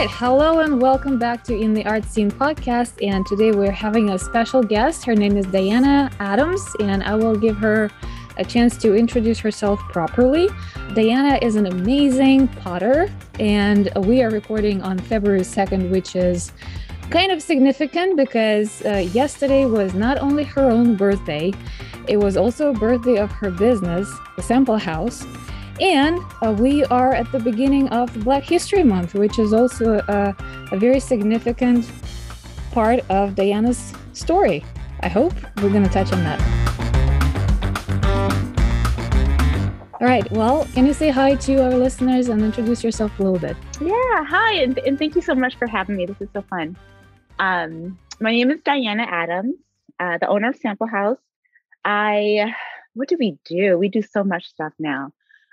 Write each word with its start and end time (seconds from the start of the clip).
right, 0.00 0.10
hello 0.12 0.60
and 0.60 0.80
welcome 0.80 1.18
back 1.18 1.44
to 1.44 1.54
In 1.54 1.74
the 1.74 1.84
Art 1.84 2.06
Scene 2.06 2.30
podcast. 2.30 3.06
And 3.06 3.26
today 3.26 3.52
we're 3.52 3.70
having 3.70 4.08
a 4.08 4.18
special 4.18 4.62
guest. 4.62 5.04
Her 5.04 5.14
name 5.14 5.36
is 5.36 5.44
Diana 5.44 6.10
Adams, 6.20 6.66
and 6.80 7.02
I 7.02 7.14
will 7.16 7.36
give 7.36 7.58
her 7.58 7.90
a 8.38 8.44
chance 8.44 8.78
to 8.78 8.94
introduce 8.94 9.38
herself 9.38 9.78
properly. 9.90 10.48
Diana 10.94 11.38
is 11.42 11.54
an 11.54 11.66
amazing 11.66 12.48
potter, 12.48 13.12
and 13.38 13.92
we 13.94 14.22
are 14.22 14.30
recording 14.30 14.80
on 14.80 14.98
February 14.98 15.42
2nd, 15.42 15.90
which 15.90 16.16
is 16.16 16.52
kind 17.10 17.30
of 17.30 17.42
significant 17.42 18.16
because 18.16 18.82
uh, 18.86 19.06
yesterday 19.12 19.66
was 19.66 19.92
not 19.92 20.16
only 20.16 20.44
her 20.44 20.70
own 20.70 20.96
birthday, 20.96 21.52
it 22.08 22.16
was 22.16 22.38
also 22.38 22.70
a 22.70 22.72
birthday 22.72 23.18
of 23.18 23.30
her 23.32 23.50
business, 23.50 24.10
the 24.36 24.42
Sample 24.42 24.78
House. 24.78 25.26
And 25.80 26.20
uh, 26.42 26.52
we 26.58 26.84
are 26.84 27.14
at 27.14 27.32
the 27.32 27.38
beginning 27.38 27.88
of 27.88 28.12
Black 28.22 28.42
History 28.42 28.84
Month, 28.84 29.14
which 29.14 29.38
is 29.38 29.54
also 29.54 30.02
a, 30.08 30.36
a 30.72 30.78
very 30.78 31.00
significant 31.00 31.90
part 32.70 33.00
of 33.08 33.34
Diana's 33.34 33.94
story. 34.12 34.62
I 35.00 35.08
hope 35.08 35.32
we're 35.62 35.70
going 35.70 35.84
to 35.84 35.90
touch 35.90 36.12
on 36.12 36.22
that. 36.24 36.40
All 40.00 40.06
right. 40.06 40.30
Well, 40.32 40.66
can 40.74 40.86
you 40.86 40.92
say 40.92 41.08
hi 41.08 41.34
to 41.36 41.64
our 41.64 41.74
listeners 41.74 42.28
and 42.28 42.42
introduce 42.42 42.84
yourself 42.84 43.18
a 43.18 43.22
little 43.22 43.38
bit? 43.38 43.56
Yeah. 43.80 44.24
Hi. 44.24 44.54
And, 44.54 44.78
and 44.78 44.98
thank 44.98 45.14
you 45.14 45.22
so 45.22 45.34
much 45.34 45.56
for 45.56 45.66
having 45.66 45.96
me. 45.96 46.06
This 46.06 46.20
is 46.20 46.28
so 46.34 46.42
fun. 46.42 46.76
Um, 47.38 47.98
my 48.20 48.32
name 48.32 48.50
is 48.50 48.60
Diana 48.64 49.06
Adams, 49.08 49.56
uh, 49.98 50.18
the 50.18 50.28
owner 50.28 50.50
of 50.50 50.56
Sample 50.56 50.86
House. 50.86 51.18
I, 51.86 52.54
what 52.92 53.08
do 53.08 53.16
we 53.18 53.38
do? 53.46 53.78
We 53.78 53.88
do 53.88 54.02
so 54.02 54.22
much 54.22 54.46
stuff 54.46 54.74
now. 54.78 55.12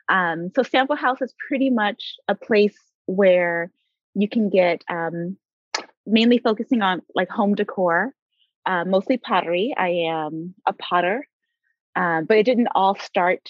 Um, 0.09 0.51
so 0.55 0.63
Sample 0.63 0.95
House 0.95 1.21
is 1.21 1.33
pretty 1.47 1.69
much 1.69 2.15
a 2.27 2.35
place 2.35 2.77
where 3.05 3.71
you 4.15 4.27
can 4.27 4.49
get 4.49 4.83
um, 4.89 5.37
mainly 6.05 6.37
focusing 6.37 6.81
on 6.81 7.01
like 7.13 7.29
home 7.29 7.55
decor, 7.55 8.13
uh, 8.65 8.85
mostly 8.85 9.17
pottery. 9.17 9.73
I 9.77 9.89
am 10.09 10.55
a 10.65 10.73
potter, 10.73 11.27
uh, 11.95 12.21
but 12.21 12.37
it 12.37 12.43
didn't 12.43 12.69
all 12.73 12.95
start 12.95 13.49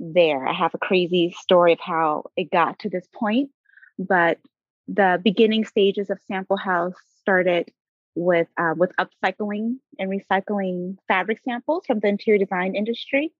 there. 0.00 0.46
I 0.46 0.52
have 0.52 0.74
a 0.74 0.78
crazy 0.78 1.34
story 1.38 1.72
of 1.72 1.80
how 1.80 2.24
it 2.36 2.50
got 2.50 2.78
to 2.80 2.88
this 2.88 3.06
point, 3.12 3.50
but 3.98 4.38
the 4.86 5.20
beginning 5.22 5.64
stages 5.64 6.10
of 6.10 6.18
Sample 6.26 6.56
House 6.56 6.94
started 7.20 7.70
with 8.14 8.48
uh, 8.56 8.74
with 8.76 8.90
upcycling 8.98 9.76
and 9.98 10.10
recycling 10.10 10.96
fabric 11.06 11.40
samples 11.44 11.84
from 11.86 12.00
the 12.00 12.08
interior 12.08 12.38
design 12.38 12.74
industry 12.74 13.32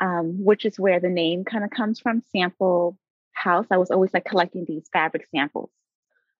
um, 0.00 0.44
which 0.44 0.64
is 0.64 0.78
where 0.78 1.00
the 1.00 1.08
name 1.08 1.44
kind 1.44 1.64
of 1.64 1.70
comes 1.70 2.00
from 2.00 2.22
sample 2.32 2.96
house. 3.32 3.66
I 3.70 3.76
was 3.76 3.90
always 3.90 4.12
like 4.12 4.24
collecting 4.24 4.64
these 4.66 4.88
fabric 4.92 5.26
samples. 5.34 5.70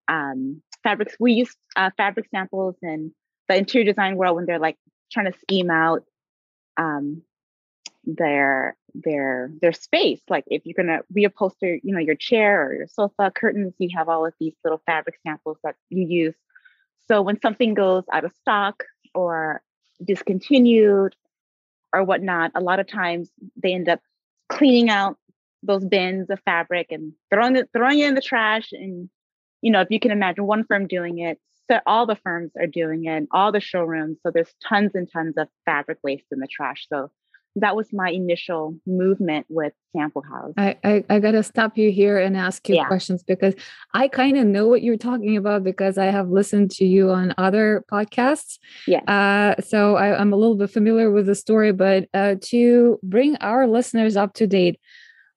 Um, 0.09 0.62
fabrics 0.83 1.17
we 1.19 1.33
use 1.33 1.57
uh, 1.75 1.91
fabric 1.97 2.29
samples 2.31 2.77
in 2.83 3.12
the 3.49 3.57
interior 3.57 3.91
design 3.91 4.17
world 4.17 4.37
when 4.37 4.47
they're 4.47 4.59
like 4.59 4.77
trying 5.12 5.31
to 5.31 5.39
scheme 5.39 5.71
out 5.71 6.05
um, 6.77 7.23
their 8.05 8.77
their 8.95 9.51
their 9.61 9.73
space. 9.73 10.21
Like 10.29 10.45
if 10.47 10.62
you're 10.65 10.75
going 10.75 10.99
to 10.99 11.05
reupholster 11.12 11.79
you 11.83 11.93
know 11.93 11.99
your 12.01 12.15
chair 12.15 12.67
or 12.67 12.75
your 12.75 12.89
sofa 12.89 13.33
curtains 13.34 13.75
you 13.79 13.91
have 13.97 14.09
all 14.09 14.27
of 14.27 14.34
these 14.39 14.55
little 14.65 14.81
fabric 14.87 15.17
samples 15.27 15.59
that 15.65 15.75
you 15.91 16.07
use. 16.07 16.34
So 17.09 17.23
when 17.23 17.41
something 17.41 17.75
goes 17.75 18.05
out 18.12 18.25
of 18.25 18.33
stock 18.34 18.84
or 19.15 19.62
discontinued 20.05 21.15
or 21.97 22.05
whatnot, 22.05 22.52
a 22.55 22.61
lot 22.61 22.80
of 22.80 22.86
times 22.86 23.30
they 23.56 23.72
end 23.72 23.89
up 23.89 24.00
cleaning 24.48 24.91
out 24.91 25.19
those 25.62 25.84
bins 25.84 26.30
of 26.30 26.41
fabric 26.44 26.88
and 26.91 27.12
throwing 27.33 27.56
it 27.56 27.69
throwing 27.72 27.98
it 27.98 28.08
in 28.08 28.14
the 28.14 28.20
trash. 28.20 28.70
And 28.72 29.08
you 29.62 29.71
know, 29.71 29.81
if 29.81 29.88
you 29.91 29.98
can 29.98 30.10
imagine 30.10 30.47
one 30.47 30.65
firm 30.65 30.87
doing 30.87 31.19
it, 31.19 31.38
so 31.71 31.81
all 31.87 32.06
the 32.06 32.16
firms 32.16 32.53
are 32.59 32.66
doing 32.66 33.06
it, 33.06 33.26
all 33.32 33.50
the 33.50 33.60
showrooms. 33.60 34.19
So 34.22 34.31
there's 34.31 34.54
tons 34.66 34.93
and 34.94 35.10
tons 35.10 35.34
of 35.37 35.48
fabric 35.65 35.98
waste 36.04 36.26
in 36.31 36.38
the 36.38 36.47
trash. 36.47 36.87
So 36.88 37.10
that 37.56 37.75
was 37.75 37.93
my 37.93 38.11
initial 38.11 38.77
movement 38.87 39.47
with 39.49 39.72
Sample 39.97 40.22
House. 40.22 40.53
I, 40.56 40.77
I, 40.84 41.05
I 41.09 41.19
got 41.19 41.33
to 41.33 41.43
stop 41.43 41.77
you 41.78 41.91
here 41.91 42.19
and 42.19 42.37
ask 42.37 42.69
you 42.69 42.77
yeah. 42.77 42.84
questions 42.84 43.22
because 43.22 43.55
I 43.94 44.09
kind 44.09 44.37
of 44.37 44.47
know 44.47 44.67
what 44.67 44.83
you're 44.83 44.99
talking 44.99 45.37
about 45.37 45.65
because 45.65 45.97
I 45.97 46.06
have 46.06 46.28
listened 46.28 46.71
to 46.72 46.84
you 46.84 47.11
on 47.11 47.34
other 47.39 47.84
podcasts. 47.91 48.59
Yeah. 48.87 49.00
Uh, 49.00 49.61
so 49.62 49.97
I, 49.97 50.21
am 50.21 50.33
a 50.33 50.37
little 50.37 50.56
bit 50.56 50.71
familiar 50.71 51.11
with 51.11 51.27
the 51.27 51.34
story, 51.34 51.72
but 51.72 52.09
uh, 52.12 52.37
to 52.43 53.00
bring 53.03 53.37
our 53.39 53.66
listeners 53.66 54.16
up 54.16 54.34
to 54.34 54.47
date, 54.47 54.78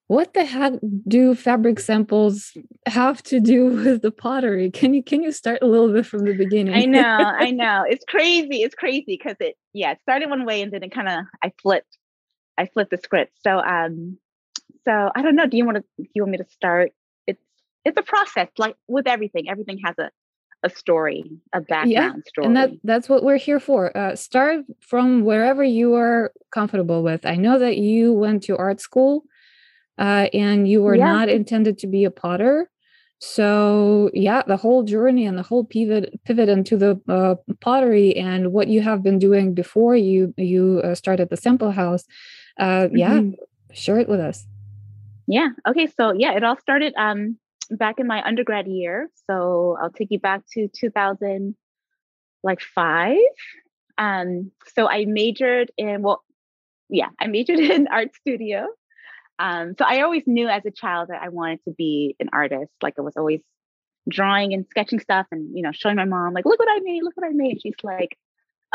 what 0.07 0.33
the 0.33 0.43
heck 0.43 0.73
do 1.07 1.35
fabric 1.35 1.79
samples 1.79 2.51
have 2.87 3.21
to 3.23 3.39
do 3.39 3.65
with 3.83 4.01
the 4.01 4.11
pottery? 4.11 4.71
Can 4.71 4.93
you 4.93 5.03
can 5.03 5.21
you 5.21 5.31
start 5.31 5.59
a 5.61 5.67
little 5.67 5.93
bit 5.93 6.05
from 6.05 6.25
the 6.25 6.33
beginning? 6.33 6.73
I 6.73 6.85
know, 6.85 7.01
I 7.39 7.51
know. 7.51 7.85
It's 7.87 8.03
crazy. 8.05 8.63
It's 8.63 8.73
crazy 8.73 9.05
because 9.07 9.35
it 9.39 9.55
yeah, 9.71 9.91
it 9.91 9.99
started 10.01 10.29
one 10.29 10.45
way 10.45 10.63
and 10.63 10.73
then 10.73 10.81
it 10.81 10.91
kind 10.91 11.07
of 11.07 11.25
I 11.43 11.53
flipped 11.61 11.98
I 12.59 12.65
flipped 12.67 12.91
the 12.91 12.97
script. 12.97 13.33
So 13.43 13.57
um 13.59 14.17
so 14.85 15.11
I 15.15 15.21
don't 15.21 15.35
know. 15.35 15.47
Do 15.47 15.57
you 15.57 15.65
want 15.65 15.77
to 15.77 15.83
do 15.97 16.09
you 16.13 16.23
want 16.23 16.31
me 16.31 16.37
to 16.37 16.49
start? 16.49 16.91
It's 17.27 17.43
it's 17.85 17.97
a 17.97 18.03
process, 18.03 18.49
like 18.57 18.75
with 18.87 19.07
everything. 19.07 19.49
Everything 19.49 19.79
has 19.85 19.95
a 19.97 20.09
a 20.61 20.69
story, 20.69 21.23
a 21.53 21.61
background 21.61 21.89
yeah, 21.91 22.11
story. 22.27 22.45
And 22.45 22.57
that 22.57 22.71
that's 22.83 23.07
what 23.07 23.23
we're 23.23 23.37
here 23.37 23.59
for. 23.59 23.95
Uh, 23.95 24.15
start 24.15 24.65
from 24.81 25.23
wherever 25.23 25.63
you 25.63 25.95
are 25.95 26.33
comfortable 26.51 27.01
with. 27.01 27.25
I 27.25 27.35
know 27.35 27.57
that 27.59 27.77
you 27.77 28.11
went 28.13 28.43
to 28.43 28.57
art 28.57 28.81
school 28.81 29.23
uh, 29.97 30.27
and 30.33 30.67
you 30.67 30.81
were 30.81 30.95
yeah. 30.95 31.11
not 31.11 31.29
intended 31.29 31.77
to 31.79 31.87
be 31.87 32.03
a 32.03 32.11
potter. 32.11 32.69
So 33.21 34.09
yeah, 34.13 34.43
the 34.47 34.57
whole 34.57 34.83
journey 34.83 35.25
and 35.25 35.37
the 35.37 35.43
whole 35.43 35.65
pivot 35.65 36.19
pivot 36.25 36.49
into 36.49 36.77
the 36.77 36.99
uh, 37.07 37.35
pottery 37.59 38.15
and 38.15 38.51
what 38.51 38.69
you 38.69 38.81
have 38.81 39.03
been 39.03 39.19
doing 39.19 39.53
before 39.53 39.95
you 39.95 40.33
you 40.37 40.81
uh, 40.83 40.95
started 40.95 41.29
the 41.29 41.37
sample 41.37 41.71
house 41.71 42.05
uh, 42.59 42.87
mm-hmm. 42.87 42.95
yeah, 42.97 43.21
share 43.73 43.97
it 43.99 44.07
with 44.07 44.19
us. 44.19 44.45
Yeah. 45.27 45.49
Okay. 45.67 45.87
So 45.87 46.13
yeah, 46.13 46.33
it 46.33 46.43
all 46.43 46.57
started 46.57 46.93
um, 46.97 47.37
back 47.69 47.99
in 47.99 48.07
my 48.07 48.25
undergrad 48.25 48.67
year. 48.67 49.09
So 49.27 49.77
I'll 49.81 49.91
take 49.91 50.09
you 50.11 50.19
back 50.19 50.41
to 50.53 50.67
2000, 50.67 51.55
like 52.43 52.61
five. 52.61 53.17
Um, 53.97 54.51
so 54.75 54.89
I 54.89 55.05
majored 55.05 55.71
in 55.77 56.01
well, 56.01 56.23
yeah, 56.89 57.09
I 57.19 57.27
majored 57.27 57.59
in 57.75 57.87
art 57.87 58.15
studio. 58.15 58.67
Um, 59.37 59.75
so 59.77 59.85
I 59.85 60.01
always 60.01 60.23
knew 60.25 60.49
as 60.49 60.65
a 60.65 60.71
child 60.71 61.09
that 61.09 61.21
I 61.21 61.29
wanted 61.29 61.63
to 61.65 61.71
be 61.71 62.15
an 62.19 62.29
artist. 62.33 62.71
Like 62.81 62.95
I 62.97 63.01
was 63.01 63.15
always 63.15 63.41
drawing 64.09 64.53
and 64.53 64.65
sketching 64.69 64.99
stuff 64.99 65.27
and 65.31 65.55
you 65.55 65.61
know 65.61 65.71
showing 65.71 65.95
my 65.95 66.05
mom 66.05 66.33
like 66.33 66.45
look 66.45 66.57
what 66.59 66.69
I 66.69 66.79
made, 66.79 67.03
look 67.03 67.15
what 67.15 67.27
I 67.27 67.31
made. 67.33 67.61
She's 67.61 67.75
like, 67.83 68.17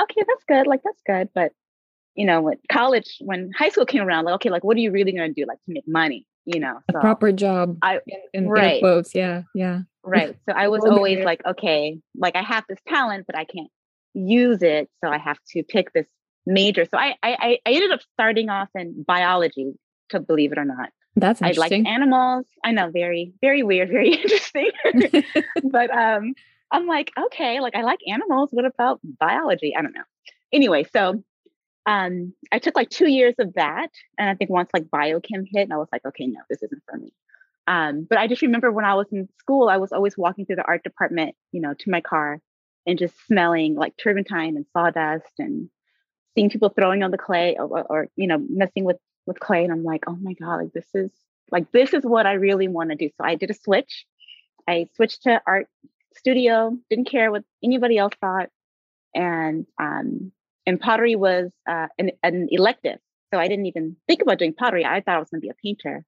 okay, 0.01 0.23
that's 0.27 0.45
good, 0.47 0.67
like 0.67 0.83
that's 0.85 1.03
good, 1.05 1.31
but 1.35 1.53
you 2.15 2.27
know, 2.27 2.41
when 2.41 2.59
college, 2.71 3.17
when 3.21 3.51
high 3.57 3.69
school 3.69 3.87
came 3.87 4.03
around, 4.03 4.25
like, 4.25 4.35
okay, 4.37 4.51
like, 4.51 4.65
what 4.65 4.77
are 4.77 4.81
you 4.81 4.91
really 4.91 5.13
going 5.13 5.33
to 5.33 5.41
do, 5.41 5.47
like, 5.47 5.59
to 5.67 5.73
make 5.73 5.85
money? 5.87 6.27
You 6.47 6.61
know, 6.61 6.79
so 6.91 6.99
a 6.99 7.01
proper 7.01 7.33
job. 7.33 7.79
I 7.81 8.01
in, 8.07 8.21
in 8.35 8.49
right. 8.49 8.81
quotes, 8.81 9.15
yeah, 9.15 9.43
yeah, 9.55 9.81
right. 10.03 10.37
So 10.47 10.55
I 10.55 10.69
was 10.69 10.85
always 10.89 11.25
like, 11.25 11.41
okay, 11.47 11.99
like 12.15 12.37
I 12.37 12.43
have 12.43 12.65
this 12.69 12.79
talent, 12.87 13.25
but 13.27 13.35
I 13.35 13.47
can't 13.47 13.71
use 14.13 14.63
it, 14.63 14.91
so 15.03 15.11
I 15.11 15.17
have 15.17 15.39
to 15.53 15.63
pick 15.63 15.95
this 15.95 16.07
major. 16.45 16.85
So 16.85 16.99
I 16.99 17.15
I, 17.23 17.59
I 17.65 17.71
ended 17.73 17.93
up 17.93 18.01
starting 18.13 18.51
off 18.51 18.69
in 18.75 19.05
biology, 19.07 19.73
to 20.11 20.21
believe 20.21 20.53
it 20.53 20.59
or 20.59 20.67
not. 20.67 20.91
That's 21.17 21.41
interesting. 21.41 21.87
I 21.87 21.91
like 21.91 21.95
animals. 21.95 22.45
I 22.63 22.73
know, 22.73 22.91
very 22.91 23.33
very 23.41 23.63
weird, 23.63 23.89
very 23.91 24.13
interesting. 24.13 24.71
but 25.65 25.91
um, 25.91 26.35
I'm 26.71 26.87
like, 26.87 27.11
okay, 27.27 27.61
like 27.61 27.75
I 27.75 27.83
like 27.83 28.01
animals. 28.07 28.51
What 28.53 28.67
about 28.67 29.01
biology? 29.19 29.75
I 29.75 29.81
don't 29.81 29.95
know. 29.95 30.05
Anyway, 30.53 30.85
so 30.93 31.25
um, 31.87 32.33
I 32.51 32.59
took 32.59 32.77
like 32.77 32.91
two 32.91 33.09
years 33.09 33.35
of 33.39 33.55
that. 33.55 33.89
And 34.19 34.29
I 34.29 34.35
think 34.35 34.51
once 34.51 34.71
like 34.73 34.85
biochem 34.85 35.45
hit, 35.51 35.63
and 35.63 35.73
I 35.73 35.77
was 35.77 35.89
like, 35.93 36.05
okay, 36.07 36.27
no, 36.27 36.41
this 36.49 36.63
isn't 36.63 36.83
for 36.89 36.97
me. 36.97 37.13
Um, 37.67 38.07
but 38.09 38.19
I 38.19 38.27
just 38.27 38.43
remember 38.43 38.71
when 38.71 38.85
I 38.85 38.95
was 38.95 39.07
in 39.13 39.29
school, 39.39 39.69
I 39.69 39.79
was 39.79 39.93
always 39.93 40.19
walking 40.19 40.45
through 40.45 40.57
the 40.57 40.67
art 40.67 40.83
department, 40.83 41.35
you 41.53 41.61
know, 41.61 41.75
to 41.75 41.91
my 41.91 42.01
car 42.01 42.41
and 42.87 42.99
just 42.99 43.15
smelling 43.27 43.75
like 43.75 43.97
turpentine 43.97 44.57
and 44.57 44.67
sawdust 44.73 45.33
and 45.39 45.71
seeing 46.35 46.51
people 46.51 46.69
throwing 46.69 47.03
on 47.03 47.11
the 47.11 47.19
clay 47.19 47.57
or, 47.59 47.83
or, 47.83 48.09
you 48.17 48.27
know, 48.27 48.39
messing 48.51 48.85
with, 48.85 48.99
with 49.27 49.41
clay. 49.41 49.65
And 49.65 49.73
I'm 49.73 49.85
like, 49.85 50.05
oh 50.07 50.17
my 50.21 50.35
God, 50.35 50.57
like 50.57 50.73
this 50.73 50.89
is 50.95 51.11
like, 51.51 51.73
this 51.73 51.95
is 51.95 52.03
what 52.05 52.27
I 52.27 52.35
really 52.35 52.69
want 52.69 52.91
to 52.91 52.97
do. 52.97 53.09
So 53.17 53.25
I 53.25 53.37
did 53.37 53.51
a 53.51 53.55
switch. 53.55 54.05
I 54.69 54.89
switched 54.97 55.23
to 55.23 55.41
art 55.47 55.67
studio, 56.17 56.77
didn't 56.91 57.11
care 57.11 57.31
what 57.31 57.45
anybody 57.63 57.97
else 57.97 58.15
thought. 58.21 58.51
And 59.15 59.67
um, 59.81 60.33
and 60.67 60.81
pottery 60.81 61.17
was 61.17 61.51
uh, 61.69 61.89
an, 61.99 62.13
an, 62.23 62.49
elective. 62.51 62.99
So 63.33 63.39
I 63.39 63.49
didn't 63.49 63.67
even 63.67 63.97
think 64.07 64.23
about 64.23 64.39
doing 64.39 64.55
pottery. 64.55 64.85
I 64.85 65.01
thought 65.01 65.17
I 65.17 65.19
was 65.19 65.31
going 65.31 65.41
to 65.41 65.45
be 65.45 65.51
a 65.51 65.55
painter. 65.63 66.05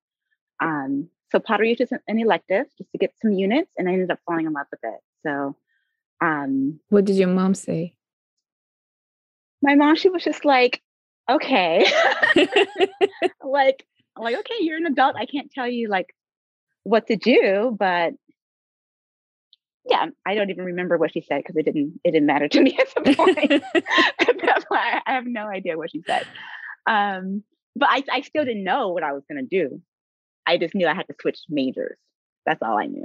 Um, 0.62 1.08
so 1.30 1.38
pottery 1.38 1.70
was 1.70 1.78
just 1.78 1.92
an 1.92 2.18
elective 2.18 2.66
just 2.78 2.90
to 2.92 2.98
get 2.98 3.12
some 3.20 3.32
units, 3.32 3.70
and 3.76 3.88
I 3.88 3.92
ended 3.92 4.10
up 4.10 4.20
falling 4.26 4.46
in 4.46 4.52
love 4.52 4.66
with 4.70 4.80
it. 4.82 5.00
So, 5.26 5.56
um, 6.20 6.80
what 6.88 7.04
did 7.04 7.16
your 7.16 7.28
mom 7.28 7.54
say? 7.54 7.96
My 9.60 9.74
mom, 9.74 9.96
she 9.96 10.08
was 10.08 10.22
just 10.22 10.44
like, 10.44 10.82
"Okay, 11.28 11.84
like, 13.42 13.84
like, 14.16 14.36
okay, 14.38 14.54
you're 14.60 14.76
an 14.76 14.86
adult. 14.86 15.16
I 15.16 15.26
can't 15.26 15.50
tell 15.50 15.68
you 15.68 15.88
like 15.88 16.14
what 16.84 17.08
to 17.08 17.16
do, 17.16 17.76
but 17.76 18.14
yeah, 19.88 20.06
I 20.24 20.34
don't 20.34 20.50
even 20.50 20.64
remember 20.64 20.96
what 20.98 21.12
she 21.12 21.20
said 21.20 21.38
because 21.38 21.56
it 21.56 21.64
didn't 21.64 22.00
it 22.04 22.12
didn't 22.12 22.26
matter 22.26 22.48
to 22.48 22.60
me 22.60 22.78
at 22.78 22.94
the 22.94 23.14
point. 23.14 23.62
I 24.72 25.02
have 25.06 25.26
no 25.26 25.46
idea 25.46 25.76
what 25.76 25.90
she 25.90 26.02
said. 26.06 26.26
Um, 26.86 27.42
but 27.74 27.88
I, 27.90 28.04
I 28.10 28.20
still 28.22 28.44
didn't 28.44 28.64
know 28.64 28.88
what 28.88 29.02
I 29.02 29.12
was 29.12 29.22
gonna 29.28 29.42
do. 29.42 29.80
I 30.46 30.58
just 30.58 30.74
knew 30.74 30.86
I 30.86 30.94
had 30.94 31.06
to 31.08 31.14
switch 31.20 31.38
majors. 31.48 31.98
That's 32.44 32.62
all 32.62 32.78
I 32.78 32.86
knew. 32.86 33.04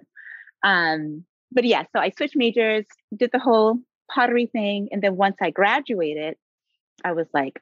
Um, 0.64 1.26
but 1.52 1.66
yeah, 1.66 1.84
so 1.94 2.00
I 2.00 2.12
switched 2.12 2.36
majors, 2.36 2.86
did 3.16 3.32
the 3.32 3.40
whole 3.40 3.80
pottery 4.14 4.46
thing, 4.46 4.90
and 4.92 5.02
then 5.02 5.18
once 5.18 5.38
I 5.42 5.50
graduated, 5.52 6.36
I 7.04 7.14
was 7.14 7.28
like, 7.34 7.62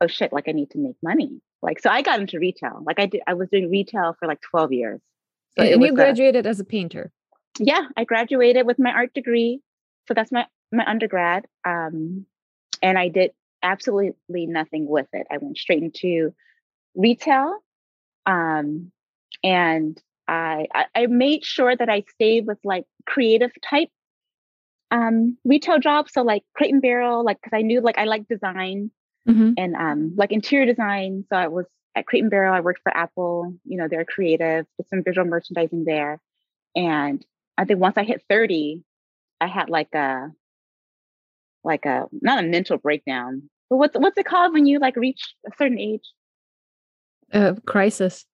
oh 0.00 0.06
shit, 0.06 0.32
like 0.32 0.48
I 0.48 0.52
need 0.52 0.70
to 0.70 0.78
make 0.78 0.96
money. 1.02 1.40
Like 1.62 1.80
so 1.80 1.90
I 1.90 2.02
got 2.02 2.20
into 2.20 2.38
retail. 2.38 2.82
Like 2.84 3.00
I 3.00 3.06
did 3.06 3.22
I 3.26 3.34
was 3.34 3.48
doing 3.50 3.70
retail 3.70 4.16
for 4.18 4.28
like 4.28 4.40
12 4.50 4.72
years. 4.72 5.00
So 5.58 5.64
and 5.64 5.82
you 5.82 5.94
graduated 5.94 6.46
a, 6.46 6.48
as 6.48 6.60
a 6.60 6.64
painter. 6.64 7.12
Yeah, 7.58 7.82
I 7.96 8.04
graduated 8.04 8.66
with 8.66 8.78
my 8.78 8.90
art 8.90 9.14
degree. 9.14 9.60
So 10.08 10.14
that's 10.14 10.32
my 10.32 10.46
my 10.72 10.84
undergrad. 10.88 11.46
Um, 11.64 12.26
and 12.82 12.98
I 12.98 13.08
did 13.08 13.32
absolutely 13.62 14.46
nothing 14.46 14.86
with 14.86 15.06
it. 15.12 15.26
I 15.30 15.38
went 15.38 15.58
straight 15.58 15.82
into 15.82 16.34
retail. 16.94 17.58
Um, 18.26 18.90
and 19.42 20.00
I, 20.26 20.66
I, 20.74 20.84
I 20.94 21.06
made 21.06 21.44
sure 21.44 21.74
that 21.74 21.88
I 21.88 22.04
stayed 22.14 22.46
with 22.46 22.58
like 22.64 22.84
creative 23.06 23.52
type 23.68 23.90
um 24.90 25.36
retail 25.44 25.78
jobs. 25.78 26.12
So 26.12 26.22
like 26.22 26.42
crate 26.54 26.72
and 26.72 26.82
barrel, 26.82 27.24
like 27.24 27.38
because 27.42 27.56
I 27.56 27.62
knew 27.62 27.80
like 27.80 27.98
I 27.98 28.04
like 28.04 28.28
design 28.28 28.90
mm-hmm. 29.28 29.52
and 29.56 29.74
um 29.74 30.14
like 30.16 30.32
interior 30.32 30.66
design. 30.66 31.24
So 31.30 31.36
I 31.36 31.48
was 31.48 31.66
at 31.94 32.06
Crate 32.06 32.22
and 32.22 32.30
Barrel. 32.30 32.54
I 32.54 32.60
worked 32.60 32.82
for 32.82 32.96
Apple. 32.96 33.54
You 33.64 33.78
know, 33.78 33.88
they're 33.88 34.04
creative. 34.04 34.66
Did 34.76 34.88
some 34.88 35.02
visual 35.04 35.26
merchandising 35.26 35.84
there, 35.84 36.20
and 36.74 37.24
I 37.56 37.64
think 37.64 37.80
once 37.80 37.96
I 37.96 38.04
hit 38.04 38.22
30, 38.28 38.82
I 39.40 39.46
had 39.46 39.68
like 39.68 39.94
a 39.94 40.28
like 41.62 41.86
a 41.86 42.06
not 42.12 42.44
a 42.44 42.46
mental 42.46 42.78
breakdown, 42.78 43.48
but 43.70 43.76
what's 43.76 43.96
what's 43.96 44.18
it 44.18 44.26
called 44.26 44.52
when 44.52 44.66
you 44.66 44.78
like 44.78 44.96
reach 44.96 45.34
a 45.46 45.50
certain 45.56 45.78
age? 45.78 46.02
Uh, 47.32 47.54
crisis. 47.66 48.26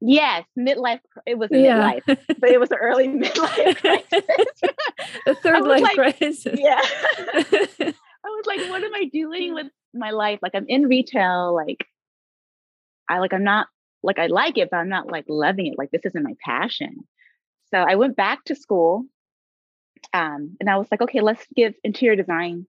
Yes, 0.00 0.44
midlife. 0.58 1.00
It 1.26 1.38
was 1.38 1.50
a 1.52 1.58
yeah. 1.58 1.76
midlife, 1.76 2.18
but 2.40 2.50
it 2.50 2.58
was 2.60 2.70
an 2.70 2.78
early 2.80 3.08
midlife 3.08 3.76
crisis. 3.76 4.50
a 5.26 5.34
third 5.36 5.62
life 5.62 5.82
like, 5.82 5.94
crisis. 5.94 6.44
Yeah. 6.44 6.80
I 8.24 8.28
was 8.28 8.46
like, 8.46 8.68
what 8.70 8.82
am 8.82 8.94
I 8.94 9.04
doing 9.12 9.54
with 9.54 9.68
my 9.94 10.10
life? 10.10 10.40
Like 10.42 10.52
I'm 10.54 10.66
in 10.66 10.88
retail, 10.88 11.54
like 11.54 11.86
I 13.08 13.18
like 13.18 13.32
I'm 13.32 13.44
not 13.44 13.68
like 14.02 14.18
I 14.18 14.26
like 14.26 14.58
it, 14.58 14.70
but 14.70 14.78
I'm 14.78 14.88
not 14.88 15.10
like 15.10 15.26
loving 15.28 15.66
it. 15.66 15.78
Like 15.78 15.90
this 15.90 16.04
isn't 16.04 16.22
my 16.22 16.34
passion. 16.44 17.06
So 17.72 17.78
I 17.78 17.94
went 17.94 18.16
back 18.16 18.44
to 18.44 18.54
school 18.54 19.06
um, 20.12 20.56
and 20.60 20.68
I 20.68 20.76
was 20.76 20.88
like, 20.90 21.00
okay, 21.00 21.20
let's 21.20 21.44
give 21.56 21.74
interior 21.82 22.16
design 22.16 22.66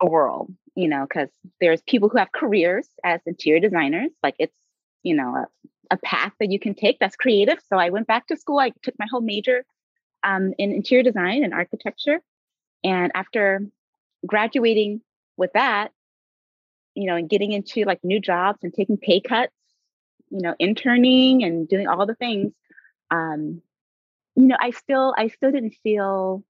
a 0.00 0.06
whirl, 0.06 0.48
you 0.74 0.88
know, 0.88 1.06
because 1.08 1.30
there's 1.60 1.80
people 1.82 2.08
who 2.08 2.18
have 2.18 2.30
careers 2.32 2.86
as 3.02 3.20
interior 3.26 3.60
designers. 3.60 4.10
Like 4.22 4.34
it's, 4.38 4.54
you 5.02 5.14
know, 5.14 5.34
a, 5.34 5.94
a, 5.94 5.96
path 5.96 6.32
that 6.38 6.50
you 6.50 6.60
can 6.60 6.74
take 6.74 6.98
that's 6.98 7.16
creative. 7.16 7.58
So 7.68 7.78
I 7.78 7.88
went 7.88 8.06
back 8.06 8.26
to 8.26 8.36
school. 8.36 8.58
I 8.58 8.72
took 8.82 8.94
my 8.98 9.06
whole 9.10 9.22
major 9.22 9.64
um, 10.22 10.52
in 10.58 10.72
interior 10.72 11.02
design 11.02 11.42
and 11.42 11.54
architecture. 11.54 12.20
And 12.84 13.10
after 13.14 13.62
graduating 14.26 15.00
with 15.36 15.52
that, 15.54 15.92
you 16.94 17.06
know, 17.06 17.16
and 17.16 17.28
getting 17.28 17.52
into 17.52 17.84
like 17.84 18.04
new 18.04 18.20
jobs 18.20 18.58
and 18.62 18.74
taking 18.74 18.98
pay 18.98 19.20
cuts, 19.20 19.52
you 20.30 20.42
know, 20.42 20.54
interning 20.58 21.42
and 21.42 21.66
doing 21.66 21.88
all 21.88 22.04
the 22.04 22.14
things, 22.14 22.52
um, 23.10 23.62
you 24.38 24.46
know, 24.46 24.56
I 24.60 24.70
still 24.70 25.12
I 25.18 25.28
still 25.28 25.50
didn't 25.50 25.74
feel 25.82 26.44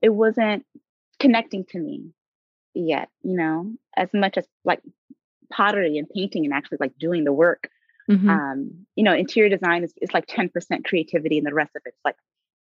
it 0.00 0.10
wasn't 0.10 0.64
connecting 1.18 1.64
to 1.70 1.78
me 1.80 2.12
yet, 2.74 3.08
you 3.22 3.36
know, 3.36 3.72
as 3.96 4.08
much 4.14 4.36
as 4.36 4.46
like 4.64 4.80
pottery 5.52 5.98
and 5.98 6.08
painting 6.08 6.44
and 6.44 6.54
actually 6.54 6.78
like 6.80 6.96
doing 6.96 7.24
the 7.24 7.32
work. 7.32 7.68
Mm-hmm. 8.08 8.30
Um, 8.30 8.86
you 8.94 9.02
know, 9.02 9.14
interior 9.14 9.48
design 9.48 9.82
is, 9.82 9.92
is 10.00 10.14
like 10.14 10.28
10% 10.28 10.52
creativity 10.84 11.38
and 11.38 11.46
the 11.46 11.54
rest 11.54 11.74
of 11.74 11.82
it's 11.86 11.98
like 12.04 12.14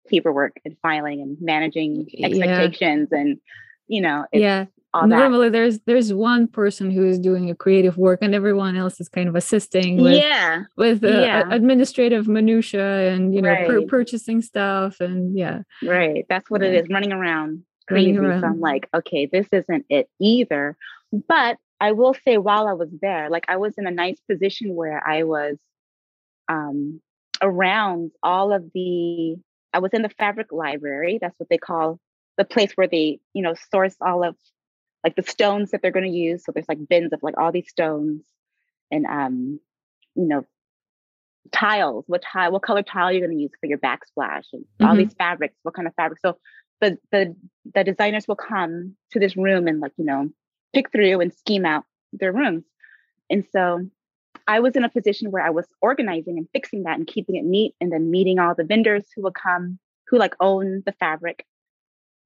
paperwork 0.09 0.57
and 0.65 0.75
filing 0.81 1.21
and 1.21 1.37
managing 1.43 2.07
expectations 2.19 3.11
yeah. 3.13 3.19
and 3.19 3.41
you 3.87 4.01
know, 4.01 4.27
yeah 4.33 4.67
normally 5.03 5.49
there's 5.49 5.81
there's 5.81 6.13
one 6.13 6.47
person 6.47 6.91
who 6.91 7.05
is 7.05 7.19
doing 7.19 7.51
a 7.51 7.55
creative 7.55 7.97
work 7.97 8.21
and 8.23 8.35
everyone 8.35 8.77
else 8.77 9.01
is 9.01 9.09
kind 9.09 9.29
of 9.29 9.35
assisting 9.35 10.01
with 10.01 10.15
yeah 10.15 10.63
with 10.77 11.03
uh, 11.03 11.09
yeah. 11.09 11.43
administrative 11.51 12.29
minutia 12.29 13.11
and 13.11 13.35
you 13.35 13.43
know 13.43 13.51
right. 13.51 13.67
pur- 13.67 13.87
purchasing 13.87 14.41
stuff 14.41 15.01
and 15.01 15.37
yeah 15.37 15.63
right 15.83 16.27
that's 16.29 16.49
what 16.51 16.63
yeah. 16.63 16.69
it 16.69 16.75
is 16.75 16.89
running 16.89 17.13
around 17.13 17.65
crazy 17.89 18.13
running 18.13 18.31
around. 18.31 18.41
so 18.41 18.47
i'm 18.47 18.61
like 18.61 18.89
okay 18.95 19.27
this 19.27 19.47
isn't 19.53 19.85
it 19.89 20.09
either 20.21 20.77
but 21.29 21.57
i 21.81 21.93
will 21.93 22.15
say 22.25 22.39
while 22.39 22.69
i 22.69 22.73
was 22.73 22.91
there 23.03 23.29
like 23.31 23.45
i 23.49 23.57
was 23.57 23.75
in 23.77 23.87
a 23.87 23.91
nice 23.91 24.21
position 24.31 24.75
where 24.75 25.05
i 25.07 25.25
was 25.25 25.57
um 26.49 27.01
around 27.43 28.13
all 28.23 28.53
of 28.53 28.71
the 28.75 29.35
i 29.73 29.79
was 29.81 29.91
in 29.93 30.03
the 30.03 30.09
fabric 30.11 30.53
library 30.53 31.19
that's 31.21 31.39
what 31.39 31.49
they 31.49 31.59
call 31.59 31.99
the 32.37 32.45
place 32.45 32.73
where 32.75 32.89
they 32.89 33.21
you 33.33 33.43
know 33.43 33.55
source 33.71 33.97
all 34.01 34.25
of 34.25 34.37
like 35.05 35.17
the 35.17 35.23
stones 35.23 35.71
that 35.71 35.83
they're 35.83 35.91
going 35.91 36.11
to 36.11 36.19
use. 36.19 36.45
So 36.45 36.53
there's 36.53 36.69
like 36.69 36.89
bins 36.89 37.13
of 37.13 37.23
like 37.23 37.37
all 37.39 37.53
these 37.53 37.69
stones 37.69 38.23
and 38.91 39.05
um, 39.07 39.61
you 40.15 40.25
know, 40.27 40.47
tiles. 41.53 42.05
What 42.07 42.23
tile? 42.23 42.51
What 42.51 42.63
color 42.63 42.83
tile 42.83 43.13
you're 43.13 43.27
going 43.27 43.37
to 43.37 43.43
use 43.43 43.53
for 43.61 43.67
your 43.67 43.79
backsplash? 43.79 44.45
And 44.53 44.63
mm-hmm. 44.63 44.87
all 44.87 44.97
these 44.97 45.13
fabrics. 45.15 45.55
What 45.63 45.75
kind 45.75 45.87
of 45.87 45.95
fabric? 45.95 46.21
So 46.21 46.39
the 46.81 46.99
the 47.13 47.37
the 47.75 47.85
designers 47.85 48.27
will 48.27 48.37
come 48.37 48.97
to 49.13 49.21
this 49.21 49.37
room 49.37 49.69
and 49.69 49.81
like 49.81 49.93
you 49.97 50.05
know 50.05 50.31
pick 50.73 50.91
through 50.91 51.21
and 51.21 51.33
scheme 51.33 51.67
out 51.67 51.85
their 52.13 52.33
rooms. 52.33 52.65
And 53.31 53.45
so 53.53 53.87
I 54.47 54.61
was 54.61 54.75
in 54.77 54.85
a 54.85 54.89
position 54.89 55.31
where 55.31 55.45
I 55.45 55.51
was 55.51 55.67
organizing 55.81 56.37
and 56.39 56.49
fixing 56.53 56.83
that 56.83 56.99
and 56.99 57.07
keeping 57.07 57.37
it 57.37 57.45
neat, 57.45 57.75
and 57.81 57.93
then 57.93 58.11
meeting 58.11 58.39
all 58.39 58.55
the 58.55 58.65
vendors 58.65 59.05
who 59.15 59.23
will 59.23 59.33
come 59.33 59.79
who 60.09 60.19
like 60.19 60.35
own 60.41 60.83
the 60.87 60.93
fabric 60.93 61.45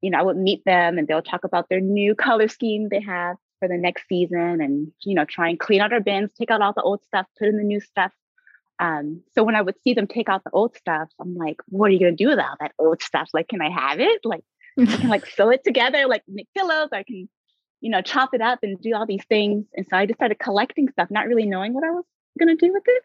you 0.00 0.10
know, 0.10 0.18
I 0.18 0.22
would 0.22 0.36
meet 0.36 0.64
them 0.64 0.98
and 0.98 1.06
they'll 1.06 1.22
talk 1.22 1.44
about 1.44 1.68
their 1.68 1.80
new 1.80 2.14
color 2.14 2.48
scheme 2.48 2.88
they 2.88 3.00
have 3.00 3.36
for 3.58 3.68
the 3.68 3.76
next 3.76 4.06
season 4.08 4.60
and, 4.60 4.92
you 5.02 5.14
know, 5.14 5.24
try 5.24 5.48
and 5.48 5.58
clean 5.58 5.80
out 5.80 5.92
our 5.92 6.00
bins, 6.00 6.30
take 6.38 6.50
out 6.50 6.62
all 6.62 6.72
the 6.72 6.82
old 6.82 7.02
stuff, 7.04 7.26
put 7.38 7.48
in 7.48 7.56
the 7.56 7.64
new 7.64 7.80
stuff. 7.80 8.12
Um, 8.78 9.22
so 9.34 9.42
when 9.42 9.56
I 9.56 9.62
would 9.62 9.74
see 9.82 9.94
them 9.94 10.06
take 10.06 10.28
out 10.28 10.44
the 10.44 10.52
old 10.52 10.76
stuff, 10.76 11.08
I'm 11.20 11.34
like, 11.34 11.56
what 11.66 11.86
are 11.88 11.92
you 11.92 11.98
going 11.98 12.16
to 12.16 12.24
do 12.24 12.30
with 12.30 12.38
all 12.38 12.54
that 12.60 12.72
old 12.78 13.02
stuff? 13.02 13.30
Like, 13.34 13.48
can 13.48 13.60
I 13.60 13.70
have 13.70 13.98
it? 13.98 14.20
Like, 14.24 14.44
I 14.78 14.84
can 14.86 15.08
like 15.08 15.26
sew 15.34 15.50
it 15.50 15.64
together, 15.64 16.06
like 16.06 16.22
make 16.28 16.48
pillows. 16.56 16.90
I 16.92 17.02
can, 17.02 17.28
you 17.80 17.90
know, 17.90 18.00
chop 18.02 18.34
it 18.34 18.40
up 18.40 18.60
and 18.62 18.80
do 18.80 18.94
all 18.94 19.06
these 19.06 19.24
things. 19.28 19.66
And 19.74 19.84
so 19.90 19.96
I 19.96 20.06
just 20.06 20.18
started 20.18 20.38
collecting 20.38 20.88
stuff, 20.90 21.10
not 21.10 21.26
really 21.26 21.46
knowing 21.46 21.74
what 21.74 21.84
I 21.84 21.90
was 21.90 22.04
going 22.38 22.56
to 22.56 22.66
do 22.66 22.72
with 22.72 22.84
it. 22.86 23.02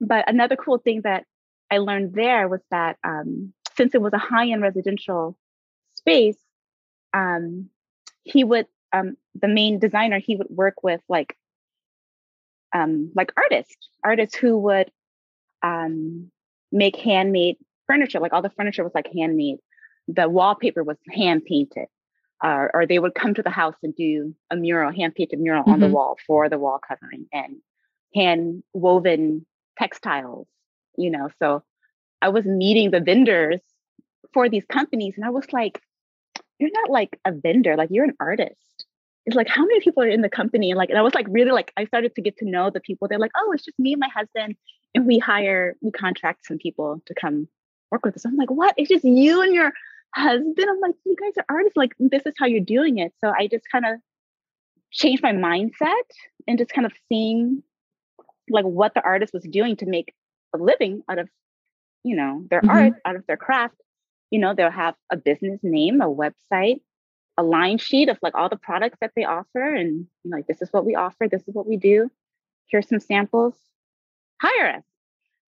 But 0.00 0.28
another 0.28 0.56
cool 0.56 0.78
thing 0.78 1.02
that 1.04 1.24
I 1.70 1.78
learned 1.78 2.14
there 2.14 2.48
was 2.48 2.60
that 2.70 2.96
um, 3.04 3.52
since 3.76 3.94
it 3.94 4.00
was 4.00 4.12
a 4.14 4.18
high 4.18 4.50
end 4.50 4.62
residential 4.62 5.36
space, 6.02 6.38
um, 7.12 7.68
he 8.24 8.44
would 8.44 8.66
um, 8.92 9.16
the 9.34 9.48
main 9.48 9.78
designer 9.78 10.18
he 10.18 10.36
would 10.36 10.50
work 10.50 10.82
with 10.82 11.00
like 11.08 11.36
um, 12.74 13.10
like 13.14 13.32
artists, 13.36 13.76
artists 14.04 14.34
who 14.34 14.58
would 14.58 14.90
um, 15.62 16.30
make 16.70 16.96
handmade 16.96 17.56
furniture. 17.86 18.20
Like 18.20 18.32
all 18.32 18.42
the 18.42 18.50
furniture 18.50 18.84
was 18.84 18.94
like 18.94 19.08
handmade. 19.14 19.58
The 20.08 20.28
wallpaper 20.28 20.82
was 20.82 20.96
hand 21.10 21.44
painted. 21.44 21.86
Uh, 22.42 22.66
or 22.74 22.86
they 22.86 22.98
would 22.98 23.14
come 23.14 23.34
to 23.34 23.42
the 23.42 23.50
house 23.50 23.76
and 23.84 23.94
do 23.94 24.34
a 24.50 24.56
mural, 24.56 24.92
hand 24.92 25.14
painted 25.14 25.38
mural 25.38 25.62
mm-hmm. 25.62 25.74
on 25.74 25.80
the 25.80 25.86
mm-hmm. 25.86 25.94
wall 25.94 26.18
for 26.26 26.48
the 26.48 26.58
wall 26.58 26.80
covering 26.86 27.26
and 27.32 27.58
hand 28.16 28.64
woven 28.72 29.46
textiles, 29.78 30.48
you 30.96 31.10
know. 31.10 31.28
So 31.38 31.62
I 32.20 32.30
was 32.30 32.44
meeting 32.44 32.90
the 32.90 32.98
vendors 32.98 33.60
for 34.34 34.48
these 34.48 34.64
companies 34.64 35.14
and 35.16 35.24
I 35.24 35.30
was 35.30 35.52
like, 35.52 35.80
you're 36.62 36.70
not 36.72 36.90
like 36.90 37.18
a 37.24 37.32
vendor, 37.32 37.76
like 37.76 37.88
you're 37.90 38.04
an 38.04 38.16
artist. 38.20 38.86
It's 39.26 39.36
like 39.36 39.48
how 39.48 39.62
many 39.62 39.80
people 39.80 40.02
are 40.02 40.08
in 40.08 40.22
the 40.22 40.28
company? 40.28 40.70
And 40.70 40.78
like, 40.78 40.90
and 40.90 40.98
I 40.98 41.02
was 41.02 41.14
like 41.14 41.26
really 41.28 41.50
like 41.50 41.72
I 41.76 41.84
started 41.84 42.14
to 42.14 42.22
get 42.22 42.36
to 42.38 42.48
know 42.48 42.70
the 42.70 42.80
people. 42.80 43.08
They're 43.08 43.18
like, 43.18 43.32
oh, 43.36 43.52
it's 43.52 43.64
just 43.64 43.78
me 43.78 43.92
and 43.92 44.00
my 44.00 44.08
husband, 44.08 44.56
and 44.94 45.06
we 45.06 45.18
hire, 45.18 45.76
we 45.80 45.90
contract 45.90 46.46
some 46.46 46.58
people 46.58 47.02
to 47.06 47.14
come 47.14 47.48
work 47.90 48.04
with 48.04 48.16
us. 48.16 48.24
I'm 48.24 48.36
like, 48.36 48.50
what? 48.50 48.74
It's 48.76 48.88
just 48.88 49.04
you 49.04 49.42
and 49.42 49.52
your 49.52 49.72
husband. 50.14 50.66
I'm 50.68 50.80
like, 50.80 50.94
you 51.04 51.16
guys 51.20 51.32
are 51.38 51.44
artists. 51.48 51.76
Like, 51.76 51.94
this 51.98 52.22
is 52.26 52.34
how 52.38 52.46
you're 52.46 52.60
doing 52.60 52.98
it. 52.98 53.12
So 53.20 53.32
I 53.36 53.48
just 53.48 53.64
kind 53.70 53.84
of 53.84 54.00
changed 54.90 55.22
my 55.22 55.32
mindset 55.32 56.06
and 56.46 56.58
just 56.58 56.72
kind 56.72 56.86
of 56.86 56.92
seeing 57.08 57.62
like 58.50 58.64
what 58.64 58.94
the 58.94 59.02
artist 59.02 59.32
was 59.32 59.44
doing 59.44 59.76
to 59.76 59.86
make 59.86 60.14
a 60.54 60.58
living 60.58 61.02
out 61.10 61.18
of, 61.18 61.28
you 62.04 62.16
know, 62.16 62.44
their 62.50 62.60
mm-hmm. 62.60 62.70
art, 62.70 62.92
out 63.04 63.16
of 63.16 63.26
their 63.26 63.36
craft 63.36 63.74
you 64.32 64.38
know, 64.38 64.54
they'll 64.54 64.70
have 64.70 64.94
a 65.10 65.16
business 65.16 65.60
name, 65.62 66.00
a 66.00 66.06
website, 66.06 66.80
a 67.36 67.42
line 67.42 67.76
sheet 67.76 68.08
of 68.08 68.18
like 68.22 68.34
all 68.34 68.48
the 68.48 68.56
products 68.56 68.96
that 69.02 69.12
they 69.14 69.24
offer. 69.24 69.74
And 69.74 70.06
you 70.24 70.30
know, 70.30 70.38
like, 70.38 70.46
this 70.46 70.62
is 70.62 70.72
what 70.72 70.86
we 70.86 70.96
offer, 70.96 71.28
this 71.28 71.46
is 71.46 71.54
what 71.54 71.68
we 71.68 71.76
do. 71.76 72.10
Here's 72.66 72.88
some 72.88 72.98
samples. 72.98 73.54
Hire 74.40 74.76
us. 74.78 74.84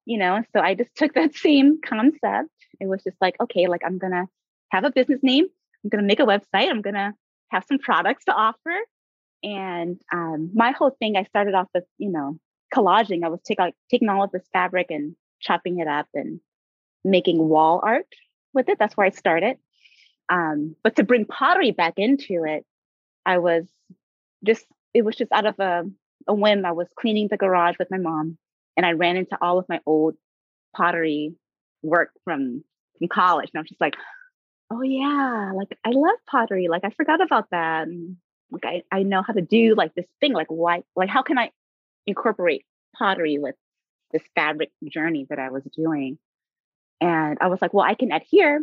you 0.06 0.18
know, 0.18 0.42
so 0.54 0.60
I 0.60 0.75
just 0.75 0.94
took 0.96 1.12
that 1.12 1.34
same 1.46 1.78
concept. 1.84 2.50
It 2.80 2.88
was 2.88 3.04
just 3.04 3.18
like, 3.20 3.37
okay, 3.38 3.68
like 3.68 3.82
I'm 3.84 4.00
to 4.00 4.26
have 4.70 4.84
a 4.84 4.90
business 4.90 5.20
name. 5.22 5.46
I'm 5.84 5.90
to 5.90 6.02
make 6.02 6.20
a 6.20 6.25
website. 6.25 6.70
I'm 6.70 6.82
to 6.82 7.12
have 7.50 7.64
some 7.68 7.78
products 7.78 8.25
to 8.25 8.32
offer. 8.32 8.76
And 9.42 10.00
um, 10.12 10.50
my 10.54 10.70
whole 10.72 10.96
thing, 10.99 11.16
I 11.16 11.25
started 11.25 11.54
off 11.54 11.68
with, 11.75 11.84
you 11.99 12.10
know, 12.10 12.38
collaging. 12.75 13.25
I 13.25 13.28
was 13.28 13.40
take, 13.42 13.58
like, 13.58 13.75
taking 13.90 14.08
all 14.08 14.25
of 14.25 14.32
this 14.32 14.46
fabric 14.52 14.87
and 14.90 15.16
chopping 15.40 15.80
it 15.80 15.88
up 15.88 16.06
and 16.14 16.40
making 17.04 17.38
wall 17.38 17.80
art 17.82 18.06
with 18.52 18.69
it. 18.69 18.78
That's 18.78 18.97
where 18.97 19.07
I 19.07 19.11
started. 19.11 19.57
Um, 20.30 20.76
but 20.83 20.97
to 20.97 21.02
bring 21.02 21.25
pottery 21.25 21.73
back 21.73 21.95
into 21.97 22.45
it, 22.45 22.64
I 23.26 23.38
was 23.38 23.66
just, 24.45 24.64
it 24.95 25.02
was 25.04 25.16
just 25.16 25.33
out 25.33 25.47
of 25.47 25.59
a, 25.59 25.85
a 26.28 26.35
whim. 26.35 26.64
I 26.64 26.73
was 26.73 26.88
cleaning 26.99 27.28
the 27.30 27.37
garage 27.37 27.76
with 27.78 27.90
my 27.90 27.99
mom 27.99 28.38
and 28.76 28.87
I 28.87 28.92
ran 28.92 29.16
into 29.16 29.37
all 29.40 29.59
of 29.59 29.69
my 29.69 29.80
old 29.87 30.14
pottery 30.76 31.35
work 31.83 32.11
from, 32.25 32.62
from 32.99 33.09
college. 33.09 33.50
And 33.52 33.59
I 33.59 33.62
was 33.62 33.69
just 33.69 33.80
like, 33.80 33.97
oh 34.71 34.83
yeah, 34.83 35.52
like 35.54 35.76
I 35.85 35.90
love 35.90 36.19
pottery. 36.30 36.69
Like 36.69 36.85
I 36.85 36.90
forgot 36.90 37.21
about 37.21 37.50
that. 37.50 37.88
And 37.88 38.16
like 38.52 38.64
I, 38.64 38.83
I 38.92 39.02
know 39.02 39.23
how 39.26 39.33
to 39.33 39.42
do 39.42 39.75
like 39.75 39.95
this 39.95 40.07
thing. 40.21 40.33
Like 40.33 40.47
why, 40.49 40.83
like 40.95 41.09
how 41.09 41.23
can 41.23 41.38
I 41.38 41.50
incorporate 42.07 42.64
pottery 42.97 43.38
with 43.38 43.57
this 44.12 44.23
fabric 44.35 44.71
journey 44.88 45.26
that 45.28 45.38
I 45.38 45.50
was 45.50 45.64
doing? 45.76 46.19
And 47.00 47.38
I 47.40 47.47
was 47.49 47.61
like, 47.62 47.73
well, 47.73 47.87
I 47.87 47.95
can 47.95 48.12
adhere 48.12 48.61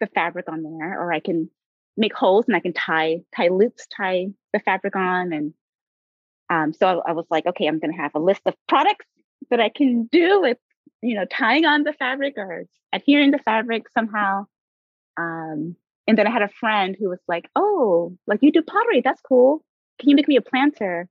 the 0.00 0.06
fabric 0.06 0.48
on 0.48 0.62
there, 0.62 1.00
or 1.00 1.12
I 1.12 1.20
can 1.20 1.50
make 1.96 2.14
holes 2.14 2.46
and 2.46 2.56
I 2.56 2.60
can 2.60 2.72
tie 2.72 3.22
tie 3.36 3.48
loops, 3.48 3.86
tie 3.94 4.28
the 4.52 4.60
fabric 4.60 4.96
on. 4.96 5.32
And 5.32 5.54
um, 6.50 6.72
so 6.72 6.86
I, 6.86 7.10
I 7.10 7.12
was 7.12 7.26
like, 7.30 7.46
okay, 7.46 7.66
I'm 7.66 7.78
going 7.78 7.92
to 7.92 8.00
have 8.00 8.14
a 8.14 8.20
list 8.20 8.42
of 8.46 8.54
products 8.68 9.06
that 9.50 9.60
I 9.60 9.68
can 9.68 10.08
do 10.10 10.40
with, 10.40 10.58
you 11.02 11.14
know, 11.14 11.24
tying 11.24 11.64
on 11.64 11.82
the 11.82 11.92
fabric 11.92 12.34
or 12.36 12.64
adhering 12.92 13.30
the 13.30 13.38
fabric 13.38 13.88
somehow. 13.90 14.46
Um, 15.16 15.76
and 16.06 16.18
then 16.18 16.26
I 16.26 16.30
had 16.30 16.42
a 16.42 16.48
friend 16.48 16.96
who 16.98 17.08
was 17.08 17.20
like, 17.28 17.48
oh, 17.56 18.16
like 18.26 18.40
you 18.42 18.52
do 18.52 18.62
pottery, 18.62 19.00
that's 19.02 19.20
cool. 19.20 19.64
Can 19.98 20.08
you 20.08 20.16
make 20.16 20.28
me 20.28 20.36
a 20.36 20.42
planter? 20.42 21.08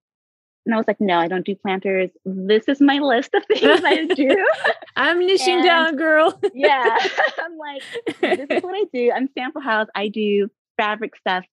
And 0.65 0.75
I 0.75 0.77
was 0.77 0.87
like, 0.87 1.01
no, 1.01 1.17
I 1.17 1.27
don't 1.27 1.45
do 1.45 1.55
planters. 1.55 2.11
This 2.23 2.67
is 2.67 2.81
my 2.81 2.99
list 2.99 3.33
of 3.33 3.43
things 3.47 3.81
I 3.83 4.05
do. 4.05 4.45
I'm 4.95 5.19
niching 5.19 5.47
and 5.47 5.65
down, 5.65 5.95
girl. 5.95 6.39
yeah. 6.53 6.97
I'm 7.39 7.57
like, 7.57 7.83
this 8.21 8.47
is 8.49 8.63
what 8.63 8.75
I 8.75 8.85
do. 8.93 9.11
I'm 9.11 9.27
Sample 9.37 9.61
House. 9.61 9.87
I 9.95 10.09
do 10.09 10.49
fabric 10.77 11.15
stuff 11.15 11.45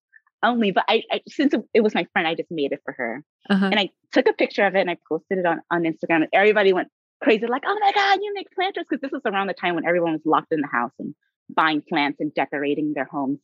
only. 0.43 0.73
But 0.73 0.85
I, 0.89 1.03
I 1.11 1.21
since 1.29 1.55
it 1.73 1.81
was 1.81 1.95
my 1.95 2.07
friend, 2.13 2.29
I 2.29 2.35
just 2.35 2.51
made 2.51 2.73
it 2.73 2.81
for 2.85 2.93
her. 2.93 3.25
Uh-huh. 3.49 3.67
And 3.67 3.81
I 3.81 3.91
took 4.13 4.29
a 4.29 4.35
picture 4.35 4.67
of 4.67 4.75
it 4.75 4.81
and 4.81 4.91
I 4.91 4.99
posted 5.09 5.39
it 5.39 5.47
on, 5.47 5.63
on 5.71 5.85
Instagram. 5.85 6.17
And 6.17 6.29
everybody 6.33 6.73
went 6.73 6.89
crazy, 7.23 7.47
like, 7.47 7.65
oh 7.67 7.79
my 7.81 7.93
God, 7.93 8.19
you 8.23 8.33
make 8.35 8.51
planters. 8.55 8.85
Because 8.89 9.01
this 9.01 9.13
was 9.13 9.23
around 9.25 9.47
the 9.47 9.55
time 9.55 9.75
when 9.75 9.87
everyone 9.87 10.13
was 10.13 10.23
locked 10.27 10.53
in 10.53 10.61
the 10.61 10.69
house 10.69 10.93
and 10.99 11.15
buying 11.49 11.83
plants 11.89 12.21
and 12.21 12.33
decorating 12.35 12.93
their 12.95 13.09
homes. 13.11 13.39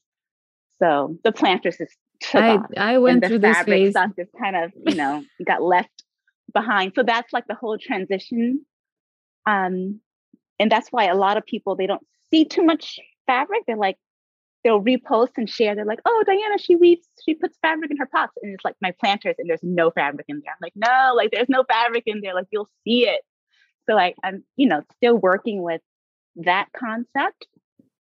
So 0.79 1.17
the 1.25 1.33
planters 1.33 1.77
is 1.81 1.91
I, 2.33 2.59
I 2.77 2.99
went 2.99 3.25
through 3.25 3.41
this 3.41 3.59
phase. 3.59 3.93
Stuff 3.93 4.13
just 4.17 4.31
kind 4.41 4.57
of, 4.57 4.73
you 4.87 4.95
know, 4.95 5.25
got 5.45 5.63
left 5.63 6.05
behind. 6.53 6.93
So 6.95 7.03
that's 7.03 7.33
like 7.33 7.47
the 7.47 7.55
whole 7.55 7.79
transition. 7.79 8.65
Um, 9.47 10.01
and 10.59 10.71
that's 10.71 10.89
why 10.91 11.07
a 11.07 11.15
lot 11.15 11.37
of 11.37 11.45
people 11.45 11.77
they 11.77 11.87
don't 11.87 12.07
see 12.31 12.45
too 12.45 12.63
much 12.63 12.99
fabric. 13.27 13.63
They're 13.67 13.77
like, 13.77 13.97
they'll 14.63 14.83
repost 14.83 15.33
and 15.37 15.49
share. 15.49 15.75
They're 15.75 15.85
like, 15.85 16.01
oh, 16.07 16.25
Diana, 16.27 16.59
she 16.59 16.77
weaves, 16.77 17.07
she 17.25 17.35
puts 17.35 17.59
fabric 17.61 17.91
in 17.91 17.99
her 17.99 18.07
pots. 18.07 18.33
And 18.43 18.55
it's 18.55 18.65
like 18.65 18.77
my 18.81 18.95
planters, 18.99 19.35
and 19.39 19.49
there's 19.49 19.63
no 19.63 19.91
fabric 19.91 20.27
in 20.29 20.41
there. 20.45 20.53
I'm 20.53 20.59
like, 20.63 20.73
no, 20.75 21.15
like 21.15 21.31
there's 21.33 21.49
no 21.49 21.65
fabric 21.65 22.05
in 22.07 22.21
there. 22.23 22.35
Like 22.35 22.47
you'll 22.51 22.71
see 22.85 23.07
it. 23.07 23.21
So 23.89 23.95
like 23.95 24.15
I'm, 24.23 24.45
you 24.57 24.69
know, 24.69 24.83
still 24.97 25.17
working 25.17 25.63
with 25.63 25.83
that 26.37 26.69
concept 26.77 27.47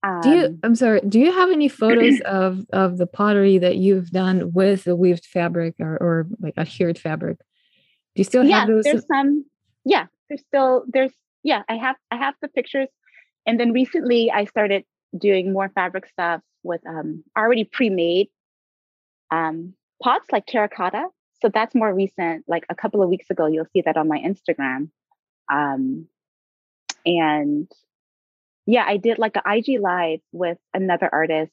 um, 0.03 0.21
do 0.21 0.29
you? 0.29 0.45
Um 0.45 0.59
I'm 0.63 0.75
sorry. 0.75 1.01
Do 1.07 1.19
you 1.19 1.31
have 1.31 1.49
any 1.49 1.69
photos 1.69 2.19
of 2.25 2.65
of 2.73 2.97
the 2.97 3.07
pottery 3.07 3.57
that 3.57 3.77
you've 3.77 4.11
done 4.11 4.51
with 4.53 4.83
the 4.83 4.95
weaved 4.95 5.25
fabric 5.25 5.75
or, 5.79 5.97
or 5.97 6.27
like 6.41 6.57
adhered 6.57 6.99
fabric? 6.99 7.37
Do 7.37 8.19
you 8.19 8.23
still 8.23 8.43
yeah, 8.43 8.59
have 8.59 8.67
those? 8.67 8.83
There's 8.83 9.05
some. 9.07 9.45
Yeah, 9.85 10.07
there's 10.29 10.41
still 10.41 10.83
there's 10.87 11.13
yeah. 11.43 11.63
I 11.69 11.75
have 11.75 11.95
I 12.11 12.17
have 12.17 12.35
the 12.41 12.49
pictures, 12.49 12.89
and 13.45 13.59
then 13.59 13.71
recently 13.71 14.29
I 14.29 14.45
started 14.45 14.83
doing 15.17 15.53
more 15.53 15.69
fabric 15.69 16.07
stuff 16.07 16.41
with 16.63 16.81
um 16.87 17.23
already 17.37 17.63
pre-made 17.63 18.27
um 19.31 19.73
pots 20.01 20.27
like 20.31 20.45
terracotta. 20.45 21.07
So 21.41 21.49
that's 21.49 21.75
more 21.75 21.93
recent. 21.93 22.45
Like 22.47 22.65
a 22.69 22.75
couple 22.75 23.01
of 23.01 23.09
weeks 23.09 23.29
ago, 23.29 23.47
you'll 23.47 23.67
see 23.73 23.81
that 23.81 23.97
on 23.97 24.07
my 24.07 24.19
Instagram. 24.19 24.89
Um, 25.51 26.07
and 27.05 27.69
yeah, 28.65 28.83
I 28.87 28.97
did 28.97 29.19
like 29.19 29.35
an 29.35 29.43
IG 29.45 29.79
live 29.81 30.19
with 30.31 30.57
another 30.73 31.09
artist 31.11 31.51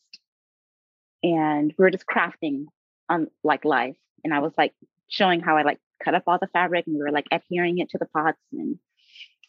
and 1.22 1.72
we 1.76 1.82
were 1.82 1.90
just 1.90 2.06
crafting 2.06 2.66
on 3.08 3.28
like 3.42 3.64
live. 3.64 3.94
And 4.24 4.32
I 4.32 4.38
was 4.38 4.52
like 4.56 4.72
showing 5.08 5.40
how 5.40 5.56
I 5.56 5.62
like 5.62 5.78
cut 6.02 6.14
up 6.14 6.24
all 6.26 6.38
the 6.40 6.46
fabric 6.48 6.86
and 6.86 6.96
we 6.96 7.02
were 7.02 7.10
like 7.10 7.26
adhering 7.32 7.78
it 7.78 7.90
to 7.90 7.98
the 7.98 8.06
pots. 8.06 8.38
And 8.52 8.78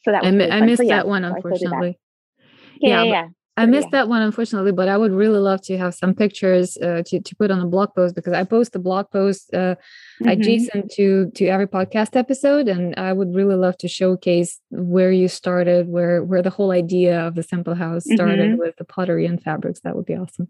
so 0.03 0.12
that 0.12 0.24
was 0.24 0.34
I, 0.34 0.36
really 0.36 0.51
I 0.51 0.62
missed 0.62 0.77
so, 0.77 0.84
yeah, 0.84 0.98
that 0.98 1.08
one, 1.08 1.24
unfortunately. 1.24 2.00
That. 2.39 2.48
Yeah, 2.80 3.03
yeah, 3.03 3.12
yeah. 3.12 3.27
I 3.62 3.65
missed 3.65 3.88
yeah. 3.91 4.00
that 4.00 4.08
one, 4.08 4.22
unfortunately, 4.22 4.72
but 4.72 4.88
I 4.88 4.98
would 4.98 5.12
really 5.12 5.39
love 5.39 5.62
to 5.63 5.77
have 5.77 5.94
some 5.94 6.13
pictures 6.13 6.77
uh, 6.77 7.03
to, 7.06 7.20
to 7.20 7.36
put 7.36 7.51
on 7.51 7.60
a 7.60 7.68
blog 7.68 7.94
post 7.94 8.15
because 8.15 8.34
I 8.34 8.44
post 8.44 8.74
the 8.74 8.80
blog 8.80 9.10
post 9.12 9.53
uh, 9.53 9.58
mm-hmm. 9.58 10.27
adjacent 10.27 10.91
to 10.91 11.32
to 11.36 11.46
every 11.46 11.68
podcast 11.68 12.15
episode, 12.15 12.68
and 12.68 12.96
I 12.98 13.13
would 13.13 13.36
really 13.36 13.56
love 13.56 13.77
to 13.77 13.88
showcase 13.88 14.60
where 14.70 15.12
you 15.12 15.27
started, 15.27 15.88
where 15.88 16.24
where 16.24 16.41
the 16.41 16.50
whole 16.50 16.72
idea 16.72 17.20
of 17.27 17.36
the 17.36 17.44
Sample 17.44 17.75
House 17.75 18.06
started 18.06 18.51
mm-hmm. 18.51 18.60
with 18.60 18.75
the 18.77 18.86
pottery 18.86 19.25
and 19.25 19.41
fabrics. 19.41 19.82
That 19.82 19.96
would 19.96 20.06
be 20.06 20.15
awesome. 20.15 20.48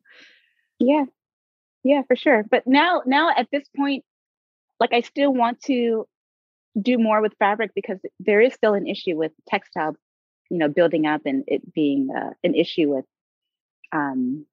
Yeah, 0.79 1.05
yeah, 1.83 2.01
for 2.07 2.15
sure. 2.15 2.43
But 2.49 2.65
now, 2.65 3.01
now 3.05 3.33
at 3.35 3.47
this 3.51 3.67
point, 3.75 4.03
like 4.79 4.93
I 4.93 5.01
still 5.01 5.33
want 5.33 5.61
to 5.63 6.07
do 6.79 6.97
more 6.97 7.21
with 7.21 7.33
fabric 7.39 7.71
because 7.75 7.99
there 8.19 8.41
is 8.41 8.53
still 8.53 8.73
an 8.73 8.87
issue 8.87 9.17
with 9.17 9.31
textile 9.47 9.95
you 10.51 10.57
know 10.57 10.67
building 10.67 11.07
up 11.07 11.21
and 11.25 11.45
it 11.47 11.73
being 11.73 12.09
uh, 12.15 12.31
an 12.43 12.53
issue 12.53 12.93
with 12.93 13.05
um 13.93 14.45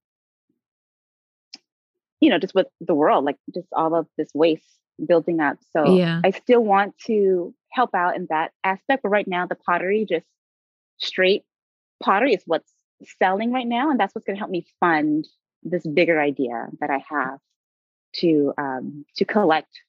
you 2.20 2.30
know 2.30 2.38
just 2.38 2.54
with 2.54 2.68
the 2.80 2.94
world 2.94 3.24
like 3.24 3.36
just 3.52 3.66
all 3.72 3.94
of 3.94 4.06
this 4.16 4.30
waste 4.32 4.78
building 5.04 5.40
up 5.40 5.58
so 5.72 5.96
yeah. 5.96 6.20
i 6.24 6.30
still 6.30 6.62
want 6.62 6.96
to 6.98 7.52
help 7.72 7.90
out 7.94 8.16
in 8.16 8.26
that 8.30 8.52
aspect 8.62 9.02
but 9.02 9.08
right 9.08 9.28
now 9.28 9.46
the 9.46 9.56
pottery 9.56 10.06
just 10.08 10.26
straight 10.98 11.42
pottery 12.02 12.32
is 12.32 12.42
what's 12.46 12.72
selling 13.18 13.52
right 13.52 13.66
now 13.66 13.90
and 13.90 13.98
that's 13.98 14.14
what's 14.14 14.24
going 14.24 14.36
to 14.36 14.40
help 14.40 14.50
me 14.50 14.64
fund 14.80 15.26
this 15.64 15.86
bigger 15.86 16.20
idea 16.20 16.68
that 16.80 16.90
i 16.90 17.02
have 17.08 17.38
to 18.12 18.52
um 18.56 19.04
to 19.16 19.24
collect 19.24 19.80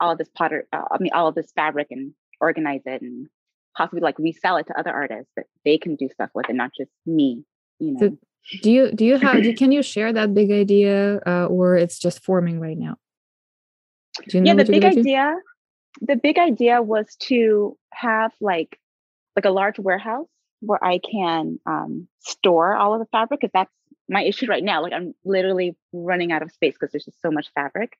all 0.00 0.12
of 0.12 0.18
this 0.18 0.30
potter 0.34 0.66
uh, 0.72 0.84
i 0.90 0.98
mean 0.98 1.12
all 1.12 1.28
of 1.28 1.34
this 1.34 1.52
fabric 1.52 1.88
and 1.90 2.12
organize 2.40 2.82
it 2.86 3.02
and 3.02 3.28
possibly 3.76 4.00
like 4.00 4.18
resell 4.18 4.56
it 4.56 4.66
to 4.66 4.78
other 4.78 4.90
artists 4.90 5.30
that 5.36 5.46
they 5.64 5.78
can 5.78 5.96
do 5.96 6.08
stuff 6.12 6.30
with 6.34 6.48
and 6.48 6.58
not 6.58 6.70
just 6.76 6.90
me 7.06 7.44
you 7.78 7.92
know? 7.92 8.00
so 8.00 8.18
do 8.62 8.70
you 8.70 8.92
do 8.92 9.04
you 9.04 9.16
have 9.16 9.42
do, 9.42 9.54
can 9.54 9.70
you 9.70 9.82
share 9.82 10.12
that 10.12 10.34
big 10.34 10.50
idea 10.50 11.20
uh, 11.26 11.46
or 11.46 11.76
it's 11.76 11.98
just 11.98 12.24
forming 12.24 12.58
right 12.58 12.78
now? 12.78 12.96
You 14.32 14.40
know 14.40 14.52
yeah 14.52 14.54
the 14.54 14.64
big 14.64 14.84
idea 14.84 15.36
the 16.00 16.16
big 16.16 16.38
idea 16.38 16.82
was 16.82 17.14
to 17.20 17.76
have 17.92 18.32
like 18.40 18.78
like 19.36 19.44
a 19.44 19.50
large 19.50 19.78
warehouse 19.78 20.28
where 20.60 20.82
i 20.84 20.98
can 20.98 21.58
um, 21.66 22.08
store 22.20 22.74
all 22.74 22.92
of 22.94 23.00
the 23.00 23.06
fabric 23.06 23.40
because 23.40 23.52
that's 23.52 23.72
my 24.08 24.22
issue 24.22 24.46
right 24.46 24.64
now 24.64 24.82
like 24.82 24.92
i'm 24.92 25.14
literally 25.24 25.76
running 25.92 26.32
out 26.32 26.42
of 26.42 26.50
space 26.50 26.74
because 26.74 26.92
there's 26.92 27.04
just 27.04 27.20
so 27.22 27.30
much 27.30 27.50
fabric 27.54 27.96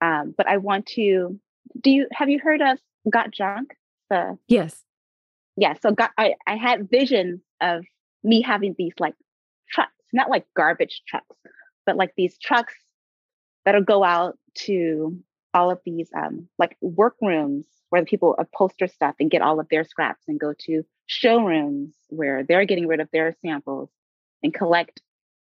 um, 0.00 0.34
but 0.36 0.46
i 0.46 0.56
want 0.56 0.86
to 0.86 1.38
do 1.80 1.90
you 1.90 2.06
have 2.12 2.28
you 2.28 2.38
heard 2.38 2.60
of 2.60 2.78
got 3.10 3.30
junk 3.30 3.74
the 4.10 4.36
yes 4.48 4.82
yeah, 5.56 5.74
so 5.80 5.94
I, 6.18 6.34
I 6.46 6.56
had 6.56 6.90
visions 6.90 7.40
of 7.60 7.84
me 8.24 8.40
having 8.40 8.74
these 8.78 8.94
like 8.98 9.14
trucks, 9.70 9.92
not 10.12 10.30
like 10.30 10.46
garbage 10.56 11.02
trucks, 11.06 11.36
but 11.84 11.96
like 11.96 12.12
these 12.16 12.38
trucks 12.38 12.74
that'll 13.64 13.82
go 13.82 14.04
out 14.04 14.38
to 14.54 15.18
all 15.54 15.70
of 15.70 15.78
these 15.84 16.08
um, 16.16 16.48
like 16.58 16.76
workrooms 16.80 17.66
where 17.90 18.00
the 18.00 18.06
people 18.06 18.34
upholster 18.38 18.88
stuff 18.88 19.14
and 19.20 19.30
get 19.30 19.42
all 19.42 19.60
of 19.60 19.68
their 19.68 19.84
scraps 19.84 20.22
and 20.26 20.40
go 20.40 20.54
to 20.58 20.82
showrooms 21.06 21.92
where 22.08 22.42
they're 22.42 22.64
getting 22.64 22.86
rid 22.86 23.00
of 23.00 23.08
their 23.12 23.36
samples 23.44 23.90
and 24.42 24.54
collect 24.54 25.02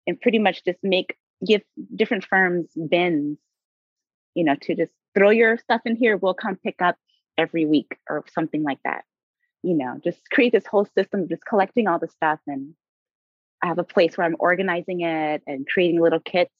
and 0.05 0.21
pretty 0.21 0.37
much 0.37 0.63
just 0.63 0.77
make 0.83 1.17
give 1.45 1.61
different 1.95 2.23
firms 2.23 2.67
bins 2.89 3.37
you 4.35 4.43
know 4.43 4.55
to 4.61 4.75
just 4.75 4.91
throw 5.15 5.31
your 5.31 5.57
stuff 5.57 5.81
in 5.85 5.95
here 5.95 6.17
we'll 6.17 6.33
come 6.33 6.55
pick 6.55 6.75
up 6.81 6.95
every 7.37 7.65
week 7.65 7.97
or 8.09 8.23
something 8.33 8.63
like 8.63 8.79
that 8.85 9.03
you 9.65 9.73
know, 9.73 9.99
just 10.03 10.29
create 10.29 10.51
this 10.51 10.67
whole 10.67 10.85
system 10.85 11.21
of 11.21 11.29
just 11.29 11.45
collecting 11.45 11.87
all 11.87 11.99
the 11.99 12.07
stuff. 12.07 12.39
And 12.45 12.75
I 13.63 13.67
have 13.67 13.79
a 13.79 13.83
place 13.83 14.17
where 14.17 14.27
I'm 14.27 14.35
organizing 14.39 15.01
it 15.01 15.41
and 15.47 15.67
creating 15.67 15.99
little 15.99 16.19
kits 16.19 16.53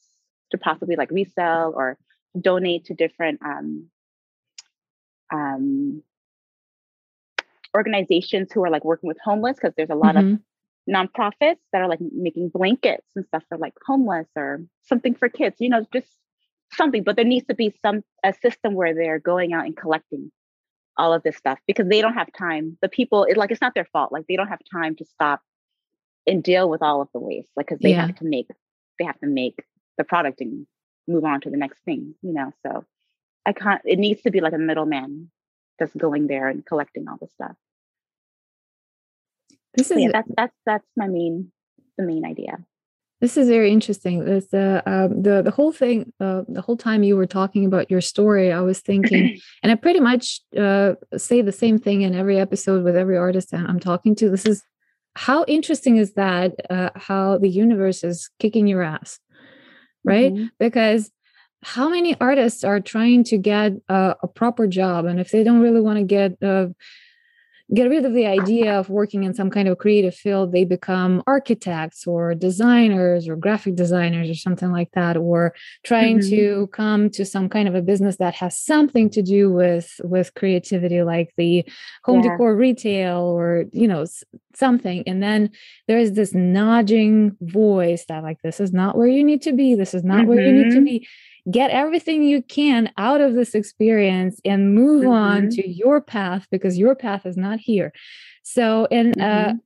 to 0.50 0.58
possibly 0.58 0.96
like 0.96 1.10
resell 1.10 1.72
or 1.76 1.96
donate 2.38 2.86
to 2.86 2.94
different 2.94 3.40
um, 3.44 3.86
um, 5.32 6.02
organizations 7.74 8.50
who 8.52 8.64
are 8.64 8.70
like 8.70 8.84
working 8.84 9.08
with 9.08 9.18
homeless 9.24 9.56
because 9.56 9.74
there's 9.76 9.90
a 9.90 9.94
lot 9.94 10.16
mm-hmm. 10.16 10.34
of 10.34 10.40
nonprofits 10.88 11.58
that 11.72 11.82
are 11.82 11.88
like 11.88 12.00
making 12.00 12.48
blankets 12.48 13.06
and 13.14 13.24
stuff 13.26 13.42
for 13.48 13.58
like 13.58 13.74
homeless 13.86 14.28
or 14.36 14.62
something 14.82 15.14
for 15.14 15.28
kids, 15.28 15.56
you 15.60 15.68
know, 15.68 15.86
just 15.92 16.08
something. 16.72 17.04
But 17.04 17.16
there 17.16 17.24
needs 17.24 17.46
to 17.46 17.54
be 17.54 17.72
some 17.82 18.02
a 18.24 18.32
system 18.32 18.74
where 18.74 18.94
they're 18.94 19.20
going 19.20 19.52
out 19.52 19.66
and 19.66 19.76
collecting 19.76 20.32
all 20.98 21.12
of 21.12 21.22
this 21.22 21.36
stuff 21.36 21.58
because 21.66 21.88
they 21.88 22.00
don't 22.00 22.14
have 22.14 22.28
time. 22.32 22.78
The 22.82 22.88
people, 22.88 23.24
it, 23.24 23.36
like, 23.36 23.50
it's 23.50 23.60
not 23.60 23.74
their 23.74 23.84
fault. 23.86 24.12
Like, 24.12 24.26
they 24.28 24.36
don't 24.36 24.48
have 24.48 24.60
time 24.72 24.96
to 24.96 25.04
stop 25.04 25.40
and 26.26 26.42
deal 26.42 26.68
with 26.68 26.82
all 26.82 27.00
of 27.02 27.08
the 27.12 27.20
waste. 27.20 27.50
Like, 27.56 27.66
because 27.66 27.80
they 27.80 27.90
yeah. 27.90 28.06
have 28.06 28.16
to 28.16 28.24
make, 28.24 28.48
they 28.98 29.04
have 29.04 29.18
to 29.20 29.26
make 29.26 29.64
the 29.98 30.04
product 30.04 30.40
and 30.40 30.66
move 31.06 31.24
on 31.24 31.40
to 31.42 31.50
the 31.50 31.56
next 31.56 31.78
thing, 31.84 32.14
you 32.22 32.32
know. 32.32 32.52
So 32.64 32.84
I 33.44 33.52
can't, 33.52 33.82
it 33.84 33.98
needs 33.98 34.22
to 34.22 34.30
be 34.30 34.40
like 34.40 34.52
a 34.52 34.58
middleman 34.58 35.30
that's 35.78 35.94
going 35.94 36.26
there 36.26 36.48
and 36.48 36.64
collecting 36.64 37.08
all 37.08 37.18
the 37.20 37.28
stuff. 37.28 37.56
This 39.74 39.90
is 39.90 40.00
yeah, 40.00 40.08
that's 40.10 40.30
that's 40.34 40.56
that's 40.64 40.86
my 40.96 41.06
main 41.06 41.52
the 41.98 42.04
main 42.04 42.24
idea. 42.24 42.64
This 43.26 43.36
is 43.36 43.48
very 43.48 43.72
interesting. 43.72 44.24
This, 44.24 44.54
uh, 44.54 44.82
um, 44.86 45.20
the 45.20 45.42
the 45.42 45.50
whole 45.50 45.72
thing, 45.72 46.12
uh, 46.20 46.42
the 46.46 46.62
whole 46.62 46.76
time 46.76 47.02
you 47.02 47.16
were 47.16 47.26
talking 47.26 47.64
about 47.64 47.90
your 47.90 48.00
story, 48.00 48.52
I 48.52 48.60
was 48.60 48.78
thinking, 48.78 49.40
and 49.64 49.72
I 49.72 49.74
pretty 49.74 49.98
much 49.98 50.42
uh, 50.56 50.94
say 51.16 51.42
the 51.42 51.50
same 51.50 51.76
thing 51.76 52.02
in 52.02 52.14
every 52.14 52.38
episode 52.38 52.84
with 52.84 52.94
every 52.94 53.16
artist 53.16 53.52
I'm 53.52 53.80
talking 53.80 54.14
to. 54.14 54.30
This 54.30 54.46
is 54.46 54.62
how 55.16 55.44
interesting 55.48 55.96
is 55.96 56.12
that? 56.12 56.52
Uh, 56.70 56.90
how 56.94 57.38
the 57.38 57.48
universe 57.48 58.04
is 58.04 58.30
kicking 58.38 58.68
your 58.68 58.84
ass, 58.84 59.18
right? 60.04 60.32
Mm-hmm. 60.32 60.46
Because 60.60 61.10
how 61.64 61.88
many 61.88 62.14
artists 62.20 62.62
are 62.62 62.78
trying 62.78 63.24
to 63.24 63.38
get 63.38 63.72
a 63.88 64.28
proper 64.36 64.68
job, 64.68 65.04
and 65.04 65.18
if 65.18 65.32
they 65.32 65.42
don't 65.42 65.62
really 65.62 65.80
want 65.80 65.98
to 65.98 66.04
get 66.04 66.40
uh, 66.40 66.68
get 67.74 67.90
rid 67.90 68.04
of 68.04 68.14
the 68.14 68.26
idea 68.26 68.78
of 68.78 68.88
working 68.88 69.24
in 69.24 69.34
some 69.34 69.50
kind 69.50 69.66
of 69.66 69.78
creative 69.78 70.14
field 70.14 70.52
they 70.52 70.64
become 70.64 71.22
architects 71.26 72.06
or 72.06 72.34
designers 72.34 73.28
or 73.28 73.34
graphic 73.34 73.74
designers 73.74 74.30
or 74.30 74.34
something 74.34 74.70
like 74.70 74.90
that 74.92 75.16
or 75.16 75.52
trying 75.84 76.18
mm-hmm. 76.18 76.30
to 76.30 76.66
come 76.68 77.10
to 77.10 77.24
some 77.24 77.48
kind 77.48 77.66
of 77.66 77.74
a 77.74 77.82
business 77.82 78.16
that 78.18 78.34
has 78.34 78.56
something 78.56 79.10
to 79.10 79.20
do 79.20 79.50
with 79.50 80.00
with 80.04 80.32
creativity 80.34 81.02
like 81.02 81.32
the 81.36 81.64
home 82.04 82.22
yeah. 82.22 82.30
decor 82.30 82.54
retail 82.54 83.18
or 83.18 83.64
you 83.72 83.88
know 83.88 84.04
something 84.54 85.02
and 85.06 85.22
then 85.22 85.50
there's 85.88 86.12
this 86.12 86.32
nudging 86.34 87.36
voice 87.40 88.04
that 88.08 88.22
like 88.22 88.40
this 88.42 88.60
is 88.60 88.72
not 88.72 88.96
where 88.96 89.08
you 89.08 89.24
need 89.24 89.42
to 89.42 89.52
be 89.52 89.74
this 89.74 89.92
is 89.92 90.04
not 90.04 90.20
mm-hmm. 90.20 90.28
where 90.28 90.40
you 90.40 90.52
need 90.52 90.70
to 90.70 90.76
mm-hmm. 90.76 90.84
be 90.84 91.08
get 91.50 91.70
everything 91.70 92.22
you 92.22 92.42
can 92.42 92.90
out 92.96 93.20
of 93.20 93.34
this 93.34 93.54
experience 93.54 94.40
and 94.44 94.74
move 94.74 95.02
mm-hmm. 95.02 95.12
on 95.12 95.50
to 95.50 95.68
your 95.68 96.00
path 96.00 96.46
because 96.50 96.78
your 96.78 96.94
path 96.94 97.24
is 97.26 97.36
not 97.36 97.58
here 97.58 97.92
so 98.42 98.86
and 98.90 99.20
uh, 99.20 99.24
mm-hmm. 99.24 99.56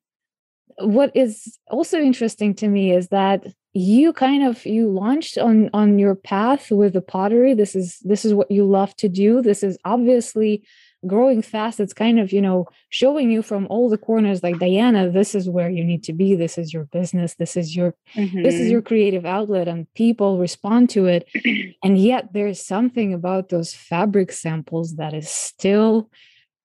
uh, 0.82 0.86
what 0.86 1.10
is 1.14 1.58
also 1.68 1.98
interesting 1.98 2.54
to 2.54 2.68
me 2.68 2.92
is 2.92 3.08
that 3.08 3.44
you 3.72 4.12
kind 4.12 4.42
of 4.42 4.64
you 4.66 4.88
launched 4.88 5.38
on 5.38 5.70
on 5.72 5.98
your 5.98 6.14
path 6.14 6.70
with 6.70 6.92
the 6.92 7.00
pottery 7.00 7.54
this 7.54 7.76
is 7.76 7.98
this 8.00 8.24
is 8.24 8.34
what 8.34 8.50
you 8.50 8.64
love 8.64 8.94
to 8.96 9.08
do 9.08 9.40
this 9.40 9.62
is 9.62 9.78
obviously 9.84 10.62
growing 11.06 11.40
fast 11.40 11.80
it's 11.80 11.94
kind 11.94 12.20
of 12.20 12.30
you 12.30 12.42
know 12.42 12.66
showing 12.90 13.30
you 13.30 13.40
from 13.40 13.66
all 13.70 13.88
the 13.88 13.96
corners 13.96 14.42
like 14.42 14.58
diana 14.58 15.10
this 15.10 15.34
is 15.34 15.48
where 15.48 15.70
you 15.70 15.82
need 15.82 16.04
to 16.04 16.12
be 16.12 16.34
this 16.34 16.58
is 16.58 16.74
your 16.74 16.84
business 16.84 17.34
this 17.36 17.56
is 17.56 17.74
your 17.74 17.94
mm-hmm. 18.14 18.42
this 18.42 18.54
is 18.54 18.62
mm-hmm. 18.62 18.72
your 18.72 18.82
creative 18.82 19.24
outlet 19.24 19.66
and 19.66 19.92
people 19.94 20.38
respond 20.38 20.90
to 20.90 21.06
it 21.06 21.26
and 21.82 21.96
yet 21.96 22.32
there's 22.34 22.64
something 22.64 23.14
about 23.14 23.48
those 23.48 23.72
fabric 23.74 24.30
samples 24.30 24.96
that 24.96 25.14
is 25.14 25.28
still 25.28 26.10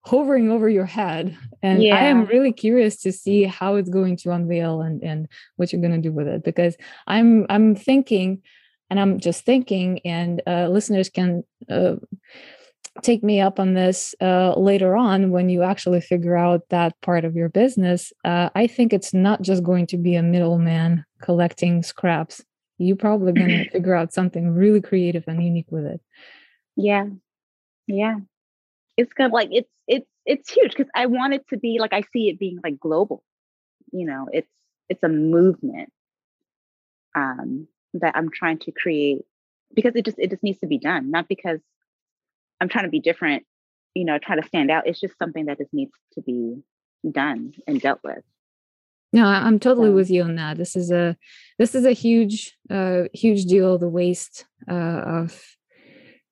hovering 0.05 0.51
over 0.51 0.67
your 0.67 0.85
head 0.85 1.37
and 1.63 1.81
yeah. 1.81 1.95
i 1.95 2.01
am 2.01 2.25
really 2.25 2.51
curious 2.51 2.97
to 2.97 3.13
see 3.13 3.43
how 3.43 3.75
it's 3.75 3.89
going 3.89 4.17
to 4.17 4.31
unveil 4.31 4.81
and 4.81 5.01
and 5.01 5.29
what 5.55 5.71
you're 5.71 5.81
going 5.81 5.93
to 5.93 6.09
do 6.09 6.11
with 6.11 6.27
it 6.27 6.43
because 6.43 6.75
i'm 7.07 7.45
i'm 7.49 7.73
thinking 7.73 8.41
and 8.89 8.99
i'm 8.99 9.17
just 9.19 9.45
thinking 9.45 9.99
and 10.05 10.41
uh, 10.45 10.67
listeners 10.67 11.09
can 11.09 11.43
uh, 11.69 11.95
take 13.01 13.23
me 13.23 13.41
up 13.41 13.59
on 13.59 13.73
this 13.73 14.15
uh, 14.21 14.57
later 14.57 14.95
on 14.95 15.31
when 15.31 15.49
you 15.49 15.63
actually 15.63 16.01
figure 16.01 16.37
out 16.37 16.61
that 16.69 16.99
part 17.01 17.25
of 17.25 17.35
your 17.35 17.49
business. 17.49 18.13
Uh, 18.23 18.49
I 18.55 18.67
think 18.67 18.93
it's 18.93 19.13
not 19.13 19.41
just 19.41 19.63
going 19.63 19.87
to 19.87 19.97
be 19.97 20.15
a 20.15 20.23
middleman 20.23 21.03
collecting 21.21 21.83
scraps. 21.83 22.43
You're 22.77 22.95
probably 22.95 23.33
going 23.33 23.49
to 23.49 23.69
figure 23.71 23.95
out 23.95 24.13
something 24.13 24.53
really 24.53 24.81
creative 24.81 25.25
and 25.27 25.43
unique 25.43 25.71
with 25.71 25.85
it. 25.85 26.01
Yeah, 26.75 27.05
yeah. 27.87 28.15
It's 28.97 29.13
kind 29.13 29.27
of 29.27 29.33
like 29.33 29.49
it's 29.51 29.69
it's 29.87 30.07
it's 30.25 30.49
huge 30.49 30.71
because 30.71 30.89
I 30.95 31.05
want 31.07 31.33
it 31.33 31.47
to 31.49 31.57
be 31.57 31.79
like 31.79 31.93
I 31.93 32.01
see 32.13 32.29
it 32.29 32.39
being 32.39 32.59
like 32.63 32.79
global. 32.79 33.23
You 33.91 34.05
know, 34.05 34.29
it's 34.31 34.49
it's 34.89 35.03
a 35.03 35.09
movement 35.09 35.91
um, 37.13 37.67
that 37.93 38.15
I'm 38.15 38.29
trying 38.31 38.59
to 38.59 38.71
create 38.71 39.25
because 39.73 39.95
it 39.95 40.05
just 40.05 40.17
it 40.17 40.29
just 40.29 40.43
needs 40.43 40.59
to 40.59 40.67
be 40.67 40.77
done, 40.77 41.11
not 41.11 41.27
because 41.27 41.59
I'm 42.65 42.69
trying 42.69 42.85
to 42.85 42.89
be 42.89 42.99
different, 42.99 43.43
you 43.93 44.05
know, 44.05 44.17
try 44.17 44.35
to 44.35 44.47
stand 44.47 44.71
out. 44.71 44.87
It's 44.87 44.99
just 44.99 45.19
something 45.19 45.45
that 45.45 45.59
just 45.59 45.71
needs 45.71 45.91
to 46.13 46.21
be 46.21 46.55
done 47.09 47.53
and 47.67 47.79
dealt 47.79 47.99
with. 48.03 48.23
No, 49.13 49.27
I'm 49.27 49.59
totally 49.59 49.89
so. 49.89 49.93
with 49.93 50.09
you 50.09 50.23
on 50.23 50.35
that. 50.37 50.57
This 50.57 50.75
is 50.75 50.89
a 50.89 51.15
this 51.59 51.75
is 51.75 51.85
a 51.85 51.91
huge 51.91 52.57
uh 52.71 53.03
huge 53.13 53.45
deal. 53.45 53.77
The 53.77 53.87
waste 53.87 54.45
uh, 54.67 54.73
of 54.73 55.39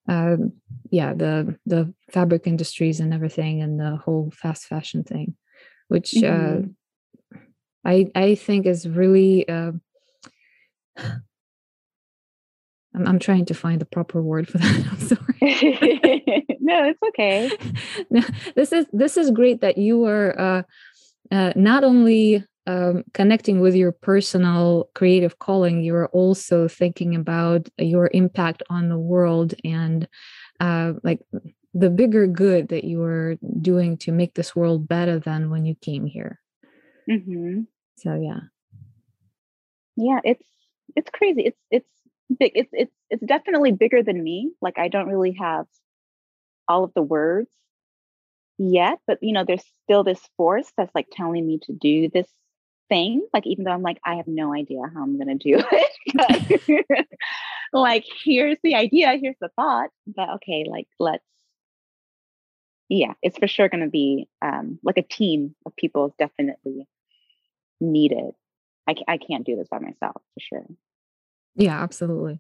um 0.10 0.54
yeah 0.90 1.14
the 1.14 1.56
the 1.68 1.94
fabric 2.12 2.48
industries 2.48 3.00
and 3.00 3.14
everything 3.14 3.62
and 3.62 3.80
the 3.80 3.98
whole 3.98 4.34
fast 4.36 4.66
fashion 4.66 5.04
thing, 5.04 5.36
which 5.88 6.16
uh, 6.18 6.28
mm-hmm. 6.28 6.70
uh 7.36 7.38
I 7.86 8.12
I 8.16 8.36
think 8.36 8.66
is 8.66 8.90
really 8.90 9.48
uh 9.48 9.74
I'm, 12.96 13.08
I'm 13.08 13.20
trying 13.20 13.46
to 13.46 13.54
find 13.54 13.82
the 13.82 13.86
proper 13.86 14.22
word 14.22 14.48
for 14.48 14.58
that. 14.60 14.88
I'm 14.92 15.00
sorry. 15.00 16.48
no, 16.60 16.90
it's 16.90 17.02
okay. 17.10 17.52
no, 18.10 18.22
this 18.56 18.72
is 18.72 18.86
this 18.94 19.18
is 19.18 19.32
great 19.32 19.62
that 19.62 19.78
you 19.78 20.06
are 20.06 20.40
uh, 20.40 20.64
uh, 21.32 21.54
not 21.56 21.84
only 21.84 22.46
um, 22.66 23.04
connecting 23.14 23.60
with 23.60 23.76
your 23.76 23.92
personal 23.92 24.90
creative 24.96 25.40
calling, 25.40 25.84
you 25.84 25.96
are 25.96 26.08
also 26.10 26.68
thinking 26.68 27.16
about 27.16 27.68
your 27.78 28.10
impact 28.14 28.64
on 28.70 28.90
the 28.90 28.98
world 28.98 29.54
and 29.66 30.08
uh, 30.60 30.94
like 31.04 31.20
the 31.74 31.90
bigger 31.90 32.28
good 32.28 32.70
that 32.70 32.84
you 32.84 33.02
are 33.04 33.36
doing 33.62 33.98
to 33.98 34.12
make 34.12 34.36
this 34.36 34.56
world 34.56 34.88
better 34.88 35.20
than 35.20 35.50
when 35.50 35.66
you 35.66 35.76
came 35.76 36.06
here. 36.06 36.40
Mm-hmm. 37.10 37.62
So 37.98 38.16
yeah, 38.16 38.40
yeah, 39.96 40.20
it's 40.24 40.44
it's 40.96 41.10
crazy. 41.10 41.42
It's 41.42 41.60
it's 41.70 41.90
big 42.40 42.52
it's 42.56 42.70
it's 42.74 42.94
it's 43.10 43.24
definitely 43.26 43.72
bigger 43.72 44.04
than 44.04 44.24
me 44.24 44.52
like 44.62 44.78
i 44.78 44.88
don't 44.88 45.08
really 45.08 45.34
have 45.34 45.66
all 46.68 46.84
of 46.84 46.94
the 46.94 47.02
words 47.02 47.50
yet 48.58 49.00
but 49.08 49.18
you 49.22 49.34
know 49.34 49.44
there's 49.46 49.64
still 49.84 50.04
this 50.04 50.22
force 50.38 50.72
that's 50.78 50.94
like 50.94 51.08
telling 51.12 51.46
me 51.46 51.60
to 51.64 51.74
do 51.74 52.10
this 52.10 52.28
thing 52.90 53.26
like 53.34 53.46
even 53.48 53.64
though 53.64 53.72
i'm 53.72 53.82
like 53.82 54.00
i 54.06 54.16
have 54.16 54.28
no 54.28 54.54
idea 54.54 54.80
how 54.94 55.02
i'm 55.04 55.18
to 55.20 55.36
do 55.36 55.64
it 55.72 57.08
like 57.74 58.06
here's 58.24 58.58
the 58.64 58.76
idea 58.76 59.18
here's 59.20 59.38
the 59.42 59.50
thought 59.56 59.90
but 60.06 60.30
okay 60.36 60.66
like 60.70 60.88
let's 61.00 61.24
yeah 62.90 63.14
it's 63.22 63.38
for 63.38 63.48
sure 63.48 63.70
going 63.70 63.84
to 63.84 63.90
be 63.90 64.28
um 64.42 64.80
like 64.84 64.98
a 64.98 65.02
team 65.02 65.56
of 65.66 65.76
people 65.76 66.08
is 66.08 66.14
definitely 66.20 66.88
needed 67.80 68.34
I, 68.88 68.96
I 69.08 69.18
can't 69.18 69.46
do 69.46 69.56
this 69.56 69.68
by 69.70 69.80
myself 69.80 70.22
for 70.34 70.40
sure 70.40 70.66
yeah, 71.56 71.82
absolutely. 71.82 72.40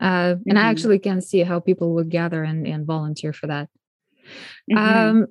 Uh, 0.00 0.06
mm-hmm. 0.06 0.48
And 0.48 0.58
I 0.58 0.62
mm-hmm. 0.62 0.70
actually 0.70 0.98
can 0.98 1.20
see 1.20 1.40
how 1.40 1.60
people 1.60 1.94
would 1.94 2.10
gather 2.10 2.42
and, 2.42 2.66
and 2.66 2.86
volunteer 2.86 3.32
for 3.32 3.46
that. 3.48 3.68
Mm-hmm. 4.70 4.78
Um, 4.78 5.26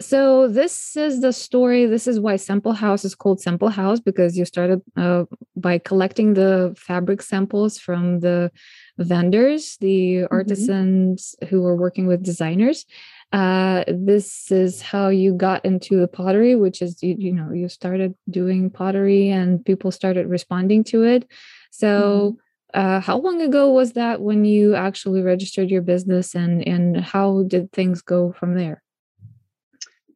so 0.00 0.48
this 0.48 0.96
is 0.96 1.20
the 1.20 1.32
story. 1.32 1.86
This 1.86 2.06
is 2.06 2.18
why 2.18 2.36
Sample 2.36 2.72
House 2.72 3.04
is 3.04 3.14
called 3.14 3.40
Sample 3.40 3.68
House 3.68 4.00
because 4.00 4.36
you 4.36 4.44
started 4.44 4.82
uh, 4.96 5.24
by 5.56 5.78
collecting 5.78 6.34
the 6.34 6.74
fabric 6.76 7.22
samples 7.22 7.78
from 7.78 8.20
the 8.20 8.50
vendors, 8.98 9.76
the 9.80 10.14
mm-hmm. 10.14 10.34
artisans 10.34 11.36
mm-hmm. 11.40 11.48
who 11.48 11.62
were 11.62 11.76
working 11.76 12.06
with 12.06 12.22
designers. 12.22 12.84
Uh, 13.32 13.84
this 13.88 14.50
is 14.50 14.82
how 14.82 15.08
you 15.08 15.32
got 15.32 15.64
into 15.64 15.98
the 15.98 16.08
pottery, 16.08 16.54
which 16.54 16.82
is 16.82 17.02
you, 17.02 17.16
you 17.18 17.32
know 17.32 17.50
you 17.52 17.68
started 17.68 18.14
doing 18.28 18.68
pottery 18.68 19.30
and 19.30 19.64
people 19.64 19.90
started 19.90 20.26
responding 20.26 20.84
to 20.84 21.02
it. 21.02 21.26
So 21.70 21.88
mm-hmm. 21.88 22.36
Uh, 22.74 23.00
how 23.00 23.18
long 23.18 23.42
ago 23.42 23.70
was 23.70 23.92
that 23.92 24.22
when 24.22 24.44
you 24.44 24.74
actually 24.74 25.22
registered 25.22 25.70
your 25.70 25.82
business 25.82 26.34
and, 26.34 26.66
and 26.66 26.98
how 26.98 27.44
did 27.46 27.70
things 27.72 28.00
go 28.00 28.32
from 28.32 28.54
there? 28.54 28.82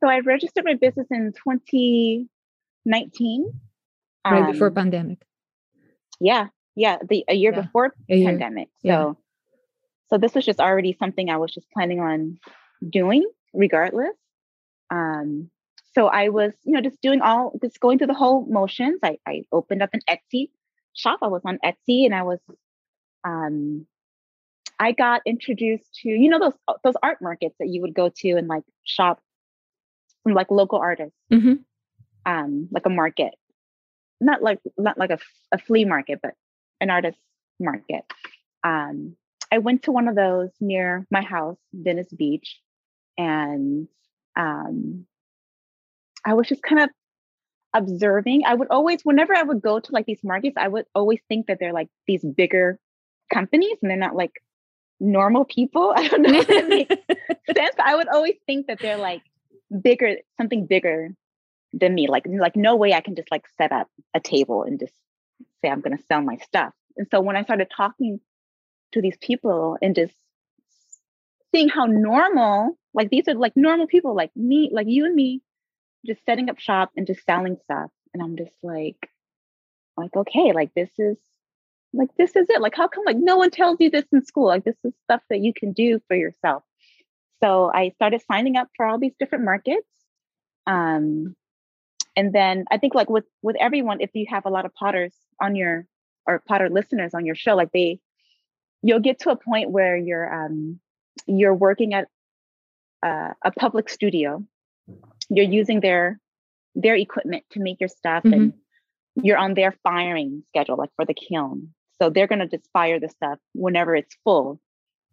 So 0.01 0.09
I 0.09 0.21
registered 0.21 0.65
my 0.65 0.75
business 0.75 1.07
in 1.11 1.33
2019. 1.33 3.53
Right 4.25 4.43
um, 4.43 4.53
before 4.53 4.71
pandemic. 4.71 5.19
Yeah. 6.21 6.49
Yeah. 6.75 6.99
The 7.07 7.25
a 7.29 7.35
year 7.35 7.53
yeah. 7.53 7.61
before 7.63 7.95
a 8.09 8.17
year. 8.17 8.31
pandemic. 8.31 8.69
So 8.79 8.89
yeah. 8.89 9.13
so 10.09 10.19
this 10.19 10.35
was 10.35 10.45
just 10.45 10.61
already 10.61 10.97
something 10.99 11.31
I 11.31 11.37
was 11.37 11.53
just 11.53 11.71
planning 11.71 12.01
on 12.01 12.39
doing 12.89 13.25
regardless. 13.53 14.17
Um 14.91 15.51
so 15.95 16.09
I 16.09 16.29
was, 16.29 16.53
you 16.65 16.73
know, 16.73 16.83
just 16.83 17.01
doing 17.01 17.23
all, 17.23 17.59
just 17.63 17.81
going 17.81 17.97
through 17.97 18.09
the 18.09 18.15
whole 18.15 18.45
motions. 18.45 18.99
I, 19.03 19.17
I 19.27 19.45
opened 19.51 19.83
up 19.83 19.89
an 19.95 20.01
Etsy 20.07 20.51
shop. 20.97 21.21
I 21.23 21.29
was 21.29 21.43
on 21.45 21.59
Etsy 21.65 22.05
and 22.05 22.15
I 22.15 22.23
was, 22.23 22.41
um, 23.25 23.87
I 24.79 24.93
got 24.93 25.23
introduced 25.25 25.95
to, 26.03 26.09
you 26.09 26.29
know, 26.29 26.39
those 26.39 26.77
those 26.85 26.95
art 27.03 27.19
markets 27.23 27.55
that 27.61 27.69
you 27.69 27.83
would 27.83 27.95
go 27.95 28.11
to 28.17 28.31
and 28.33 28.49
like 28.49 28.65
shop 28.85 29.21
from 30.23 30.35
like 30.35 30.51
local 30.51 30.79
artists, 30.79 31.17
mm-hmm. 31.33 31.55
um, 32.27 32.69
like 32.71 32.85
a 32.85 32.91
market, 32.91 33.35
not 34.21 34.43
like 34.43 34.59
not 34.77 34.99
like 34.99 35.11
a, 35.11 35.19
a 35.53 35.59
flea 35.59 35.85
market, 35.85 36.19
but 36.23 36.33
an 36.81 36.91
artist 36.91 37.19
market. 37.59 38.03
Um, 38.65 39.17
I 39.53 39.59
went 39.59 39.85
to 39.85 39.93
one 39.93 40.09
of 40.09 40.17
those 40.17 40.51
near 40.61 41.07
my 41.11 41.23
house, 41.23 41.59
Venice 41.73 42.13
Beach, 42.13 42.61
and 43.17 43.89
um, 44.37 45.07
I 46.25 46.35
was 46.35 46.49
just 46.49 46.63
kind 46.63 46.83
of 46.83 46.91
observing. 47.77 48.43
I 48.47 48.55
would 48.55 48.69
always, 48.71 49.03
whenever 49.03 49.35
I 49.35 49.43
would 49.43 49.61
go 49.61 49.81
to 49.81 49.93
like 49.93 50.07
these 50.07 50.23
markets, 50.25 50.57
I 50.57 50.69
would 50.69 50.87
always 50.95 51.21
think 51.29 51.47
that 51.47 51.59
they're 51.61 51.73
like 51.73 51.89
these 52.07 52.25
bigger 52.25 52.79
companies 53.33 53.77
and 53.83 53.91
they're 53.91 53.99
not 53.99 54.17
like 54.17 54.33
normal 55.01 55.45
people. 55.45 55.93
I 55.97 56.09
don't 56.09 56.23
know 56.23 56.39
if 56.39 56.47
that 56.47 56.69
makes 56.69 56.95
sense. 57.55 57.75
But 57.77 57.87
I 57.87 57.95
would 57.95 58.09
always 58.09 58.37
think 58.47 58.67
that 58.67 58.79
they're 58.81 58.99
like 58.99 59.23
bigger, 59.83 60.17
something 60.39 60.67
bigger 60.67 61.11
than 61.73 61.95
me. 61.95 62.09
Like, 62.09 62.27
like 62.27 62.57
no 62.57 62.77
way 62.77 62.93
I 62.93 63.01
can 63.01 63.17
just 63.17 63.31
like 63.31 63.45
set 63.59 63.73
up 63.73 63.89
a 64.15 64.21
table 64.21 64.63
and 64.63 64.79
just 64.79 64.95
say 65.63 65.71
I'm 65.71 65.81
gonna 65.81 65.99
sell 66.09 66.23
my 66.23 66.37
stuff. 66.37 66.73
And 66.97 67.07
so 67.11 67.21
when 67.21 67.37
I 67.37 67.43
started 67.43 67.69
talking 67.75 68.21
to 68.93 69.03
these 69.03 69.17
people 69.21 69.77
and 69.83 69.95
just 69.95 70.15
seeing 71.55 71.69
how 71.69 71.87
normal, 71.87 72.79
like 72.95 73.11
these 73.11 73.29
are 73.29 73.35
like 73.35 73.57
normal 73.57 73.87
people 73.87 74.15
like 74.15 74.31
me, 74.35 74.71
like 74.73 74.87
you 74.89 75.05
and 75.05 75.15
me, 75.15 75.43
just 76.07 76.25
setting 76.25 76.51
up 76.51 76.59
shop 76.59 76.91
and 76.97 77.07
just 77.07 77.25
selling 77.25 77.57
stuff. 77.65 77.91
And 78.15 78.23
I'm 78.23 78.37
just 78.37 78.57
like, 78.63 79.11
like, 79.97 80.15
okay, 80.17 80.53
like 80.53 80.73
this 80.75 80.91
is 80.99 81.17
like 81.93 82.11
this 82.17 82.37
is 82.37 82.47
it. 82.49 82.61
Like, 82.61 82.75
how 82.75 82.89
come 82.89 83.05
like 83.07 83.17
no 83.19 83.37
one 83.37 83.51
tells 83.51 83.79
you 83.81 83.91
this 83.91 84.05
in 84.13 84.25
school? 84.25 84.47
Like 84.47 84.65
this 84.65 84.77
is 84.85 84.93
stuff 85.05 85.23
that 85.31 85.41
you 85.41 85.53
can 85.55 85.73
do 85.73 86.01
for 86.09 86.17
yourself. 86.17 86.63
So 87.43 87.71
I 87.73 87.91
started 87.91 88.23
signing 88.31 88.57
up 88.57 88.69
for 88.77 88.87
all 88.87 88.99
these 88.99 89.15
different 89.19 89.45
markets. 89.45 89.87
Um, 90.67 91.37
and 92.17 92.33
then 92.33 92.65
I 92.71 92.79
think 92.79 92.95
like 92.95 93.11
with 93.11 93.25
with 93.43 93.57
everyone, 93.61 94.01
if 94.01 94.11
you 94.15 94.27
have 94.29 94.47
a 94.47 94.51
lot 94.51 94.65
of 94.65 94.75
potters 94.75 95.15
on 95.41 95.55
your 95.55 95.87
or 96.27 96.43
potter 96.47 96.69
listeners 96.69 97.15
on 97.15 97.27
your 97.27 97.35
show, 97.35 97.55
like 97.55 97.73
they 97.73 98.01
you'll 98.83 99.01
get 99.01 99.21
to 99.21 99.31
a 99.31 99.37
point 99.37 99.71
where 99.71 99.97
you're 99.97 100.45
um 100.45 100.81
you're 101.27 101.55
working 101.55 101.95
at 101.95 102.09
uh, 103.03 103.33
a 103.45 103.51
public 103.51 103.89
studio 103.89 104.45
you're 105.29 105.45
using 105.45 105.81
their 105.81 106.21
their 106.75 106.95
equipment 106.95 107.45
to 107.51 107.61
make 107.61 107.81
your 107.81 107.89
stuff 107.89 108.23
mm-hmm. 108.23 108.35
and 108.35 108.53
you're 109.15 109.39
on 109.39 109.55
their 109.55 109.75
firing 109.83 110.43
schedule 110.49 110.77
like 110.77 110.91
for 110.97 111.05
the 111.05 111.15
kiln. 111.15 111.73
So 112.01 112.11
they're 112.11 112.27
going 112.27 112.41
to 112.41 112.47
just 112.47 112.69
fire 112.73 113.01
the 113.01 113.09
stuff 113.09 113.39
whenever 113.55 113.97
it's 113.97 114.15
full. 114.25 114.61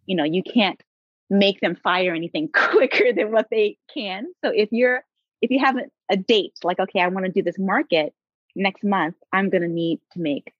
You 0.05 0.15
know 0.15 0.25
you 0.25 0.43
can't 0.43 0.81
make 1.29 1.61
them 1.61 1.75
fire 1.75 2.13
anything 2.13 2.49
quicker 2.53 3.13
than 3.13 3.31
what 3.31 3.47
they 3.49 3.77
can. 3.93 4.27
So 4.43 4.51
if 4.53 4.69
you're 4.71 5.03
if 5.43 5.51
you 5.51 5.59
have 5.59 5.75
a 6.09 6.17
date 6.17 6.53
like 6.63 6.79
okay 6.79 7.01
i 7.01 7.07
want 7.07 7.25
to 7.25 7.31
do 7.31 7.43
this 7.43 7.59
market 7.59 8.13
next 8.55 8.83
month 8.83 9.15
i'm 9.31 9.49
going 9.49 9.61
to 9.61 9.67
need 9.67 9.99
to 10.13 10.19
make 10.19 10.53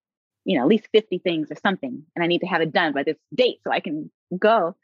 you 0.46 0.58
know 0.58 0.64
at 0.64 0.68
least 0.68 0.88
50 0.92 1.20
things 1.20 1.50
or 1.50 1.56
something 1.56 2.04
and 2.16 2.24
i 2.24 2.28
need 2.28 2.42
to 2.42 2.48
have 2.48 2.62
it 2.62 2.74
done 2.74 2.94
by 2.94 3.02
this 3.02 3.18
date 3.34 3.60
so 3.64 3.72
i 3.72 3.80
can 3.80 4.12
go 4.38 4.76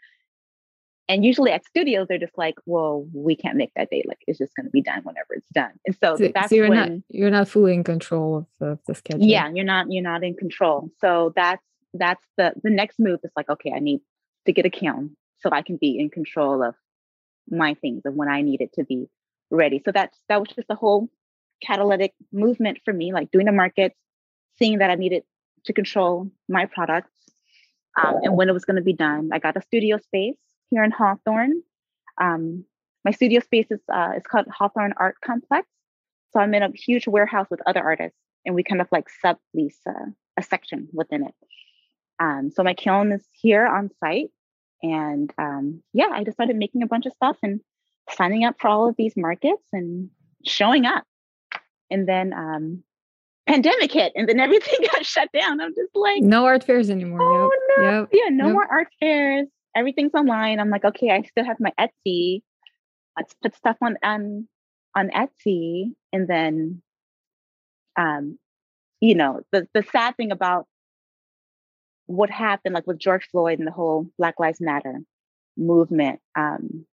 and 1.09 1.25
usually 1.25 1.51
at 1.51 1.65
studios, 1.65 2.05
they're 2.07 2.19
just 2.19 2.37
like, 2.37 2.53
well, 2.67 3.07
we 3.13 3.35
can't 3.35 3.57
make 3.57 3.71
that 3.75 3.89
date. 3.89 4.07
Like 4.07 4.19
it's 4.27 4.37
just 4.37 4.55
going 4.55 4.67
to 4.67 4.69
be 4.69 4.83
done 4.83 5.01
whenever 5.03 5.33
it's 5.33 5.49
done. 5.49 5.71
And 5.87 5.97
so, 6.01 6.15
so 6.15 6.29
that's 6.33 6.49
so 6.49 6.55
you're 6.55 6.69
when, 6.69 6.77
not 6.77 7.03
you're 7.09 7.31
not 7.31 7.49
fully 7.49 7.73
in 7.73 7.83
control 7.83 8.37
of 8.37 8.45
the, 8.59 8.79
the 8.85 8.93
schedule. 8.93 9.25
Yeah, 9.25 9.49
you're 9.51 9.65
not 9.65 9.91
you're 9.91 10.03
not 10.03 10.23
in 10.23 10.35
control. 10.35 10.91
So 11.01 11.33
that's 11.35 11.63
that's 11.95 12.23
the 12.37 12.53
the 12.63 12.69
next 12.69 12.99
move 12.99 13.19
is 13.23 13.31
like, 13.35 13.49
okay, 13.49 13.73
I 13.75 13.79
need 13.79 14.01
to 14.45 14.53
get 14.53 14.67
a 14.67 14.69
kiln 14.69 15.17
so 15.39 15.49
I 15.51 15.63
can 15.63 15.77
be 15.77 15.99
in 15.99 16.11
control 16.11 16.63
of 16.63 16.75
my 17.49 17.73
things 17.73 18.03
and 18.05 18.15
when 18.15 18.29
I 18.29 18.43
need 18.43 18.61
it 18.61 18.73
to 18.73 18.83
be 18.83 19.07
ready. 19.49 19.81
So 19.83 19.91
that's 19.91 20.17
that 20.29 20.39
was 20.39 20.49
just 20.49 20.69
a 20.69 20.75
whole 20.75 21.09
catalytic 21.65 22.13
movement 22.31 22.81
for 22.85 22.93
me, 22.93 23.13
like 23.13 23.31
doing 23.31 23.47
the 23.47 23.51
markets, 23.51 23.97
seeing 24.59 24.77
that 24.77 24.91
I 24.91 24.95
needed 24.95 25.23
to 25.65 25.73
control 25.73 26.29
my 26.47 26.67
products 26.67 27.09
um, 27.99 28.17
and 28.21 28.37
when 28.37 28.47
it 28.47 28.53
was 28.53 28.63
going 28.63 28.75
to 28.75 28.83
be 28.83 28.93
done. 28.93 29.31
I 29.33 29.39
got 29.39 29.57
a 29.57 29.61
studio 29.63 29.97
space 29.97 30.37
here 30.69 30.83
in 30.83 30.91
Hawthorne. 30.91 31.61
Um, 32.19 32.65
my 33.05 33.11
studio 33.11 33.39
space 33.39 33.67
is, 33.69 33.79
uh, 33.91 34.11
is 34.17 34.23
called 34.23 34.47
Hawthorne 34.47 34.93
Art 34.97 35.15
Complex. 35.23 35.67
So 36.33 36.39
I'm 36.39 36.53
in 36.53 36.63
a 36.63 36.69
huge 36.71 37.07
warehouse 37.07 37.47
with 37.49 37.61
other 37.65 37.81
artists, 37.81 38.17
and 38.45 38.55
we 38.55 38.63
kind 38.63 38.81
of 38.81 38.87
like 38.91 39.07
sublease 39.23 39.77
uh, 39.87 40.11
a 40.37 40.43
section 40.43 40.87
within 40.93 41.23
it. 41.25 41.33
Um, 42.19 42.51
so 42.53 42.63
my 42.63 42.73
kiln 42.73 43.11
is 43.11 43.25
here 43.31 43.65
on 43.65 43.89
site, 43.99 44.29
and 44.83 45.33
um, 45.37 45.81
yeah, 45.93 46.09
I 46.11 46.23
decided 46.23 46.55
making 46.55 46.83
a 46.83 46.87
bunch 46.87 47.05
of 47.05 47.13
stuff 47.13 47.37
and 47.41 47.61
signing 48.11 48.43
up 48.43 48.55
for 48.59 48.67
all 48.67 48.87
of 48.87 48.95
these 48.97 49.13
markets 49.15 49.63
and 49.73 50.09
showing 50.45 50.85
up. 50.85 51.03
And 51.89 52.07
then 52.07 52.33
um, 52.33 52.83
pandemic 53.47 53.91
hit, 53.91 54.11
and 54.15 54.27
then 54.29 54.39
everything 54.39 54.79
got 54.91 55.05
shut 55.05 55.29
down. 55.31 55.61
I'm 55.61 55.73
just 55.73 55.95
like, 55.95 56.21
no 56.21 56.45
art 56.45 56.63
fairs 56.63 56.89
anymore. 56.89 57.21
Oh 57.21 57.51
yep. 57.51 57.77
no, 57.77 57.99
yep. 58.01 58.09
yeah, 58.11 58.29
no 58.29 58.45
yep. 58.47 58.53
more 58.53 58.67
art 58.69 58.87
fairs 58.99 59.47
everything's 59.75 60.13
online. 60.13 60.59
I'm 60.59 60.69
like, 60.69 60.85
okay, 60.85 61.11
I 61.11 61.21
still 61.23 61.45
have 61.45 61.59
my 61.59 61.73
Etsy. 61.79 62.41
Let's 63.17 63.33
put 63.41 63.55
stuff 63.55 63.77
on 63.81 63.97
um 64.03 64.47
on 64.95 65.09
Etsy. 65.09 65.93
And 66.13 66.27
then 66.27 66.81
um, 67.97 68.37
you 69.01 69.15
know, 69.15 69.41
the 69.51 69.67
the 69.73 69.83
sad 69.91 70.15
thing 70.17 70.31
about 70.31 70.67
what 72.05 72.29
happened 72.29 72.73
like 72.73 72.87
with 72.87 72.97
George 72.99 73.27
Floyd 73.31 73.59
and 73.59 73.67
the 73.67 73.71
whole 73.71 74.07
Black 74.17 74.39
Lives 74.39 74.59
Matter 74.61 74.99
movement, 75.57 76.19
um, 76.35 76.85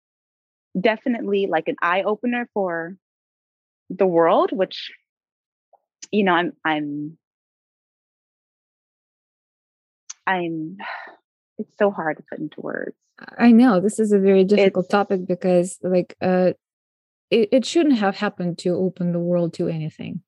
definitely 0.78 1.46
like 1.46 1.68
an 1.68 1.76
eye 1.80 2.02
opener 2.02 2.48
for 2.52 2.96
the 3.88 4.06
world, 4.06 4.50
which 4.52 4.90
you 6.10 6.24
know, 6.24 6.32
I'm 6.32 6.52
I'm 6.64 7.18
I'm 10.26 10.78
it's 11.58 11.72
so 11.78 11.90
hard 11.90 12.16
to 12.18 12.22
put 12.28 12.38
into 12.38 12.60
words. 12.60 12.96
I 13.38 13.50
know 13.50 13.80
this 13.80 13.98
is 13.98 14.12
a 14.12 14.18
very 14.18 14.44
difficult 14.44 14.86
it's, 14.86 14.92
topic 14.92 15.26
because 15.26 15.78
like 15.82 16.16
uh 16.20 16.52
it, 17.30 17.48
it 17.52 17.66
shouldn't 17.66 17.98
have 17.98 18.16
happened 18.16 18.58
to 18.58 18.70
open 18.70 19.12
the 19.12 19.18
world 19.18 19.54
to 19.54 19.68
anything. 19.68 20.22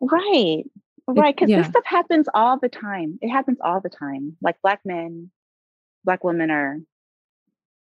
Right. 0.00 0.64
Right. 1.06 1.34
Because 1.34 1.50
yeah. 1.50 1.58
this 1.58 1.68
stuff 1.68 1.84
happens 1.86 2.26
all 2.34 2.58
the 2.58 2.68
time. 2.68 3.18
It 3.22 3.30
happens 3.30 3.58
all 3.62 3.80
the 3.80 3.88
time. 3.88 4.36
Like 4.42 4.56
black 4.62 4.80
men, 4.84 5.30
black 6.04 6.22
women 6.22 6.50
are 6.50 6.78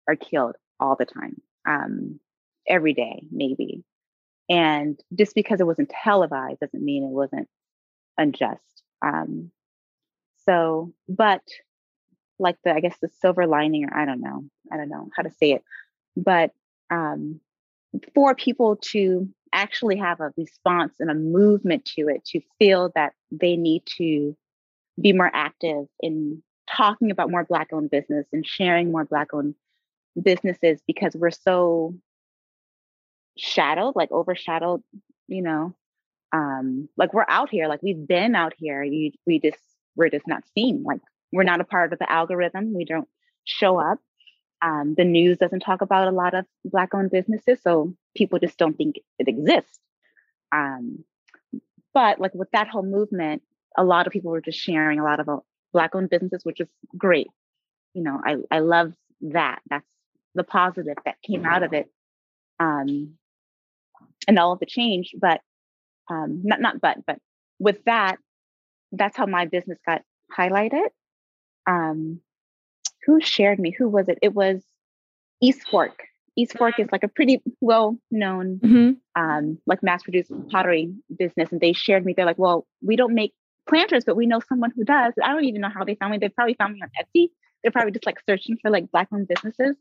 are 0.09 0.17
killed 0.17 0.57
all 0.81 0.97
the 0.97 1.07
time. 1.07 1.41
Um, 1.67 2.21
every 2.69 2.93
day, 2.93 3.27
maybe. 3.31 3.85
And 4.49 5.01
just 5.17 5.35
because 5.35 5.61
it 5.61 5.67
wasn't 5.67 5.91
televised 5.91 6.61
doesn't 6.61 6.85
mean 6.85 7.05
it 7.05 7.11
wasn't 7.11 7.49
unjust. 8.19 8.83
Um, 9.01 9.51
so, 10.45 10.93
but 11.09 11.43
like 12.39 12.57
the 12.65 12.73
I 12.73 12.81
guess 12.81 12.97
the 13.01 13.09
silver 13.21 13.47
lining, 13.47 13.85
or 13.85 13.97
I 13.97 14.05
don't 14.05 14.21
know, 14.21 14.45
I 14.73 14.77
don't 14.77 14.89
know 14.89 15.09
how 15.17 15.23
to 15.23 15.31
say 15.31 15.53
it, 15.53 15.65
but 16.17 16.53
um, 16.91 17.41
for 18.15 18.35
people 18.35 18.77
to 18.77 19.29
actually 19.53 19.97
have 19.97 20.21
a 20.21 20.33
response 20.37 20.97
and 20.99 21.11
a 21.11 21.15
movement 21.15 21.85
to 21.85 22.09
it, 22.09 22.25
to 22.27 22.41
feel 22.59 22.91
that 22.95 23.13
they 23.31 23.57
need 23.57 23.83
to 23.99 24.37
be 25.01 25.13
more 25.13 25.31
active 25.33 25.87
in 26.01 26.43
talking 26.71 27.11
about 27.11 27.31
more 27.31 27.45
Black 27.45 27.69
owned 27.73 27.91
business 27.91 28.27
and 28.33 28.47
sharing 28.47 28.91
more 28.91 29.05
Black 29.05 29.33
owned 29.33 29.55
businesses 30.21 30.81
because 30.87 31.15
we're 31.15 31.31
so 31.31 31.95
shadowed, 33.37 33.97
like 33.97 34.11
overshadowed, 34.11 34.83
you 35.29 35.43
know. 35.43 35.75
Um, 36.33 36.89
like 36.97 37.15
we're 37.15 37.27
out 37.29 37.49
here, 37.49 37.69
like 37.69 37.83
we've 37.83 38.09
been 38.09 38.35
out 38.35 38.55
here. 38.57 38.83
You, 38.83 39.13
we 39.27 39.39
just 39.39 39.59
we're 39.97 40.11
just 40.11 40.27
not 40.27 40.43
seen. 40.55 40.83
Like 40.83 41.01
we're 41.33 41.43
not 41.43 41.61
a 41.61 41.65
part 41.65 41.93
of 41.93 41.99
the 41.99 42.11
algorithm. 42.11 42.75
We 42.75 42.85
don't 42.85 43.09
show 43.45 43.79
up. 43.79 43.99
Um, 44.63 44.95
the 44.97 45.05
news 45.05 45.39
doesn't 45.39 45.61
talk 45.61 45.83
about 45.83 46.09
a 46.09 46.13
lot 46.13 46.35
of 46.35 46.47
Black 46.65 46.95
owned 46.95 47.11
businesses, 47.11 47.61
so 47.63 47.95
people 48.17 48.39
just 48.39 48.57
don't 48.59 48.77
think 48.77 48.97
it 49.19 49.29
exists. 49.29 49.79
Um, 50.53 51.05
but 51.93 52.19
like 52.21 52.35
with 52.35 52.51
that 52.53 52.69
whole 52.69 52.83
movement, 52.83 53.43
a 53.77 53.85
lot 53.85 54.07
of 54.07 54.13
people 54.13 54.31
were 54.31 54.41
just 54.41 54.59
sharing 54.59 54.99
a 54.99 55.05
lot 55.05 55.21
of 55.21 55.29
uh, 55.29 55.39
Black 55.73 55.95
owned 55.95 56.11
businesses, 56.11 56.45
which 56.45 56.61
is 56.61 56.69
great. 56.97 57.29
You 57.93 58.03
know, 58.03 58.21
I, 58.25 58.37
I 58.51 58.61
love 58.61 58.95
that. 59.21 59.61
That's 59.69 59.87
the 60.35 60.45
positive 60.45 60.97
that 61.05 61.17
came 61.23 61.45
out 61.45 61.63
of 61.63 61.73
it. 61.73 61.91
Um, 62.59 63.15
and 64.27 64.39
all 64.39 64.53
of 64.53 64.61
the 64.61 64.67
change, 64.67 65.15
but 65.21 65.41
um, 66.11 66.41
not 66.45 66.61
not 66.61 66.81
but 66.81 66.99
but 67.07 67.19
with 67.59 67.85
that, 67.85 68.17
that's 68.93 69.17
how 69.17 69.27
my 69.27 69.47
business 69.47 69.79
got 69.87 70.03
highlighted 70.37 70.89
um, 71.67 72.21
who 73.07 73.21
shared 73.21 73.59
me? 73.59 73.75
Who 73.79 73.89
was 73.89 74.09
it? 74.09 74.19
It 74.23 74.35
was 74.35 74.63
East 75.41 75.67
Fork. 75.71 76.05
East 76.37 76.57
Fork 76.59 76.79
is 76.79 76.89
like 76.91 77.05
a 77.05 77.09
pretty 77.09 77.43
well 77.61 77.99
known, 78.11 78.59
hmm 78.63 78.91
um, 79.17 79.59
like 79.67 79.83
mass 79.83 80.03
produced 80.03 80.33
pottery 80.51 80.93
business. 81.17 81.53
And 81.53 81.61
they 81.61 81.73
shared 81.73 82.05
me. 82.05 82.15
They're 82.17 82.27
like, 82.27 82.39
well, 82.39 82.67
we 82.83 82.97
don't 82.97 83.15
make 83.15 83.33
planters, 83.69 84.05
but 84.05 84.17
we 84.17 84.27
know 84.27 84.41
someone 84.49 84.73
who 84.75 84.85
does. 84.85 85.15
I 85.23 85.33
don't 85.33 85.45
even 85.45 85.61
know 85.61 85.71
how 85.73 85.85
they 85.85 85.95
found 85.95 86.11
me. 86.13 86.19
They 86.19 86.29
probably 86.29 86.55
found 86.55 86.75
me 86.75 86.83
on 86.83 86.91
Etsy. 87.01 87.29
They're 87.63 87.71
probably 87.71 87.93
just 87.93 88.07
like 88.07 88.19
searching 88.29 88.57
for 88.61 88.71
like 88.71 88.91
black 88.91 89.09
owned 89.13 89.29
businesses 89.29 89.77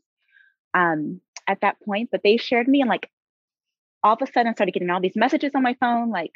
um, 0.72 1.20
at 1.48 1.60
that 1.62 1.80
point. 1.84 2.10
But 2.12 2.22
they 2.22 2.36
shared 2.36 2.68
me 2.68 2.80
and 2.80 2.88
like 2.88 3.10
all 4.04 4.14
of 4.14 4.22
a 4.22 4.26
sudden 4.26 4.48
I 4.48 4.52
started 4.54 4.72
getting 4.72 4.90
all 4.90 5.00
these 5.00 5.16
messages 5.16 5.52
on 5.54 5.62
my 5.62 5.74
phone, 5.80 6.10
like 6.10 6.32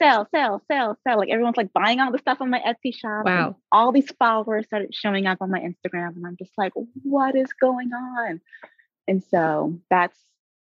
sell, 0.00 0.28
sell, 0.34 0.62
sell, 0.70 0.96
sell. 1.06 1.18
Like 1.18 1.30
everyone's 1.30 1.56
like 1.56 1.72
buying 1.72 2.00
all 2.00 2.12
the 2.12 2.18
stuff 2.18 2.40
on 2.40 2.50
my 2.50 2.60
Etsy 2.60 2.94
shop. 2.94 3.24
Wow. 3.24 3.56
All 3.70 3.92
these 3.92 4.10
followers 4.18 4.66
started 4.66 4.94
showing 4.94 5.26
up 5.26 5.38
on 5.40 5.50
my 5.50 5.60
Instagram. 5.60 6.16
And 6.16 6.26
I'm 6.26 6.36
just 6.36 6.52
like, 6.56 6.72
what 7.02 7.34
is 7.34 7.52
going 7.60 7.92
on? 7.92 8.40
And 9.08 9.22
so 9.24 9.78
that's 9.90 10.18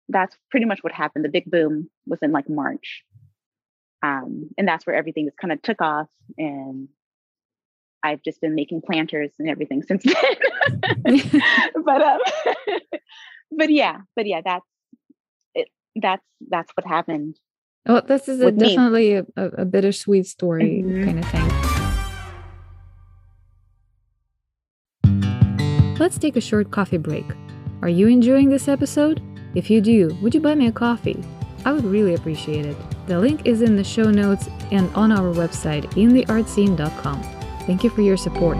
that's 0.10 0.38
pretty 0.52 0.66
much 0.66 0.84
what 0.84 0.94
happened. 0.94 1.26
The 1.26 1.30
big 1.30 1.50
boom 1.50 1.90
was 2.06 2.20
in 2.22 2.32
like 2.32 2.50
March. 2.50 3.04
Um, 4.04 4.50
and 4.58 4.68
that's 4.68 4.86
where 4.86 4.96
everything 4.96 5.26
just 5.26 5.38
kind 5.38 5.52
of 5.52 5.62
took 5.62 5.82
off. 5.82 6.08
And 6.38 6.90
I've 8.04 8.22
just 8.22 8.40
been 8.40 8.54
making 8.54 8.82
planters 8.82 9.32
and 9.40 9.50
everything 9.50 9.82
since 9.82 10.04
then. 11.04 11.22
but 11.84 12.02
um, 12.02 12.20
but 13.58 13.72
yeah, 13.72 14.02
but 14.16 14.28
yeah, 14.28 14.42
that's 14.46 14.66
it. 15.56 15.70
That's 15.96 16.26
that's 16.50 16.72
what 16.76 16.86
happened. 16.86 17.40
Oh, 17.88 18.02
this 18.02 18.28
is 18.28 18.42
a, 18.42 18.52
definitely 18.52 19.14
a, 19.14 19.26
a, 19.38 19.64
bittersweet 19.66 20.26
story 20.26 20.84
Mhm. 20.84 21.06
kind 21.06 21.20
of 21.20 21.26
thing. 21.30 21.48
Let's 26.00 26.18
take 26.18 26.36
a 26.36 26.42
short 26.42 26.72
coffee 26.72 26.98
break. 26.98 27.26
Are 27.82 27.90
you 27.90 28.08
enjoying 28.08 28.50
this 28.50 28.68
episode? 28.68 29.22
If 29.54 29.70
you 29.70 29.82
do, 29.82 30.18
would 30.22 30.34
you 30.34 30.42
buy 30.42 30.56
me 30.56 30.66
a 30.68 30.72
coffee? 30.72 31.24
I 31.64 31.74
would 31.74 31.86
really 31.86 32.16
appreciate 32.16 32.66
it. 32.66 32.76
The 33.08 33.20
link 33.20 33.46
is 33.46 33.62
in 33.62 33.76
the 33.76 33.84
show 33.84 34.10
notes 34.10 34.50
and 34.72 34.94
on 34.96 35.12
our 35.12 35.34
website, 35.34 35.86
intheartscene.com. 35.94 37.22
Thank 37.68 37.84
you 37.84 37.90
for 37.92 38.02
your 38.02 38.18
support. 38.18 38.58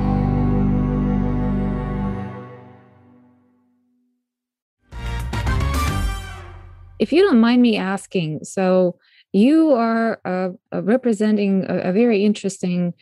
If 6.98 7.12
you 7.12 7.22
don't 7.24 7.40
mind 7.42 7.62
me 7.62 7.76
asking, 7.78 8.44
so 8.44 8.98
you 9.36 9.74
are 9.74 10.22
uh, 10.24 10.52
representing 10.82 11.66
a, 11.68 11.90
a 11.90 11.92
very 11.92 12.24
interesting 12.24 12.94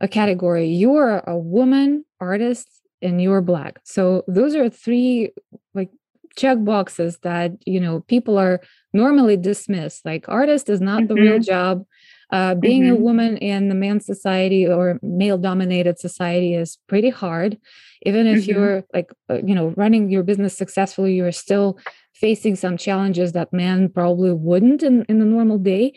a 0.00 0.08
category. 0.08 0.66
You 0.66 0.96
are 0.96 1.22
a 1.28 1.38
woman 1.38 2.04
artist 2.20 2.68
and 3.00 3.22
you're 3.22 3.40
black. 3.40 3.78
So 3.84 4.24
those 4.26 4.56
are 4.56 4.68
three 4.68 5.30
like 5.74 5.90
check 6.36 6.58
boxes 6.64 7.18
that 7.22 7.52
you 7.64 7.78
know 7.78 8.00
people 8.00 8.38
are 8.38 8.60
normally 8.92 9.36
dismissed. 9.36 10.04
Like 10.04 10.28
artist 10.28 10.68
is 10.68 10.80
not 10.80 11.06
the 11.06 11.14
real 11.14 11.38
job. 11.38 11.84
Uh, 12.30 12.54
being 12.54 12.88
a 12.88 12.94
Mhm. 12.94 13.00
woman 13.00 13.36
in 13.38 13.68
the 13.68 13.74
man's 13.74 14.04
society 14.06 14.66
or 14.66 14.98
male 15.02 15.38
dominated 15.38 15.98
society 15.98 16.54
is 16.54 16.78
pretty 16.88 17.10
hard. 17.10 17.58
Even 18.02 18.26
if 18.26 18.40
Mhm. 18.40 18.48
you're 18.48 18.84
like 18.94 19.10
uh, 19.30 19.38
you 19.44 19.54
know 19.54 19.68
running 19.76 20.10
your 20.10 20.22
business 20.22 20.56
successfully, 20.56 21.14
you're 21.14 21.32
still 21.32 21.78
facing 22.14 22.56
some 22.56 22.76
challenges 22.76 23.32
that 23.32 23.52
men 23.52 23.88
probably 23.88 24.32
wouldn't 24.32 24.82
in, 24.82 25.04
in 25.08 25.18
the 25.20 25.24
normal 25.24 25.58
day. 25.58 25.92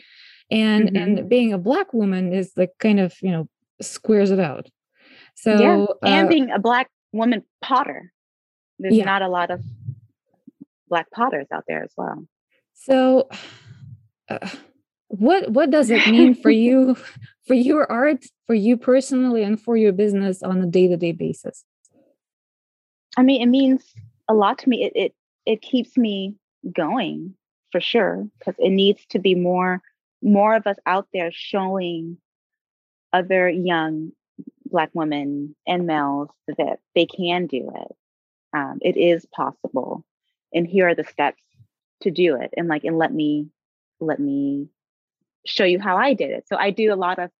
And 0.50 0.90
Mhm. 0.90 0.96
and 0.96 1.28
being 1.28 1.52
a 1.52 1.58
black 1.58 1.92
woman 1.92 2.32
is 2.32 2.52
like 2.56 2.70
kind 2.78 3.00
of 3.00 3.14
you 3.22 3.30
know 3.30 3.48
squares 3.82 4.30
it 4.30 4.40
out. 4.40 4.68
So 5.34 5.58
yeah, 5.58 5.86
and 6.04 6.26
uh, 6.26 6.28
being 6.28 6.50
a 6.50 6.58
black 6.58 6.88
woman 7.12 7.42
potter, 7.62 8.12
there's 8.78 8.96
Yeah. 8.96 9.04
not 9.04 9.22
a 9.22 9.28
lot 9.28 9.50
of 9.50 9.60
black 10.88 11.10
potters 11.10 11.46
out 11.52 11.64
there 11.68 11.82
as 11.82 11.92
well. 11.96 12.26
So, 12.74 13.28
uh, 14.28 14.48
what 15.12 15.50
what 15.50 15.70
does 15.70 15.90
it 15.90 16.06
mean 16.08 16.34
for 16.34 16.50
you, 16.66 16.96
for 17.46 17.54
your 17.54 17.90
art, 17.92 18.24
for 18.46 18.54
you 18.54 18.76
personally, 18.76 19.42
and 19.42 19.60
for 19.60 19.76
your 19.76 19.92
business 19.92 20.42
on 20.42 20.62
a 20.62 20.66
day 20.66 20.88
to 20.88 20.96
day 20.96 21.12
basis? 21.12 21.64
I 23.16 23.22
mean, 23.22 23.42
it 23.42 23.46
means 23.46 23.92
a 24.28 24.34
lot 24.34 24.58
to 24.58 24.68
me. 24.68 24.84
It 24.84 24.92
it 24.94 25.14
it 25.44 25.62
keeps 25.62 25.98
me 25.98 26.34
going 26.74 27.34
for 27.72 27.80
sure 27.80 28.26
because 28.38 28.54
it 28.58 28.70
needs 28.70 29.04
to 29.10 29.18
be 29.18 29.34
more 29.34 29.82
more 30.22 30.56
of 30.56 30.66
us 30.66 30.78
out 30.86 31.08
there 31.12 31.30
showing 31.30 32.16
other 33.12 33.50
young 33.50 34.12
black 34.64 34.88
women 34.94 35.54
and 35.66 35.86
males 35.86 36.30
that 36.48 36.78
they 36.94 37.04
can 37.04 37.46
do 37.46 37.70
it. 37.74 37.96
Um, 38.54 38.78
it 38.80 38.96
is 38.96 39.26
possible, 39.26 40.06
and 40.54 40.66
here 40.66 40.88
are 40.88 40.94
the 40.94 41.04
steps 41.04 41.42
to 42.00 42.10
do 42.10 42.36
it. 42.36 42.54
And 42.56 42.66
like, 42.66 42.84
and 42.84 42.96
let 42.96 43.12
me 43.12 43.48
let 44.00 44.18
me 44.18 44.68
show 45.46 45.64
you 45.64 45.80
how 45.80 45.96
I 45.96 46.14
did 46.14 46.30
it. 46.30 46.44
So 46.48 46.56
I 46.56 46.70
do 46.70 46.92
a 46.92 46.96
lot 46.96 47.18
of 47.18 47.30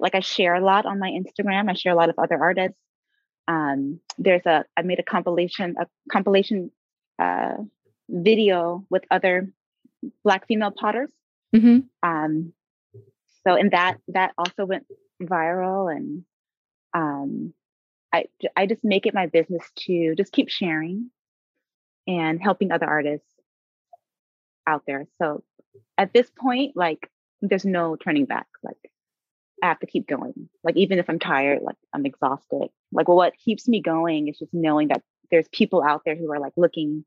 like 0.00 0.14
I 0.14 0.20
share 0.20 0.54
a 0.54 0.64
lot 0.64 0.86
on 0.86 0.98
my 0.98 1.10
Instagram. 1.10 1.70
I 1.70 1.74
share 1.74 1.92
a 1.92 1.96
lot 1.96 2.08
of 2.08 2.18
other 2.18 2.36
artists. 2.40 2.78
Um, 3.46 4.00
there's 4.18 4.44
a 4.46 4.64
I 4.76 4.82
made 4.82 4.98
a 4.98 5.02
compilation 5.04 5.76
a 5.78 5.86
compilation 6.10 6.70
uh, 7.18 7.56
video 8.08 8.84
with 8.90 9.04
other 9.10 9.50
black 10.22 10.46
female 10.46 10.72
potters. 10.72 11.10
hmm 11.54 11.78
Um, 12.02 12.52
so 13.46 13.54
and 13.54 13.70
that 13.72 13.98
that 14.08 14.32
also 14.38 14.64
went 14.64 14.86
viral 15.22 15.94
and 15.94 16.24
um, 16.94 17.52
I 18.12 18.26
I 18.56 18.66
just 18.66 18.84
make 18.84 19.06
it 19.06 19.14
my 19.14 19.26
business 19.26 19.64
to 19.86 20.14
just 20.16 20.32
keep 20.32 20.48
sharing 20.48 21.10
and 22.06 22.42
helping 22.42 22.72
other 22.72 22.86
artists 22.86 23.26
out 24.66 24.82
there. 24.86 25.06
So 25.20 25.42
at 25.98 26.12
this 26.12 26.30
point, 26.30 26.76
like 26.76 27.10
there's 27.48 27.64
no 27.64 27.96
turning 27.96 28.24
back. 28.26 28.46
Like 28.62 28.76
I 29.62 29.68
have 29.68 29.80
to 29.80 29.86
keep 29.86 30.06
going. 30.06 30.48
Like 30.62 30.76
even 30.76 30.98
if 30.98 31.08
I'm 31.08 31.18
tired, 31.18 31.62
like 31.62 31.76
I'm 31.92 32.06
exhausted. 32.06 32.68
Like 32.92 33.08
well, 33.08 33.16
what 33.16 33.38
keeps 33.44 33.68
me 33.68 33.80
going 33.80 34.28
is 34.28 34.38
just 34.38 34.54
knowing 34.54 34.88
that 34.88 35.02
there's 35.30 35.48
people 35.48 35.82
out 35.82 36.02
there 36.04 36.16
who 36.16 36.30
are 36.32 36.40
like 36.40 36.52
looking 36.56 37.04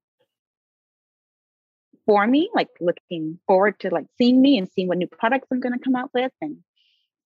for 2.05 2.25
me, 2.25 2.49
like 2.53 2.69
looking 2.79 3.39
forward 3.47 3.79
to 3.81 3.89
like 3.89 4.07
seeing 4.17 4.41
me 4.41 4.57
and 4.57 4.69
seeing 4.69 4.87
what 4.87 4.97
new 4.97 5.07
products 5.07 5.47
I'm 5.51 5.59
gonna 5.59 5.79
come 5.79 5.95
out 5.95 6.11
with. 6.13 6.31
And 6.41 6.57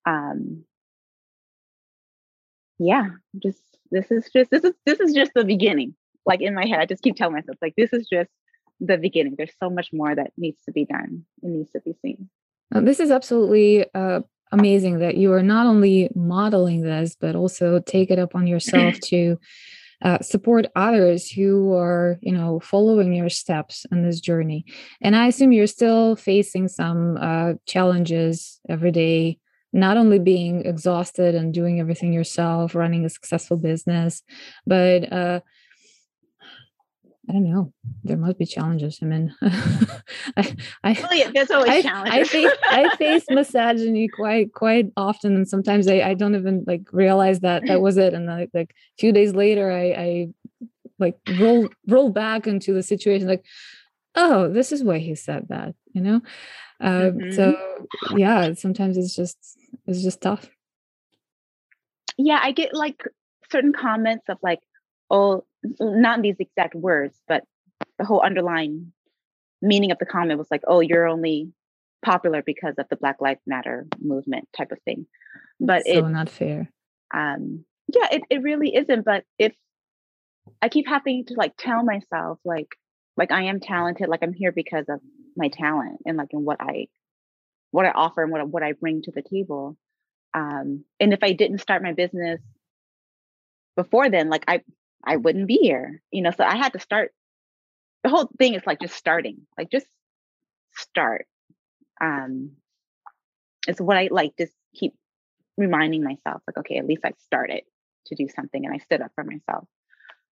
um 0.05 0.65
yeah, 2.79 3.09
just 3.41 3.61
this 3.91 4.09
is 4.09 4.29
just 4.33 4.49
this 4.49 4.63
is 4.63 4.73
this 4.85 4.99
is 4.99 5.13
just 5.13 5.31
the 5.35 5.43
beginning. 5.43 5.95
Like 6.25 6.41
in 6.41 6.55
my 6.55 6.65
head, 6.65 6.79
I 6.79 6.85
just 6.85 7.03
keep 7.03 7.15
telling 7.15 7.35
myself, 7.35 7.57
like 7.61 7.75
this 7.77 7.93
is 7.93 8.07
just 8.11 8.29
the 8.79 8.97
beginning. 8.97 9.35
There's 9.37 9.53
so 9.61 9.69
much 9.69 9.89
more 9.93 10.13
that 10.13 10.31
needs 10.37 10.61
to 10.65 10.71
be 10.71 10.85
done. 10.85 11.25
It 11.43 11.49
needs 11.49 11.71
to 11.71 11.81
be 11.81 11.93
seen. 12.01 12.29
Uh, 12.73 12.81
this 12.81 12.99
is 12.99 13.11
absolutely 13.11 13.85
uh, 13.93 14.21
amazing 14.51 14.99
that 14.99 15.17
you 15.17 15.31
are 15.33 15.43
not 15.43 15.65
only 15.65 16.09
modeling 16.15 16.81
this, 16.81 17.15
but 17.19 17.35
also 17.35 17.79
take 17.79 18.11
it 18.11 18.19
upon 18.19 18.47
yourself 18.47 18.99
to 19.03 19.37
uh, 20.03 20.19
support 20.19 20.65
others 20.75 21.29
who 21.29 21.73
are, 21.73 22.17
you 22.21 22.31
know, 22.31 22.59
following 22.59 23.13
your 23.13 23.29
steps 23.29 23.85
in 23.91 24.03
this 24.03 24.19
journey. 24.19 24.65
And 25.01 25.15
I 25.15 25.27
assume 25.27 25.51
you're 25.51 25.67
still 25.67 26.15
facing 26.15 26.67
some 26.67 27.17
uh, 27.17 27.53
challenges 27.67 28.59
every 28.67 28.91
day, 28.91 29.37
not 29.73 29.97
only 29.97 30.17
being 30.17 30.65
exhausted 30.65 31.35
and 31.35 31.53
doing 31.53 31.79
everything 31.79 32.13
yourself, 32.13 32.73
running 32.73 33.05
a 33.05 33.09
successful 33.09 33.57
business, 33.57 34.23
but 34.65 35.11
uh, 35.13 35.41
I 37.31 37.33
don't 37.35 37.49
know. 37.49 37.71
There 38.03 38.17
must 38.17 38.37
be 38.37 38.45
challenges. 38.45 38.99
I 39.01 39.05
mean, 39.05 39.33
I, 39.41 40.53
I, 40.83 41.07
Oh 41.09 41.13
yeah, 41.13 41.31
there's 41.33 41.49
always 41.49 41.85
I, 41.85 42.19
I 42.19 42.23
face 42.25 42.51
I 42.65 42.93
face 42.97 43.23
misogyny 43.29 44.09
quite 44.09 44.51
quite 44.51 44.91
often, 44.97 45.37
and 45.37 45.47
sometimes 45.47 45.87
I, 45.87 46.01
I 46.01 46.13
don't 46.13 46.35
even 46.35 46.65
like 46.67 46.91
realize 46.91 47.39
that 47.39 47.65
that 47.67 47.79
was 47.79 47.95
it. 47.95 48.13
And 48.13 48.25
like, 48.25 48.49
like 48.53 48.71
a 48.71 48.99
few 48.99 49.13
days 49.13 49.33
later, 49.33 49.71
I, 49.71 49.91
I 49.91 50.27
like 50.99 51.17
roll 51.39 51.69
roll 51.87 52.09
back 52.09 52.47
into 52.47 52.73
the 52.73 52.83
situation, 52.83 53.29
like, 53.29 53.45
oh, 54.15 54.49
this 54.49 54.73
is 54.73 54.83
why 54.83 54.97
he 54.99 55.15
said 55.15 55.47
that, 55.47 55.73
you 55.93 56.01
know. 56.01 56.21
Uh, 56.81 57.11
So 57.31 57.87
yeah, 58.17 58.51
sometimes 58.55 58.97
it's 58.97 59.15
just 59.15 59.37
it's 59.87 60.03
just 60.03 60.19
tough. 60.19 60.49
yeah, 62.17 62.41
I 62.43 62.51
get 62.51 62.73
like 62.73 63.01
certain 63.49 63.71
comments 63.71 64.25
of 64.27 64.37
like, 64.43 64.59
oh, 65.11 65.43
not 65.79 66.17
in 66.17 66.21
these 66.23 66.39
exact 66.39 66.73
words, 66.73 67.15
but 67.27 67.43
the 67.99 68.05
whole 68.05 68.21
underlying 68.21 68.93
meaning 69.61 69.91
of 69.91 69.99
the 69.99 70.05
comment 70.05 70.39
was 70.39 70.49
like, 70.49 70.63
oh, 70.67 70.79
you're 70.79 71.07
only 71.07 71.51
popular 72.03 72.41
because 72.43 72.75
of 72.79 72.87
the 72.89 72.95
Black 72.95 73.17
Lives 73.21 73.41
Matter 73.45 73.85
movement 73.99 74.47
type 74.57 74.71
of 74.71 74.79
thing. 74.85 75.05
But 75.59 75.83
so 75.85 75.91
it, 75.91 76.09
not 76.09 76.29
fair. 76.29 76.69
um, 77.13 77.65
yeah, 77.93 78.07
it, 78.11 78.23
it 78.29 78.41
really 78.41 78.75
isn't. 78.75 79.05
But 79.05 79.23
if 79.37 79.53
I 80.61 80.69
keep 80.69 80.87
having 80.87 81.25
to 81.25 81.35
like 81.35 81.53
tell 81.57 81.83
myself 81.83 82.39
like, 82.43 82.69
like 83.17 83.31
I 83.31 83.43
am 83.43 83.59
talented, 83.59 84.07
like 84.09 84.23
I'm 84.23 84.33
here 84.33 84.51
because 84.51 84.85
of 84.89 84.99
my 85.35 85.49
talent 85.49 85.99
and 86.05 86.17
like 86.17 86.29
in 86.31 86.43
what 86.43 86.57
I, 86.59 86.87
what 87.69 87.85
I 87.85 87.91
offer 87.91 88.23
and 88.23 88.31
what 88.31 88.41
I- 88.41 88.45
what 88.45 88.63
I 88.63 88.71
bring 88.73 89.01
to 89.03 89.11
the 89.11 89.21
table. 89.21 89.77
Um, 90.33 90.85
and 90.99 91.13
if 91.13 91.19
I 91.21 91.33
didn't 91.33 91.59
start 91.59 91.83
my 91.83 91.93
business 91.93 92.39
before 93.75 94.09
then, 94.09 94.29
like 94.29 94.45
I 94.47 94.61
I 95.03 95.17
wouldn't 95.17 95.47
be 95.47 95.59
here, 95.61 96.01
you 96.11 96.21
know. 96.21 96.31
So 96.31 96.43
I 96.43 96.57
had 96.57 96.73
to 96.73 96.79
start 96.79 97.11
the 98.03 98.09
whole 98.09 98.29
thing 98.37 98.55
is 98.55 98.63
like 98.65 98.79
just 98.79 98.95
starting, 98.95 99.45
like 99.57 99.69
just 99.71 99.87
start. 100.75 101.27
Um, 101.99 102.51
it's 103.67 103.79
what 103.79 103.97
I 103.97 104.09
like. 104.11 104.33
Just 104.37 104.53
keep 104.73 104.93
reminding 105.57 106.03
myself, 106.03 106.41
like, 106.47 106.57
okay, 106.57 106.77
at 106.77 106.87
least 106.87 107.03
I 107.05 107.11
started 107.25 107.61
to 108.07 108.15
do 108.15 108.27
something, 108.27 108.65
and 108.65 108.73
I 108.73 108.79
stood 108.79 109.01
up 109.01 109.11
for 109.15 109.23
myself. 109.23 109.67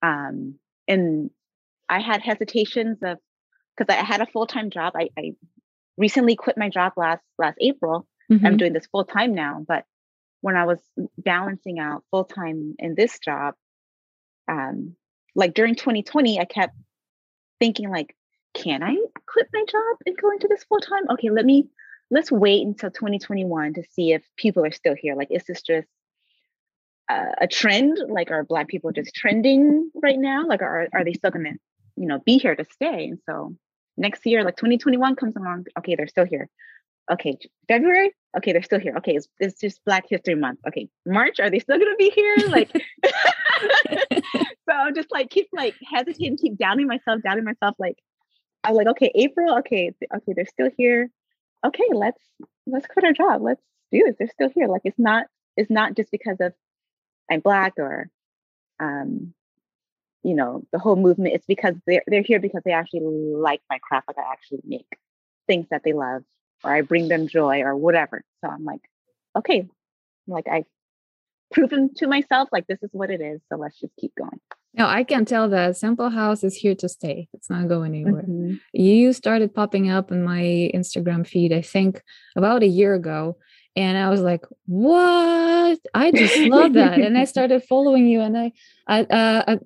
Um, 0.03 0.57
and 0.87 1.31
I 1.88 2.00
had 2.00 2.20
hesitations 2.20 2.98
of 3.03 3.18
because 3.77 3.94
I 3.94 4.05
had 4.05 4.20
a 4.20 4.27
full 4.27 4.46
time 4.46 4.70
job. 4.70 4.92
I, 4.96 5.09
I, 5.18 5.33
recently 5.96 6.35
quit 6.35 6.59
my 6.59 6.68
job 6.68 6.92
last 6.96 7.22
last 7.38 7.57
April. 7.61 8.07
Mm-hmm. 8.31 8.44
I'm 8.44 8.57
doing 8.57 8.72
this 8.72 8.87
full 8.87 9.05
time 9.05 9.35
now, 9.35 9.64
but 9.66 9.85
when 10.40 10.57
I 10.57 10.64
was 10.64 10.79
balancing 11.16 11.79
out 11.79 12.05
full 12.11 12.24
time 12.24 12.74
in 12.79 12.94
this 12.94 13.18
job, 13.18 13.55
um, 14.48 14.96
like 15.35 15.54
during 15.54 15.74
2020, 15.74 16.40
I 16.40 16.44
kept 16.44 16.74
thinking 17.61 17.90
like, 17.90 18.14
can 18.54 18.83
I 18.83 18.96
quit 19.26 19.48
my 19.52 19.64
job 19.70 19.96
and 20.07 20.16
go 20.16 20.30
into 20.30 20.48
this 20.48 20.64
full 20.64 20.80
time? 20.80 21.09
Okay, 21.11 21.30
let 21.30 21.44
me 21.44 21.68
let's 22.11 22.30
wait 22.30 22.64
until 22.66 22.90
2021 22.90 23.74
to 23.74 23.83
see 23.90 24.12
if 24.12 24.22
people 24.37 24.64
are 24.64 24.70
still 24.70 24.94
here. 24.94 25.16
Like, 25.16 25.28
is 25.30 25.44
this 25.44 25.62
just 25.62 25.88
a 27.09 27.46
trend? 27.46 27.98
Like, 28.09 28.30
are 28.30 28.44
Black 28.44 28.68
people 28.68 28.92
just 28.92 29.14
trending 29.14 29.90
right 30.02 30.18
now? 30.18 30.46
Like, 30.46 30.62
are 30.62 30.88
are 30.92 31.04
they 31.04 31.14
still 31.14 31.30
gonna, 31.30 31.54
you 31.96 32.07
know, 32.07 32.20
be 32.24 32.38
here 32.38 32.54
to 32.54 32.64
stay? 32.64 33.09
And 33.09 33.18
so 33.26 33.57
next 33.96 34.24
year, 34.26 34.44
like 34.44 34.57
2021 34.57 35.16
comes 35.16 35.37
along, 35.37 35.66
okay, 35.78 35.94
they're 35.94 36.07
still 36.07 36.26
here. 36.26 36.48
Okay, 37.11 37.37
February, 37.69 38.12
okay, 38.37 38.53
they're 38.53 38.62
still 38.62 38.81
here. 38.81 38.95
Okay, 38.97 39.17
it's, 39.17 39.29
it's 39.38 39.61
just 39.61 39.85
Black 39.85 40.05
History 40.09 40.35
Month. 40.35 40.61
Okay, 40.67 40.88
March, 41.07 41.38
are 41.38 41.51
they 41.51 41.59
still 41.59 41.79
gonna 41.79 41.97
be 41.97 42.11
here? 42.11 42.37
Like, 42.49 42.71
so 44.69 44.73
I'm 44.73 44.95
just 44.95 45.12
like 45.12 45.31
keep 45.31 45.49
like 45.53 45.75
hesitating, 45.93 46.38
keep 46.38 46.57
doubting 46.57 46.87
myself, 46.87 47.21
doubting 47.23 47.45
myself. 47.45 47.77
Like, 47.79 47.99
I'm 48.62 48.75
like, 48.75 48.87
okay, 48.88 49.12
April, 49.14 49.59
okay, 49.59 49.93
okay, 50.14 50.33
they're 50.35 50.47
still 50.47 50.71
here. 50.77 51.11
Okay, 51.64 51.85
let's 51.93 52.21
let's 52.67 52.87
quit 52.87 53.05
our 53.05 53.12
job. 53.12 53.43
Let's 53.43 53.62
do 53.93 54.03
this. 54.07 54.17
They're 54.19 54.29
still 54.29 54.51
here. 54.55 54.69
Like, 54.69 54.83
it's 54.85 54.99
not 54.99 55.27
it's 55.57 55.71
not 55.71 55.95
just 55.95 56.11
because 56.11 56.38
of 56.40 56.55
I'm 57.31 57.40
black 57.40 57.75
or 57.79 58.09
um 58.81 59.35
you 60.23 60.35
know 60.35 60.64
the 60.73 60.79
whole 60.79 60.97
movement 60.97 61.35
it's 61.35 61.47
because 61.47 61.75
they're 61.87 62.03
they're 62.07 62.23
here 62.23 62.40
because 62.40 62.62
they 62.64 62.73
actually 62.73 63.01
like 63.01 63.61
my 63.71 63.79
craft 63.79 64.09
like 64.09 64.19
i 64.19 64.33
actually 64.33 64.61
make 64.64 64.87
things 65.47 65.67
that 65.71 65.83
they 65.85 65.93
love 65.93 66.23
or 66.62 66.73
i 66.73 66.81
bring 66.83 67.09
them 67.09 67.29
joy 67.29 67.61
or 67.61 67.77
whatever. 67.77 68.23
So 68.43 68.51
i'm 68.51 68.64
like 68.64 68.83
okay. 69.37 69.61
I'm 69.61 70.33
like 70.33 70.49
i've 70.49 70.67
proven 71.53 71.95
to 71.95 72.07
myself 72.07 72.49
like 72.51 72.67
this 72.67 72.83
is 72.83 72.90
what 72.93 73.11
it 73.11 73.21
is 73.21 73.40
so 73.49 73.57
let's 73.57 73.79
just 73.79 73.95
keep 73.97 74.14
going. 74.17 74.40
No 74.75 74.87
i 74.87 75.05
can 75.05 75.25
tell 75.25 75.49
that 75.51 75.77
sample 75.77 76.11
house 76.11 76.43
is 76.45 76.57
here 76.57 76.75
to 76.77 76.88
stay. 76.88 77.29
It's 77.33 77.51
not 77.51 77.69
going 77.69 77.95
anywhere. 77.95 78.23
Mm-hmm. 78.23 78.55
you 78.73 79.12
started 79.12 79.55
popping 79.55 79.90
up 79.90 80.11
in 80.11 80.25
my 80.25 80.71
instagram 80.75 81.27
feed 81.27 81.53
i 81.53 81.62
think 81.62 82.03
about 82.37 82.62
a 82.62 82.67
year 82.67 82.95
ago 82.95 83.37
and 83.77 83.99
i 83.99 84.09
was 84.09 84.21
like 84.21 84.45
what? 84.67 85.79
I 85.95 86.11
just 86.12 86.37
love 86.38 86.75
that 86.75 86.99
and 86.99 87.19
i 87.19 87.25
started 87.35 87.62
following 87.64 88.07
you 88.07 88.21
and 88.21 88.37
i 88.37 88.53
i 88.87 89.03
uh, 89.03 89.57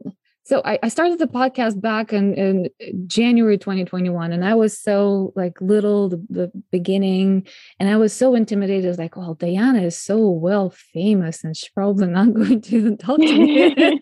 so 0.48 0.62
I, 0.64 0.78
I, 0.82 0.88
started 0.88 1.18
the 1.18 1.26
podcast 1.26 1.78
back 1.78 2.10
in, 2.10 2.32
in 2.32 2.70
January 3.06 3.58
2021, 3.58 4.32
and 4.32 4.42
I 4.42 4.54
was 4.54 4.78
so 4.78 5.34
like 5.36 5.60
little 5.60 6.08
the, 6.08 6.26
the 6.30 6.52
beginning, 6.72 7.46
and 7.78 7.90
I 7.90 7.98
was 7.98 8.14
so 8.14 8.34
intimidated. 8.34 8.96
Like, 8.96 9.14
"Well, 9.14 9.34
Diana 9.34 9.82
is 9.82 9.98
so 9.98 10.30
well 10.30 10.70
famous, 10.70 11.44
and 11.44 11.54
she's 11.54 11.68
probably 11.68 12.06
not 12.06 12.32
going 12.34 12.62
to 12.62 12.96
talk 12.96 13.18
to 13.18 13.38
me." 13.38 13.74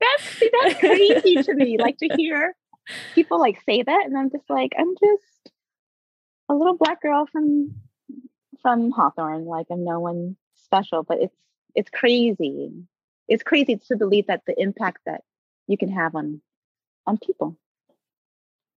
that's 0.00 0.42
that's 0.62 0.80
crazy 0.80 1.42
to 1.42 1.54
me. 1.54 1.76
Like 1.78 1.98
to 1.98 2.08
hear 2.16 2.56
people 3.14 3.38
like 3.38 3.60
say 3.66 3.82
that, 3.82 4.02
and 4.06 4.16
I'm 4.16 4.30
just 4.30 4.48
like, 4.48 4.72
I'm 4.78 4.94
just 4.94 5.52
a 6.48 6.54
little 6.54 6.78
black 6.78 7.02
girl 7.02 7.26
from 7.30 7.74
from 8.62 8.90
Hawthorne. 8.90 9.44
Like 9.44 9.66
I'm 9.70 9.84
no 9.84 10.00
one 10.00 10.38
special, 10.54 11.02
but 11.02 11.18
it's 11.20 11.36
it's 11.74 11.90
crazy 11.90 12.86
it's 13.28 13.42
crazy 13.42 13.76
to 13.88 13.96
believe 13.96 14.26
that 14.26 14.42
the 14.46 14.60
impact 14.60 14.98
that 15.06 15.22
you 15.66 15.76
can 15.76 15.90
have 15.90 16.14
on 16.14 16.40
on 17.06 17.18
people 17.18 17.56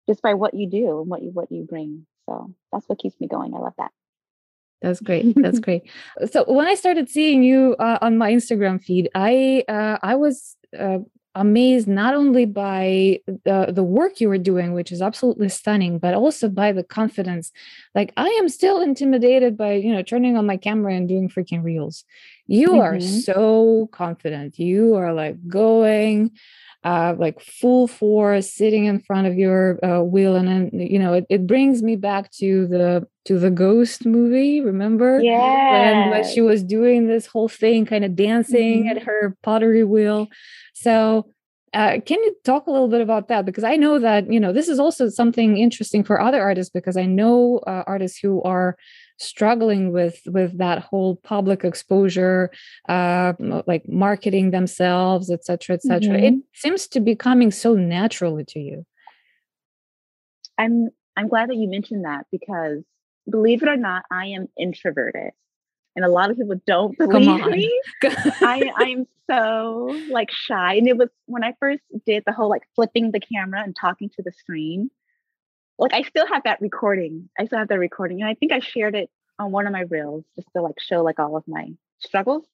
just 0.07 0.21
by 0.21 0.33
what 0.33 0.53
you 0.53 0.69
do 0.69 1.01
and 1.01 1.09
what 1.09 1.21
you 1.21 1.31
what 1.31 1.51
you 1.51 1.63
bring. 1.63 2.05
So 2.27 2.53
that's 2.71 2.87
what 2.87 2.99
keeps 2.99 3.19
me 3.19 3.27
going. 3.27 3.53
I 3.53 3.59
love 3.59 3.73
that. 3.77 3.91
That's 4.81 4.99
great. 4.99 5.33
That's 5.41 5.59
great. 5.59 5.89
So 6.31 6.43
when 6.47 6.67
I 6.67 6.75
started 6.75 7.09
seeing 7.09 7.41
you 7.41 7.75
uh, 7.79 7.97
on 8.01 8.17
my 8.17 8.31
Instagram 8.31 8.83
feed, 8.83 9.09
I 9.15 9.63
uh, 9.67 9.97
I 10.03 10.15
was 10.15 10.55
uh, 10.77 10.99
amazed 11.33 11.87
not 11.87 12.13
only 12.13 12.45
by 12.45 13.19
the 13.25 13.71
the 13.71 13.83
work 13.83 14.21
you 14.21 14.29
were 14.29 14.37
doing, 14.37 14.73
which 14.73 14.91
is 14.91 15.01
absolutely 15.01 15.49
stunning, 15.49 15.97
but 15.97 16.13
also 16.13 16.47
by 16.47 16.71
the 16.71 16.83
confidence. 16.83 17.51
Like 17.95 18.13
I 18.17 18.27
am 18.39 18.49
still 18.49 18.81
intimidated 18.81 19.57
by 19.57 19.73
you 19.73 19.91
know 19.91 20.03
turning 20.03 20.37
on 20.37 20.45
my 20.45 20.57
camera 20.57 20.93
and 20.93 21.07
doing 21.07 21.27
freaking 21.27 21.63
reels. 21.63 22.05
You 22.47 22.69
mm-hmm. 22.69 22.79
are 22.79 22.99
so 22.99 23.89
confident. 23.91 24.57
You 24.57 24.95
are 24.95 25.13
like 25.13 25.47
going 25.47 26.31
uh, 26.83 27.15
like 27.17 27.41
full 27.41 27.87
force 27.87 28.53
sitting 28.53 28.85
in 28.85 28.99
front 28.99 29.27
of 29.27 29.37
your 29.37 29.83
uh, 29.83 30.01
wheel 30.01 30.35
and 30.35 30.47
then 30.47 30.69
you 30.73 30.97
know 30.99 31.13
it, 31.13 31.25
it 31.29 31.45
brings 31.45 31.83
me 31.83 31.97
back 31.97 32.31
to 32.31 32.65
the 32.67 33.05
to 33.25 33.37
the 33.37 33.49
ghost 33.49 34.05
movie 34.05 34.61
remember 34.61 35.19
yeah 35.21 36.09
when 36.09 36.23
she 36.23 36.39
was 36.39 36.63
doing 36.63 37.07
this 37.07 37.25
whole 37.25 37.49
thing 37.49 37.85
kind 37.85 38.05
of 38.05 38.15
dancing 38.15 38.85
mm-hmm. 38.85 38.97
at 38.97 39.03
her 39.03 39.35
pottery 39.43 39.83
wheel 39.83 40.27
so 40.73 41.27
uh, 41.73 41.99
can 42.05 42.17
you 42.23 42.33
talk 42.45 42.67
a 42.67 42.71
little 42.71 42.87
bit 42.87 43.01
about 43.01 43.27
that 43.27 43.45
because 43.45 43.65
i 43.65 43.75
know 43.75 43.99
that 43.99 44.31
you 44.31 44.39
know 44.39 44.53
this 44.53 44.69
is 44.69 44.79
also 44.79 45.09
something 45.09 45.57
interesting 45.57 46.03
for 46.03 46.21
other 46.21 46.41
artists 46.41 46.71
because 46.71 46.95
i 46.95 47.05
know 47.05 47.59
uh, 47.67 47.83
artists 47.85 48.17
who 48.17 48.41
are 48.43 48.77
struggling 49.17 49.91
with 49.91 50.21
with 50.27 50.57
that 50.57 50.79
whole 50.79 51.15
public 51.17 51.63
exposure 51.63 52.51
uh 52.87 53.33
like 53.65 53.87
marketing 53.87 54.51
themselves 54.51 55.31
etc 55.31 55.75
etc 55.75 56.15
mm-hmm. 56.15 56.25
it 56.25 56.43
seems 56.53 56.87
to 56.87 56.99
be 56.99 57.15
coming 57.15 57.51
so 57.51 57.73
naturally 57.73 58.45
to 58.45 58.59
you. 58.59 58.85
I'm 60.57 60.89
i'm 61.15 61.27
glad 61.27 61.49
that 61.49 61.55
you 61.55 61.69
mentioned 61.69 62.05
that 62.05 62.25
because 62.31 62.83
believe 63.29 63.63
it 63.63 63.69
or 63.69 63.77
not 63.77 64.03
i 64.11 64.27
am 64.27 64.47
introverted 64.57 65.31
and 65.95 66.05
a 66.05 66.09
lot 66.09 66.29
of 66.29 66.37
people 66.37 66.61
don't 66.65 66.97
believe 66.97 67.45
me. 67.47 67.81
I 68.03 68.71
i'm 68.77 69.07
so 69.29 69.99
like 70.09 70.31
shy 70.31 70.75
and 70.75 70.87
it 70.87 70.97
was 70.97 71.09
when 71.25 71.43
i 71.43 71.53
first 71.59 71.81
did 72.05 72.23
the 72.25 72.31
whole 72.31 72.49
like 72.49 72.63
flipping 72.75 73.11
the 73.11 73.19
camera 73.19 73.61
and 73.61 73.75
talking 73.75 74.09
to 74.15 74.23
the 74.23 74.31
screen 74.31 74.89
like 75.77 75.93
I 75.93 76.01
still 76.03 76.27
have 76.27 76.43
that 76.43 76.61
recording. 76.61 77.29
I 77.37 77.45
still 77.45 77.59
have 77.59 77.67
that 77.69 77.79
recording. 77.79 78.21
And 78.21 78.29
I 78.29 78.33
think 78.33 78.51
I 78.51 78.59
shared 78.59 78.95
it 78.95 79.09
on 79.39 79.51
one 79.51 79.67
of 79.67 79.73
my 79.73 79.81
reels 79.81 80.25
just 80.35 80.47
to 80.55 80.61
like 80.61 80.79
show 80.79 81.03
like 81.03 81.19
all 81.19 81.37
of 81.37 81.43
my 81.47 81.69
struggles. 81.99 82.45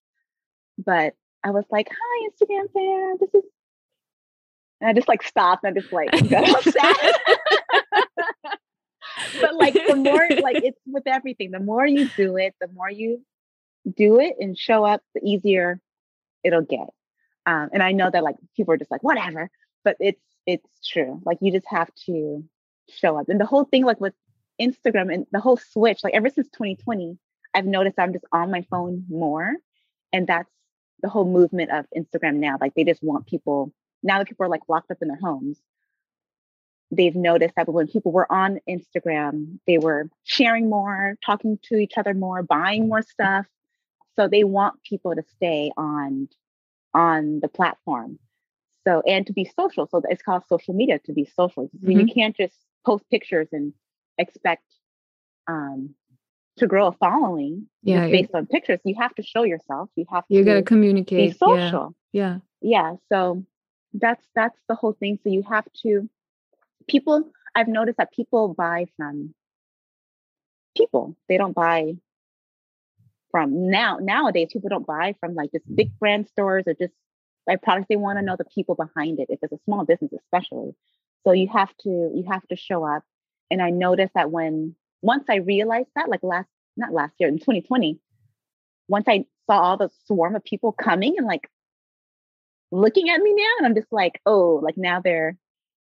But 0.77 1.15
I 1.43 1.51
was 1.51 1.65
like, 1.69 1.89
hi, 1.89 2.29
Instagram 2.29 2.71
fan. 2.73 3.17
This 3.19 3.33
is 3.33 3.43
and 4.81 4.89
I 4.89 4.93
just 4.93 5.07
like 5.07 5.23
stopped 5.23 5.63
and 5.63 5.77
I 5.77 5.79
just 5.79 5.93
like 5.93 6.11
but 9.41 9.55
like 9.55 9.73
the 9.73 9.95
more 9.95 10.27
like 10.41 10.63
it's 10.63 10.79
with 10.85 11.07
everything, 11.07 11.51
the 11.51 11.59
more 11.59 11.85
you 11.85 12.09
do 12.17 12.37
it, 12.37 12.53
the 12.59 12.67
more 12.67 12.89
you 12.89 13.21
do 13.95 14.19
it 14.19 14.35
and 14.39 14.57
show 14.57 14.83
up, 14.83 15.01
the 15.15 15.21
easier 15.23 15.79
it'll 16.43 16.61
get. 16.61 16.89
Um, 17.45 17.69
and 17.73 17.81
I 17.83 17.91
know 17.91 18.09
that 18.09 18.23
like 18.23 18.35
people 18.55 18.73
are 18.73 18.77
just 18.77 18.91
like, 18.91 19.03
whatever, 19.03 19.49
but 19.83 19.95
it's 19.99 20.21
it's 20.45 20.67
true. 20.85 21.21
Like 21.25 21.37
you 21.41 21.51
just 21.51 21.67
have 21.69 21.89
to 22.05 22.43
show 22.89 23.17
up. 23.17 23.29
And 23.29 23.39
the 23.39 23.45
whole 23.45 23.65
thing, 23.65 23.85
like 23.85 24.01
with 24.01 24.13
Instagram 24.61 25.13
and 25.13 25.25
the 25.31 25.39
whole 25.39 25.57
switch, 25.57 26.03
like 26.03 26.13
ever 26.13 26.29
since 26.29 26.47
2020, 26.49 27.17
I've 27.53 27.65
noticed 27.65 27.99
I'm 27.99 28.13
just 28.13 28.25
on 28.31 28.51
my 28.51 28.65
phone 28.69 29.05
more. 29.09 29.55
And 30.11 30.27
that's 30.27 30.49
the 31.01 31.09
whole 31.09 31.25
movement 31.25 31.71
of 31.71 31.85
Instagram 31.95 32.35
now. 32.35 32.57
Like 32.59 32.73
they 32.75 32.83
just 32.83 33.03
want 33.03 33.27
people, 33.27 33.71
now 34.01 34.19
that 34.19 34.27
people 34.27 34.45
are 34.45 34.49
like 34.49 34.61
locked 34.67 34.91
up 34.91 34.97
in 35.01 35.07
their 35.07 35.19
homes, 35.21 35.59
they've 36.91 37.15
noticed 37.15 37.55
that 37.55 37.67
when 37.67 37.87
people 37.87 38.11
were 38.11 38.31
on 38.31 38.59
Instagram, 38.69 39.59
they 39.67 39.77
were 39.77 40.09
sharing 40.23 40.69
more, 40.69 41.17
talking 41.25 41.59
to 41.63 41.75
each 41.75 41.97
other 41.97 42.13
more, 42.13 42.43
buying 42.43 42.87
more 42.87 43.01
stuff. 43.01 43.45
So 44.15 44.27
they 44.27 44.43
want 44.43 44.83
people 44.83 45.15
to 45.15 45.23
stay 45.35 45.71
on 45.75 46.29
on 46.93 47.39
the 47.39 47.47
platform. 47.47 48.19
So 48.85 49.01
and 49.07 49.25
to 49.27 49.33
be 49.33 49.45
social. 49.45 49.87
So 49.87 50.01
it's 50.09 50.21
called 50.21 50.43
social 50.47 50.73
media 50.73 50.99
to 51.05 51.13
be 51.13 51.25
social. 51.25 51.69
Mm-hmm. 51.69 51.91
You 51.91 52.05
can't 52.05 52.35
just 52.35 52.55
post 52.85 53.03
pictures 53.09 53.47
and 53.51 53.73
expect 54.17 54.63
um, 55.47 55.95
to 56.57 56.67
grow 56.67 56.87
a 56.87 56.91
following 56.91 57.67
yeah, 57.81 58.07
based 58.07 58.33
on 58.33 58.45
pictures. 58.45 58.79
You 58.83 58.95
have 58.99 59.13
to 59.15 59.23
show 59.23 59.43
yourself. 59.43 59.89
You 59.95 60.05
have 60.11 60.27
to. 60.27 60.33
You 60.33 60.43
got 60.43 60.55
to 60.55 60.63
communicate. 60.63 61.31
Be 61.31 61.37
social. 61.37 61.95
Yeah. 62.11 62.39
yeah. 62.61 62.91
Yeah. 62.91 62.95
So 63.09 63.43
that's 63.93 64.23
that's 64.35 64.57
the 64.67 64.75
whole 64.75 64.93
thing. 64.93 65.19
So 65.23 65.29
you 65.29 65.43
have 65.43 65.65
to. 65.83 66.09
People, 66.87 67.31
I've 67.55 67.67
noticed 67.67 67.97
that 67.97 68.11
people 68.11 68.53
buy 68.53 68.85
from 68.97 69.33
people. 70.75 71.15
They 71.29 71.37
don't 71.37 71.55
buy 71.55 71.95
from 73.31 73.69
now 73.69 73.97
nowadays. 74.01 74.49
People 74.51 74.69
don't 74.69 74.85
buy 74.85 75.15
from 75.19 75.33
like 75.33 75.51
just 75.51 75.63
big 75.73 75.97
brand 75.97 76.27
stores 76.27 76.65
or 76.67 76.73
just 76.73 76.93
buy 77.47 77.55
products. 77.55 77.87
They 77.89 77.95
want 77.95 78.19
to 78.19 78.25
know 78.25 78.35
the 78.37 78.45
people 78.45 78.75
behind 78.75 79.19
it. 79.19 79.27
If 79.29 79.39
it's 79.41 79.53
a 79.53 79.59
small 79.65 79.85
business, 79.85 80.11
especially. 80.13 80.75
So 81.25 81.31
you 81.31 81.47
have 81.51 81.75
to 81.81 81.89
you 81.89 82.25
have 82.29 82.45
to 82.47 82.55
show 82.55 82.83
up. 82.83 83.03
And 83.49 83.61
I 83.61 83.69
noticed 83.69 84.13
that 84.15 84.31
when 84.31 84.75
once 85.01 85.25
I 85.29 85.35
realized 85.35 85.89
that, 85.95 86.09
like 86.09 86.23
last 86.23 86.49
not 86.75 86.91
last 86.91 87.13
year 87.19 87.29
in 87.29 87.37
2020, 87.37 87.99
once 88.87 89.05
I 89.07 89.25
saw 89.47 89.59
all 89.59 89.77
the 89.77 89.89
swarm 90.05 90.35
of 90.35 90.43
people 90.43 90.71
coming 90.71 91.15
and 91.17 91.27
like 91.27 91.49
looking 92.71 93.09
at 93.09 93.21
me 93.21 93.33
now, 93.33 93.51
and 93.59 93.67
I'm 93.67 93.75
just 93.75 93.91
like, 93.91 94.19
oh, 94.25 94.59
like 94.63 94.77
now 94.77 95.01
they're 95.01 95.37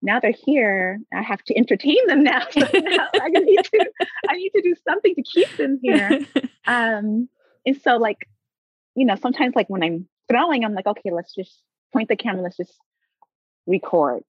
now 0.00 0.20
they're 0.20 0.32
here. 0.46 1.00
I 1.12 1.22
have 1.22 1.42
to 1.44 1.56
entertain 1.56 2.06
them 2.06 2.22
now. 2.22 2.46
So 2.52 2.60
now 2.60 3.08
I 3.20 3.28
need 3.28 3.64
to 3.64 3.90
I 4.28 4.34
need 4.34 4.50
to 4.50 4.62
do 4.62 4.74
something 4.86 5.14
to 5.14 5.22
keep 5.22 5.56
them 5.56 5.78
here. 5.82 6.20
Um, 6.66 7.30
and 7.64 7.80
so 7.80 7.96
like, 7.96 8.28
you 8.94 9.06
know, 9.06 9.14
sometimes 9.14 9.56
like 9.56 9.70
when 9.70 9.82
I'm 9.82 10.06
throwing, 10.30 10.66
I'm 10.66 10.74
like, 10.74 10.86
okay, 10.86 11.10
let's 11.10 11.34
just 11.34 11.62
point 11.94 12.10
the 12.10 12.16
camera, 12.16 12.42
let's 12.42 12.58
just 12.58 12.74
record. 13.66 14.22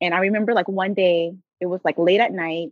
And 0.00 0.14
I 0.14 0.18
remember 0.18 0.54
like 0.54 0.68
one 0.68 0.94
day 0.94 1.34
it 1.60 1.66
was 1.66 1.80
like 1.84 1.98
late 1.98 2.20
at 2.20 2.32
night 2.32 2.70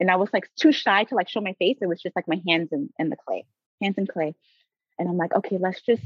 and 0.00 0.10
I 0.10 0.16
was 0.16 0.28
like 0.32 0.48
too 0.56 0.72
shy 0.72 1.04
to 1.04 1.14
like 1.14 1.28
show 1.28 1.40
my 1.40 1.54
face. 1.54 1.78
It 1.80 1.86
was 1.86 2.00
just 2.00 2.16
like 2.16 2.28
my 2.28 2.40
hands 2.46 2.70
in, 2.72 2.90
in 2.98 3.10
the 3.10 3.16
clay, 3.16 3.44
hands 3.82 3.98
in 3.98 4.06
clay. 4.06 4.34
And 4.98 5.08
I'm 5.08 5.16
like, 5.16 5.34
okay, 5.34 5.58
let's 5.58 5.80
just 5.80 6.02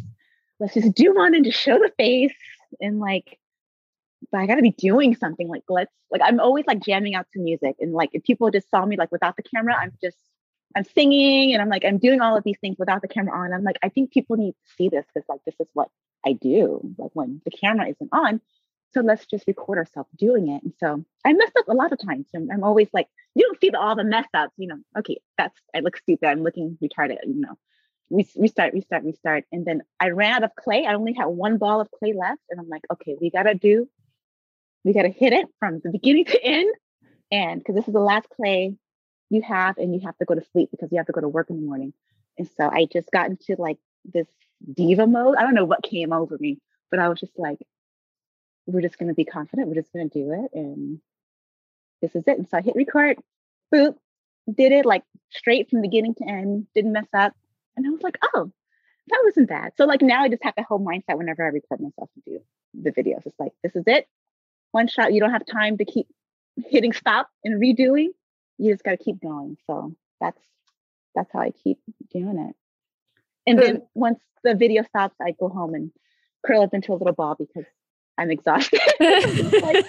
let's 0.60 0.74
just 0.74 0.94
do 0.94 1.14
one 1.14 1.34
and 1.34 1.44
just 1.44 1.60
show 1.60 1.78
the 1.78 1.92
face 1.96 2.34
and 2.80 2.98
like 2.98 3.38
but 4.32 4.38
I 4.38 4.46
gotta 4.46 4.62
be 4.62 4.70
doing 4.70 5.14
something 5.14 5.48
like 5.48 5.62
let's 5.68 5.92
like 6.10 6.22
I'm 6.24 6.40
always 6.40 6.66
like 6.66 6.80
jamming 6.80 7.14
out 7.14 7.26
to 7.34 7.40
music 7.40 7.76
and 7.80 7.92
like 7.92 8.10
if 8.12 8.24
people 8.24 8.50
just 8.50 8.70
saw 8.70 8.84
me 8.84 8.96
like 8.96 9.12
without 9.12 9.36
the 9.36 9.42
camera, 9.42 9.76
I'm 9.78 9.92
just 10.02 10.16
I'm 10.76 10.84
singing 10.84 11.52
and 11.52 11.62
I'm 11.62 11.68
like 11.68 11.84
I'm 11.84 11.98
doing 11.98 12.20
all 12.20 12.36
of 12.36 12.44
these 12.44 12.58
things 12.60 12.76
without 12.78 13.02
the 13.02 13.08
camera 13.08 13.36
on. 13.38 13.52
I'm 13.52 13.62
like 13.62 13.78
I 13.82 13.88
think 13.88 14.12
people 14.12 14.36
need 14.36 14.52
to 14.52 14.74
see 14.76 14.88
this 14.88 15.04
because 15.12 15.28
like 15.28 15.40
this 15.46 15.54
is 15.60 15.68
what 15.72 15.88
I 16.26 16.32
do 16.32 16.94
like 16.98 17.12
when 17.14 17.40
the 17.44 17.50
camera 17.50 17.88
isn't 17.88 18.10
on. 18.12 18.40
So 18.94 19.00
let's 19.00 19.26
just 19.26 19.46
record 19.46 19.78
ourselves 19.78 20.08
doing 20.16 20.48
it. 20.48 20.62
And 20.62 20.72
so 20.78 21.04
I 21.24 21.32
messed 21.32 21.56
up 21.58 21.68
a 21.68 21.74
lot 21.74 21.92
of 21.92 21.98
times. 22.04 22.26
And 22.32 22.50
I'm 22.50 22.64
always 22.64 22.88
like, 22.92 23.06
you 23.34 23.44
don't 23.44 23.60
see 23.60 23.70
the, 23.70 23.78
all 23.78 23.94
the 23.94 24.04
mess 24.04 24.26
ups, 24.32 24.54
you 24.56 24.66
know, 24.66 24.78
okay, 24.98 25.20
that's, 25.36 25.58
I 25.74 25.80
look 25.80 25.96
stupid. 25.96 26.26
I'm 26.26 26.42
looking 26.42 26.78
retarded, 26.82 27.18
you 27.26 27.40
know, 27.40 27.58
we 28.10 28.26
restart, 28.36 28.72
restart, 28.72 29.04
restart. 29.04 29.44
And 29.52 29.66
then 29.66 29.82
I 30.00 30.10
ran 30.10 30.32
out 30.32 30.44
of 30.44 30.54
clay. 30.56 30.86
I 30.86 30.94
only 30.94 31.12
had 31.12 31.26
one 31.26 31.58
ball 31.58 31.80
of 31.80 31.90
clay 31.90 32.14
left. 32.14 32.40
And 32.48 32.58
I'm 32.58 32.68
like, 32.68 32.82
okay, 32.90 33.16
we 33.20 33.30
got 33.30 33.42
to 33.42 33.54
do, 33.54 33.88
we 34.84 34.94
got 34.94 35.02
to 35.02 35.10
hit 35.10 35.34
it 35.34 35.46
from 35.58 35.80
the 35.84 35.90
beginning 35.90 36.24
to 36.26 36.42
end. 36.42 36.74
And 37.30 37.60
because 37.60 37.74
this 37.74 37.86
is 37.86 37.92
the 37.92 38.00
last 38.00 38.28
clay 38.30 38.74
you 39.28 39.42
have, 39.42 39.76
and 39.76 39.94
you 39.94 40.00
have 40.06 40.16
to 40.18 40.24
go 40.24 40.34
to 40.34 40.42
sleep 40.52 40.70
because 40.70 40.90
you 40.90 40.96
have 40.96 41.06
to 41.06 41.12
go 41.12 41.20
to 41.20 41.28
work 41.28 41.50
in 41.50 41.56
the 41.56 41.66
morning. 41.66 41.92
And 42.38 42.48
so 42.56 42.70
I 42.70 42.86
just 42.90 43.10
got 43.10 43.28
into 43.28 43.56
like 43.58 43.78
this 44.06 44.26
diva 44.72 45.06
mode. 45.06 45.36
I 45.36 45.42
don't 45.42 45.54
know 45.54 45.66
what 45.66 45.82
came 45.82 46.12
over 46.12 46.38
me, 46.40 46.58
but 46.90 47.00
I 47.00 47.10
was 47.10 47.20
just 47.20 47.38
like, 47.38 47.58
we're 48.68 48.82
just 48.82 48.98
going 48.98 49.08
to 49.08 49.14
be 49.14 49.24
confident. 49.24 49.66
We're 49.66 49.74
just 49.74 49.92
going 49.92 50.08
to 50.08 50.18
do 50.18 50.32
it. 50.32 50.50
And 50.56 51.00
this 52.02 52.14
is 52.14 52.24
it. 52.26 52.38
And 52.38 52.48
so 52.48 52.58
I 52.58 52.60
hit 52.60 52.76
record, 52.76 53.16
boop, 53.74 53.96
did 54.52 54.72
it 54.72 54.84
like 54.84 55.02
straight 55.30 55.70
from 55.70 55.80
beginning 55.80 56.14
to 56.16 56.28
end, 56.28 56.66
didn't 56.74 56.92
mess 56.92 57.08
up. 57.14 57.34
And 57.76 57.86
I 57.86 57.90
was 57.90 58.02
like, 58.02 58.18
oh, 58.34 58.52
that 59.08 59.20
wasn't 59.24 59.48
bad. 59.48 59.72
So 59.76 59.86
like 59.86 60.02
now 60.02 60.22
I 60.22 60.28
just 60.28 60.44
have 60.44 60.54
that 60.56 60.66
whole 60.66 60.84
mindset 60.84 61.16
whenever 61.16 61.44
I 61.44 61.48
record 61.48 61.80
myself 61.80 62.10
to 62.14 62.30
do 62.30 62.40
the 62.74 62.90
videos. 62.90 63.26
It's 63.26 63.38
like, 63.38 63.52
this 63.62 63.74
is 63.74 63.84
it. 63.86 64.06
One 64.72 64.86
shot. 64.86 65.14
You 65.14 65.20
don't 65.20 65.32
have 65.32 65.46
time 65.46 65.78
to 65.78 65.84
keep 65.86 66.06
hitting 66.68 66.92
stop 66.92 67.30
and 67.42 67.60
redoing. 67.60 68.08
You 68.58 68.72
just 68.72 68.84
got 68.84 68.92
to 68.92 69.02
keep 69.02 69.20
going. 69.20 69.56
So 69.66 69.94
that's 70.20 70.40
that's 71.14 71.32
how 71.32 71.40
I 71.40 71.52
keep 71.52 71.78
doing 72.12 72.38
it. 72.38 72.54
And 73.46 73.58
then 73.58 73.82
once 73.94 74.20
the 74.44 74.54
video 74.54 74.82
stops, 74.82 75.14
I 75.22 75.30
go 75.30 75.48
home 75.48 75.74
and 75.74 75.90
curl 76.44 76.62
up 76.62 76.74
into 76.74 76.92
a 76.92 76.96
little 76.96 77.14
ball 77.14 77.34
because 77.34 77.64
I'm 78.18 78.30
exhausted. 78.30 78.80
like, 79.00 79.86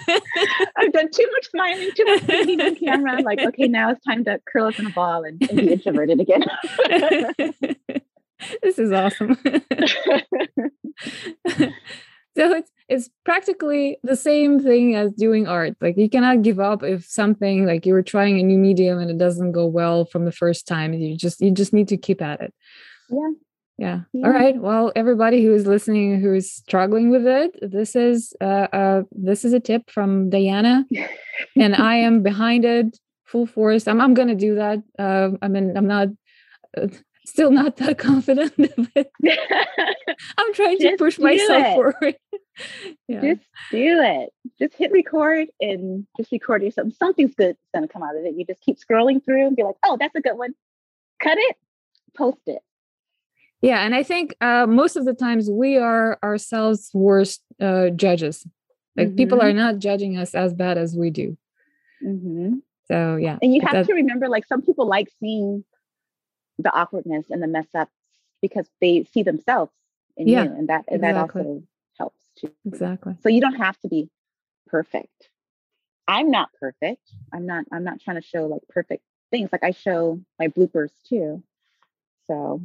I've 0.76 0.92
done 0.92 1.10
too 1.10 1.28
much 1.32 1.50
smiling, 1.50 1.90
too 1.96 2.04
much 2.04 2.22
singing 2.26 2.60
on 2.60 2.76
camera. 2.76 3.12
I'm 3.12 3.24
like, 3.24 3.40
okay, 3.40 3.66
now 3.66 3.90
it's 3.90 4.04
time 4.04 4.24
to 4.24 4.40
curl 4.50 4.68
up 4.68 4.78
in 4.78 4.86
a 4.86 4.90
ball 4.90 5.24
and, 5.24 5.42
and 5.50 5.58
be 5.58 5.72
introverted 5.72 6.20
again. 6.20 6.44
this 8.62 8.78
is 8.78 8.92
awesome. 8.92 9.34
so 9.44 9.62
it's 12.36 12.70
it's 12.88 13.10
practically 13.24 13.98
the 14.02 14.16
same 14.16 14.60
thing 14.60 14.94
as 14.94 15.12
doing 15.12 15.48
art. 15.48 15.76
Like 15.80 15.96
you 15.96 16.08
cannot 16.08 16.42
give 16.42 16.60
up 16.60 16.84
if 16.84 17.04
something 17.04 17.66
like 17.66 17.84
you 17.84 17.94
were 17.94 18.02
trying 18.02 18.38
a 18.38 18.42
new 18.42 18.58
medium 18.58 18.98
and 18.98 19.10
it 19.10 19.18
doesn't 19.18 19.52
go 19.52 19.66
well 19.66 20.04
from 20.04 20.24
the 20.24 20.32
first 20.32 20.68
time. 20.68 20.92
You 20.92 21.16
just 21.16 21.40
you 21.40 21.50
just 21.50 21.72
need 21.72 21.88
to 21.88 21.96
keep 21.96 22.22
at 22.22 22.40
it. 22.40 22.54
Yeah, 23.08 23.30
yeah. 23.80 24.00
yeah. 24.12 24.26
All 24.26 24.32
right. 24.32 24.60
Well, 24.60 24.92
everybody 24.94 25.42
who 25.42 25.54
is 25.54 25.66
listening 25.66 26.20
who 26.20 26.34
is 26.34 26.52
struggling 26.52 27.08
with 27.08 27.26
it, 27.26 27.58
this 27.62 27.96
is 27.96 28.34
uh, 28.42 28.68
uh 28.72 29.02
this 29.10 29.42
is 29.42 29.54
a 29.54 29.60
tip 29.60 29.90
from 29.90 30.28
Diana, 30.28 30.84
and 31.56 31.74
I 31.74 31.96
am 31.96 32.22
behind 32.22 32.66
it 32.66 32.98
full 33.24 33.46
force. 33.46 33.88
I'm 33.88 33.98
I'm 33.98 34.12
gonna 34.12 34.34
do 34.34 34.56
that. 34.56 34.82
Uh, 34.98 35.30
I 35.40 35.48
mean, 35.48 35.76
I'm 35.76 35.86
not. 35.86 36.08
Uh, 36.76 36.88
still 37.26 37.50
not 37.50 37.76
that 37.76 37.96
confident 38.10 38.52
but 38.94 39.10
i'm 40.38 40.54
trying 40.54 40.78
to 40.78 40.96
push 40.96 41.18
myself 41.18 41.66
it. 41.66 41.74
forward 41.74 42.16
yeah. 43.06 43.20
just 43.20 43.46
do 43.70 44.00
it 44.00 44.30
just 44.58 44.74
hit 44.74 44.90
record 44.90 45.46
and 45.60 46.06
just 46.16 46.32
record 46.32 46.62
yourself 46.62 46.88
something's 46.98 47.34
good 47.34 47.50
is 47.50 47.56
going 47.72 47.86
to 47.86 47.92
come 47.92 48.02
out 48.02 48.16
of 48.16 48.24
it 48.24 48.34
you 48.36 48.44
just 48.44 48.62
keep 48.62 48.78
scrolling 48.78 49.22
through 49.22 49.46
and 49.46 49.54
be 49.54 49.62
like 49.62 49.76
oh 49.84 49.96
that's 50.00 50.14
a 50.16 50.20
good 50.20 50.36
one 50.36 50.54
cut 51.22 51.36
it 51.38 51.56
post 52.16 52.40
it 52.46 52.62
yeah 53.60 53.84
and 53.84 53.94
i 53.94 54.02
think 54.02 54.34
uh, 54.40 54.66
most 54.66 54.96
of 54.96 55.04
the 55.04 55.14
times 55.14 55.50
we 55.50 55.76
are 55.76 56.18
ourselves 56.22 56.90
worst 56.94 57.42
uh, 57.60 57.90
judges. 57.90 58.46
Like 58.96 59.08
mm-hmm. 59.08 59.16
people 59.16 59.40
are 59.40 59.52
not 59.52 59.78
judging 59.78 60.16
us 60.16 60.34
as 60.34 60.54
bad 60.54 60.78
as 60.78 60.96
we 60.96 61.10
do. 61.10 61.36
Mm-hmm. 62.02 62.54
so 62.88 63.16
yeah 63.16 63.38
and 63.42 63.54
you 63.54 63.60
have 63.60 63.86
to 63.86 63.92
remember 63.92 64.26
like 64.26 64.46
some 64.46 64.62
people 64.62 64.86
like 64.86 65.08
seeing 65.20 65.64
the 66.58 66.74
awkwardness 66.74 67.26
and 67.28 67.42
the 67.42 67.46
mess 67.46 67.66
ups 67.74 67.92
because 68.40 68.66
they 68.80 69.04
see 69.12 69.22
themselves 69.22 69.72
in 70.16 70.28
yeah, 70.28 70.44
you 70.44 70.50
and 70.50 70.68
that 70.68 70.84
and 70.88 71.02
exactly. 71.02 71.42
that 71.42 71.48
also 71.48 71.62
helps 71.98 72.24
too. 72.38 72.52
Exactly. 72.66 73.16
So 73.22 73.28
you 73.28 73.40
don't 73.40 73.56
have 73.56 73.78
to 73.80 73.88
be 73.88 74.08
perfect. 74.66 75.28
I'm 76.08 76.30
not 76.30 76.50
perfect. 76.58 77.02
I'm 77.32 77.46
not 77.46 77.64
i'm 77.72 77.84
not 77.84 78.00
trying 78.00 78.20
to 78.20 78.26
show 78.26 78.46
like 78.46 78.62
perfect 78.68 79.04
things. 79.30 79.50
Like 79.52 79.64
i 79.64 79.70
show 79.70 80.20
my 80.38 80.48
bloopers 80.48 80.90
too. 81.08 81.42
So 82.26 82.62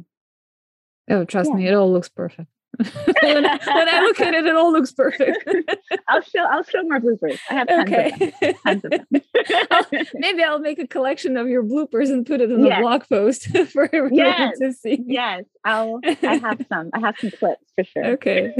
Oh, 1.08 1.24
trust 1.24 1.50
yeah. 1.50 1.56
me, 1.56 1.68
it 1.68 1.74
all 1.74 1.92
looks 1.92 2.08
perfect. 2.08 2.48
when, 3.22 3.46
I, 3.46 3.58
when, 3.64 3.88
I, 3.88 4.00
look 4.00 4.20
at 4.20 4.34
it, 4.34 4.44
it 4.44 4.54
all 4.54 4.70
looks 4.70 4.92
perfect. 4.92 5.48
I'll 6.08 6.20
show 6.20 6.40
I'll 6.40 6.62
show 6.62 6.82
more 6.82 7.00
bloopers. 7.00 7.38
I 7.48 7.54
have 7.54 7.68
tons 7.68 7.90
okay. 7.90 8.10
of 8.10 8.18
them. 8.18 8.54
Tons 8.64 8.84
of 8.84 8.90
them. 8.90 9.06
I'll, 9.70 9.86
maybe 10.14 10.42
I'll 10.42 10.58
make 10.58 10.78
a 10.78 10.86
collection 10.86 11.38
of 11.38 11.48
your 11.48 11.62
bloopers 11.62 12.10
and 12.10 12.26
put 12.26 12.42
it 12.42 12.50
in 12.50 12.66
yes. 12.66 12.78
a 12.78 12.80
blog 12.82 13.08
post 13.08 13.46
for 13.70 13.84
everyone 13.84 14.14
yes. 14.14 14.58
to 14.58 14.72
see. 14.74 14.98
Yes, 15.06 15.44
I'll. 15.64 16.00
I 16.04 16.36
have 16.36 16.66
some. 16.68 16.90
I 16.92 17.00
have 17.00 17.16
some 17.18 17.30
clips 17.30 17.64
for 17.74 17.84
sure. 17.84 18.04
Okay, 18.04 18.52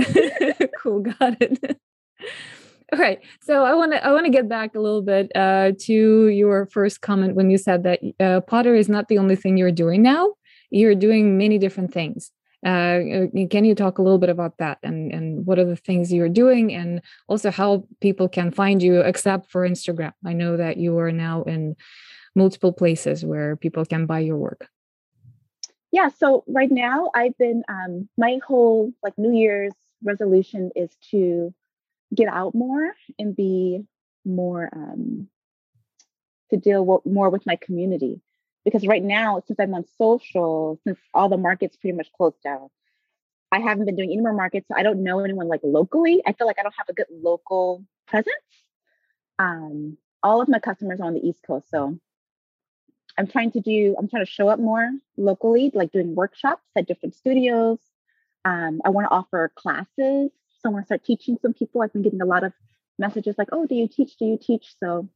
cool. 0.83 1.01
Got 1.01 1.37
it. 1.43 1.79
All 2.93 2.99
right. 2.99 3.19
So 3.43 3.65
I 3.65 3.75
want 3.75 3.93
to 3.93 4.05
I 4.05 4.13
want 4.13 4.25
to 4.25 4.33
get 4.33 4.49
back 4.49 4.75
a 4.75 4.81
little 4.81 5.03
bit 5.03 5.31
uh, 5.35 5.73
to 5.81 6.29
your 6.29 6.67
first 6.67 7.03
comment 7.03 7.35
when 7.35 7.51
you 7.51 7.59
said 7.59 7.83
that 7.83 8.01
uh, 8.19 8.41
Potter 8.41 8.75
is 8.75 8.89
not 8.89 9.09
the 9.09 9.19
only 9.19 9.37
thing 9.37 9.59
you're 9.59 9.73
doing 9.73 10.03
now. 10.03 10.35
You're 10.71 10.95
doing 10.95 11.37
many 11.37 11.59
different 11.59 11.93
things. 11.93 12.31
Uh, 12.67 13.31
can 13.49 13.65
you 13.65 13.77
talk 13.77 13.99
a 13.99 14.03
little 14.03 14.19
bit 14.19 14.29
about 14.29 14.59
that 14.59 14.79
and, 14.83 15.13
and 15.13 15.47
what 15.47 15.57
are 15.57 15.65
the 15.65 15.77
things 15.77 16.13
you're 16.13 16.29
doing 16.29 16.75
and 16.75 17.01
also 17.29 17.49
how 17.53 17.87
people 18.01 18.29
can 18.29 18.51
find 18.51 18.83
you 18.83 19.01
except 19.01 19.53
for 19.53 19.69
Instagram? 19.69 20.13
I 20.25 20.33
know 20.33 20.57
that 20.57 20.77
you 20.77 20.99
are 20.99 21.13
now 21.13 21.45
in 21.45 21.77
multiple 22.35 22.73
places 22.73 23.25
where 23.25 23.55
people 23.55 23.85
can 23.85 24.05
buy 24.07 24.19
your 24.19 24.37
work. 24.37 24.69
Yeah, 25.93 26.09
so 26.09 26.43
right 26.49 26.71
now 26.71 27.13
I've 27.15 27.39
been 27.39 27.63
um, 27.69 28.09
my 28.19 28.41
whole 28.45 28.93
like 29.01 29.17
New 29.17 29.33
Year's 29.33 29.73
resolution 30.03 30.73
is 30.75 30.91
to 31.13 31.55
get 32.13 32.27
out 32.27 32.53
more 32.53 32.95
and 33.17 33.37
be 33.37 33.85
more 34.25 34.69
um, 34.73 35.29
to 36.51 36.57
deal 36.57 37.01
more 37.05 37.31
with 37.31 37.47
my 37.47 37.55
community 37.55 38.21
because 38.67 38.87
right 38.87 39.03
now 39.03 39.41
since 39.47 39.59
i'm 39.59 39.73
on 39.73 39.85
social 39.97 40.79
since 40.85 40.99
all 41.15 41.31
the 41.31 41.39
markets 41.39 41.77
pretty 41.77 41.97
much 41.97 42.13
closed 42.13 42.43
down 42.43 42.69
i 43.51 43.61
haven't 43.61 43.87
been 43.87 43.97
doing 43.97 44.11
any 44.11 44.21
more 44.21 44.35
markets 44.35 44.67
so 44.69 44.75
i 44.77 44.83
don't 44.83 45.03
know 45.03 45.21
anyone 45.21 45.49
like 45.49 45.61
locally. 45.63 46.21
I 46.27 46.33
feel 46.33 46.47
like 46.47 46.59
i 46.59 46.63
don't 46.63 46.75
have 46.77 46.91
a 46.91 46.93
good 46.93 47.07
local 47.11 47.83
presence. 48.07 48.35
Um, 49.39 49.97
all 50.23 50.41
of 50.43 50.49
my 50.49 50.59
customers 50.59 51.01
are 51.01 51.05
on 51.05 51.15
the 51.15 51.27
east 51.27 51.41
coast 51.47 51.71
so 51.71 51.99
i'm 53.17 53.29
trying 53.29 53.53
to 53.53 53.61
do 53.61 53.95
i'm 53.99 54.09
trying 54.09 54.25
to 54.25 54.31
show 54.31 54.49
up 54.49 54.59
more 54.59 54.91
locally 55.17 55.71
like 55.73 55.93
doing 55.93 56.15
workshops 56.15 56.67
at 56.77 56.87
different 56.87 57.15
studios. 57.15 57.79
Um, 58.45 58.83
i 58.85 58.91
want 58.91 59.07
to 59.07 59.11
offer 59.11 59.53
classes. 59.55 60.33
So 60.59 60.69
i 60.69 60.69
want 60.69 60.85
to 60.85 60.87
start 60.87 61.05
teaching 61.05 61.39
some 61.41 61.55
people 61.55 61.81
i've 61.81 61.93
been 61.93 62.03
getting 62.03 62.21
a 62.21 62.27
lot 62.27 62.43
of 62.45 62.53
messages 62.99 63.37
like 63.39 63.49
oh 63.53 63.67
do 63.67 63.77
you 63.77 63.87
teach? 63.87 64.17
Do 64.17 64.25
you 64.25 64.39
teach? 64.39 64.75
So 64.81 65.09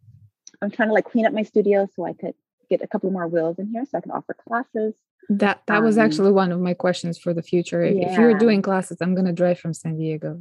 i'm 0.62 0.70
trying 0.70 0.88
to 0.88 0.94
like 0.94 1.10
clean 1.10 1.26
up 1.26 1.32
my 1.32 1.42
studio 1.42 1.88
so 1.96 2.04
i 2.04 2.12
could 2.12 2.34
get 2.70 2.82
a 2.82 2.86
couple 2.86 3.10
more 3.10 3.26
wheels 3.26 3.58
in 3.58 3.68
here 3.68 3.84
so 3.84 3.98
I 3.98 4.00
can 4.00 4.12
offer 4.12 4.34
classes. 4.34 4.94
That 5.28 5.62
that 5.66 5.78
um, 5.78 5.84
was 5.84 5.98
actually 5.98 6.32
one 6.32 6.52
of 6.52 6.60
my 6.60 6.74
questions 6.74 7.18
for 7.18 7.34
the 7.34 7.42
future. 7.42 7.84
Yeah. 7.84 8.12
If 8.12 8.18
you're 8.18 8.38
doing 8.38 8.62
classes, 8.62 8.98
I'm 9.00 9.14
gonna 9.14 9.32
drive 9.32 9.58
from 9.58 9.74
San 9.74 9.98
Diego. 9.98 10.38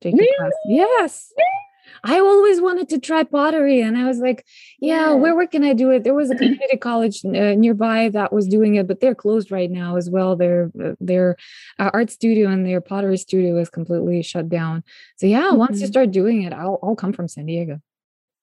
Take 0.00 0.14
really? 0.14 0.28
class. 0.38 0.52
Yes. 0.66 1.32
I 2.02 2.18
always 2.18 2.60
wanted 2.60 2.88
to 2.90 2.98
try 2.98 3.24
pottery, 3.24 3.80
and 3.80 3.96
I 3.96 4.04
was 4.04 4.18
like, 4.18 4.44
"Yeah, 4.80 5.10
yeah. 5.10 5.14
Where, 5.14 5.34
where 5.34 5.46
can 5.46 5.64
I 5.64 5.72
do 5.72 5.90
it?" 5.90 6.04
There 6.04 6.14
was 6.14 6.30
a 6.30 6.34
community 6.34 6.76
college 6.80 7.24
uh, 7.24 7.54
nearby 7.54 8.08
that 8.10 8.32
was 8.32 8.46
doing 8.46 8.74
it, 8.74 8.86
but 8.86 9.00
they're 9.00 9.14
closed 9.14 9.50
right 9.50 9.70
now 9.70 9.96
as 9.96 10.10
well. 10.10 10.36
Their 10.36 10.70
uh, 10.82 10.94
their 11.00 11.36
uh, 11.78 11.90
art 11.92 12.10
studio 12.10 12.48
and 12.50 12.66
their 12.66 12.80
pottery 12.80 13.16
studio 13.16 13.58
is 13.58 13.70
completely 13.70 14.22
shut 14.22 14.48
down. 14.48 14.82
So 15.16 15.26
yeah, 15.26 15.48
mm-hmm. 15.48 15.56
once 15.56 15.80
you 15.80 15.84
mm-hmm. 15.84 15.92
start 15.92 16.10
doing 16.10 16.42
it, 16.42 16.52
I'll 16.52 16.78
I'll 16.82 16.96
come 16.96 17.12
from 17.12 17.28
San 17.28 17.46
Diego. 17.46 17.80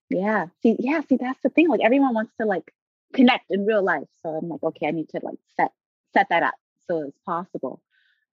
Yeah, 0.10 0.48
see, 0.62 0.76
yeah, 0.80 1.02
see, 1.08 1.18
that's 1.18 1.40
the 1.42 1.50
thing. 1.50 1.70
Like 1.70 1.82
everyone 1.84 2.14
wants 2.14 2.34
to 2.40 2.46
like 2.46 2.74
connect 3.14 3.46
in 3.50 3.66
real 3.66 3.84
life, 3.84 4.08
so 4.22 4.30
I'm 4.30 4.50
like, 4.50 4.64
okay, 4.64 4.88
I 4.88 4.92
need 4.92 5.10
to 5.10 5.20
like 5.24 5.40
set 5.58 5.72
set 6.14 6.28
that 6.30 6.44
up 6.44 6.56
so 6.92 7.04
it's 7.08 7.18
possible. 7.26 7.82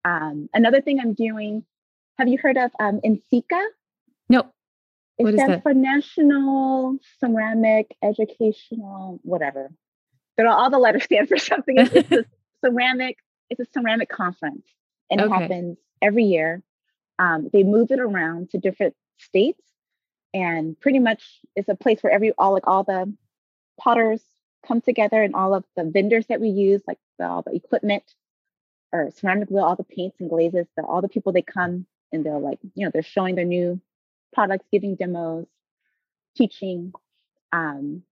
Um, 0.04 0.48
another 0.52 0.80
thing 0.80 1.00
I'm 1.00 1.14
doing. 1.14 1.64
Have 2.18 2.28
you 2.28 2.38
heard 2.38 2.56
of 2.56 2.72
um, 2.80 3.00
NCECA? 3.04 3.66
No. 4.28 4.52
It 5.18 5.24
what 5.24 5.34
stands 5.34 5.62
for 5.62 5.74
National 5.74 6.98
Ceramic 7.20 7.96
Educational, 8.02 9.20
whatever. 9.22 9.70
There 10.36 10.46
are 10.46 10.56
all 10.56 10.70
the 10.70 10.78
letters 10.78 11.04
stand 11.04 11.28
for 11.28 11.38
something. 11.38 11.76
It's, 11.78 12.12
a 12.12 12.24
ceramic. 12.64 13.18
It's 13.50 13.60
a 13.60 13.66
ceramic 13.72 14.08
conference, 14.08 14.66
and 15.10 15.20
okay. 15.20 15.30
it 15.30 15.40
happens 15.40 15.78
every 16.02 16.24
year. 16.24 16.62
Um, 17.18 17.48
they 17.52 17.64
move 17.64 17.90
it 17.90 17.98
around 17.98 18.50
to 18.50 18.58
different 18.58 18.94
states, 19.16 19.62
and 20.32 20.78
pretty 20.78 20.98
much 21.00 21.40
it's 21.56 21.68
a 21.68 21.74
place 21.74 22.00
where 22.02 22.12
every 22.12 22.32
all 22.38 22.52
like 22.52 22.66
all 22.66 22.84
the 22.84 23.12
potters 23.80 24.22
come 24.66 24.80
together, 24.80 25.22
and 25.22 25.34
all 25.34 25.54
of 25.54 25.64
the 25.76 25.84
vendors 25.84 26.26
that 26.26 26.40
we 26.40 26.48
use, 26.48 26.82
like 26.86 26.98
the, 27.18 27.26
all 27.26 27.42
the 27.42 27.54
equipment, 27.54 28.04
or 28.92 29.10
ceramic 29.10 29.50
wheel, 29.50 29.64
all 29.64 29.76
the 29.76 29.84
paints 29.84 30.20
and 30.20 30.30
glazes, 30.30 30.66
the, 30.76 30.82
all 30.82 31.02
the 31.02 31.08
people 31.08 31.32
they 31.32 31.42
come 31.42 31.86
and 32.12 32.24
they're 32.24 32.38
like, 32.38 32.58
you 32.74 32.84
know, 32.84 32.90
they're 32.92 33.02
showing 33.02 33.34
their 33.34 33.44
new 33.44 33.80
products, 34.32 34.66
giving 34.72 34.94
demos, 34.94 35.46
teaching. 36.36 36.92
Um, 37.52 38.02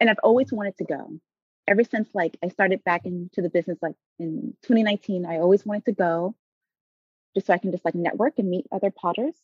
and 0.00 0.10
I've 0.10 0.18
always 0.22 0.52
wanted 0.52 0.76
to 0.78 0.84
go. 0.84 1.18
Ever 1.66 1.84
since 1.84 2.08
like 2.14 2.36
I 2.42 2.48
started 2.48 2.82
back 2.84 3.04
into 3.04 3.42
the 3.42 3.50
business 3.50 3.78
like 3.82 3.94
in 4.18 4.54
2019, 4.62 5.26
I 5.26 5.38
always 5.38 5.66
wanted 5.66 5.84
to 5.86 5.92
go 5.92 6.34
just 7.34 7.46
so 7.46 7.52
I 7.52 7.58
can 7.58 7.72
just 7.72 7.84
like 7.84 7.94
network 7.94 8.38
and 8.38 8.48
meet 8.48 8.66
other 8.72 8.90
potters. 8.90 9.34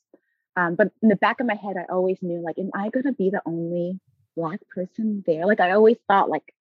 Um, 0.56 0.74
but 0.74 0.92
in 1.02 1.08
the 1.08 1.16
back 1.16 1.40
of 1.40 1.46
my 1.46 1.54
head, 1.54 1.76
I 1.76 1.92
always 1.92 2.18
knew 2.22 2.40
like, 2.40 2.58
am 2.58 2.70
I 2.74 2.88
gonna 2.88 3.12
be 3.12 3.30
the 3.30 3.42
only 3.44 4.00
black 4.36 4.60
person 4.68 5.22
there? 5.26 5.46
Like 5.46 5.60
I 5.60 5.72
always 5.72 5.98
thought 6.08 6.28
like, 6.28 6.54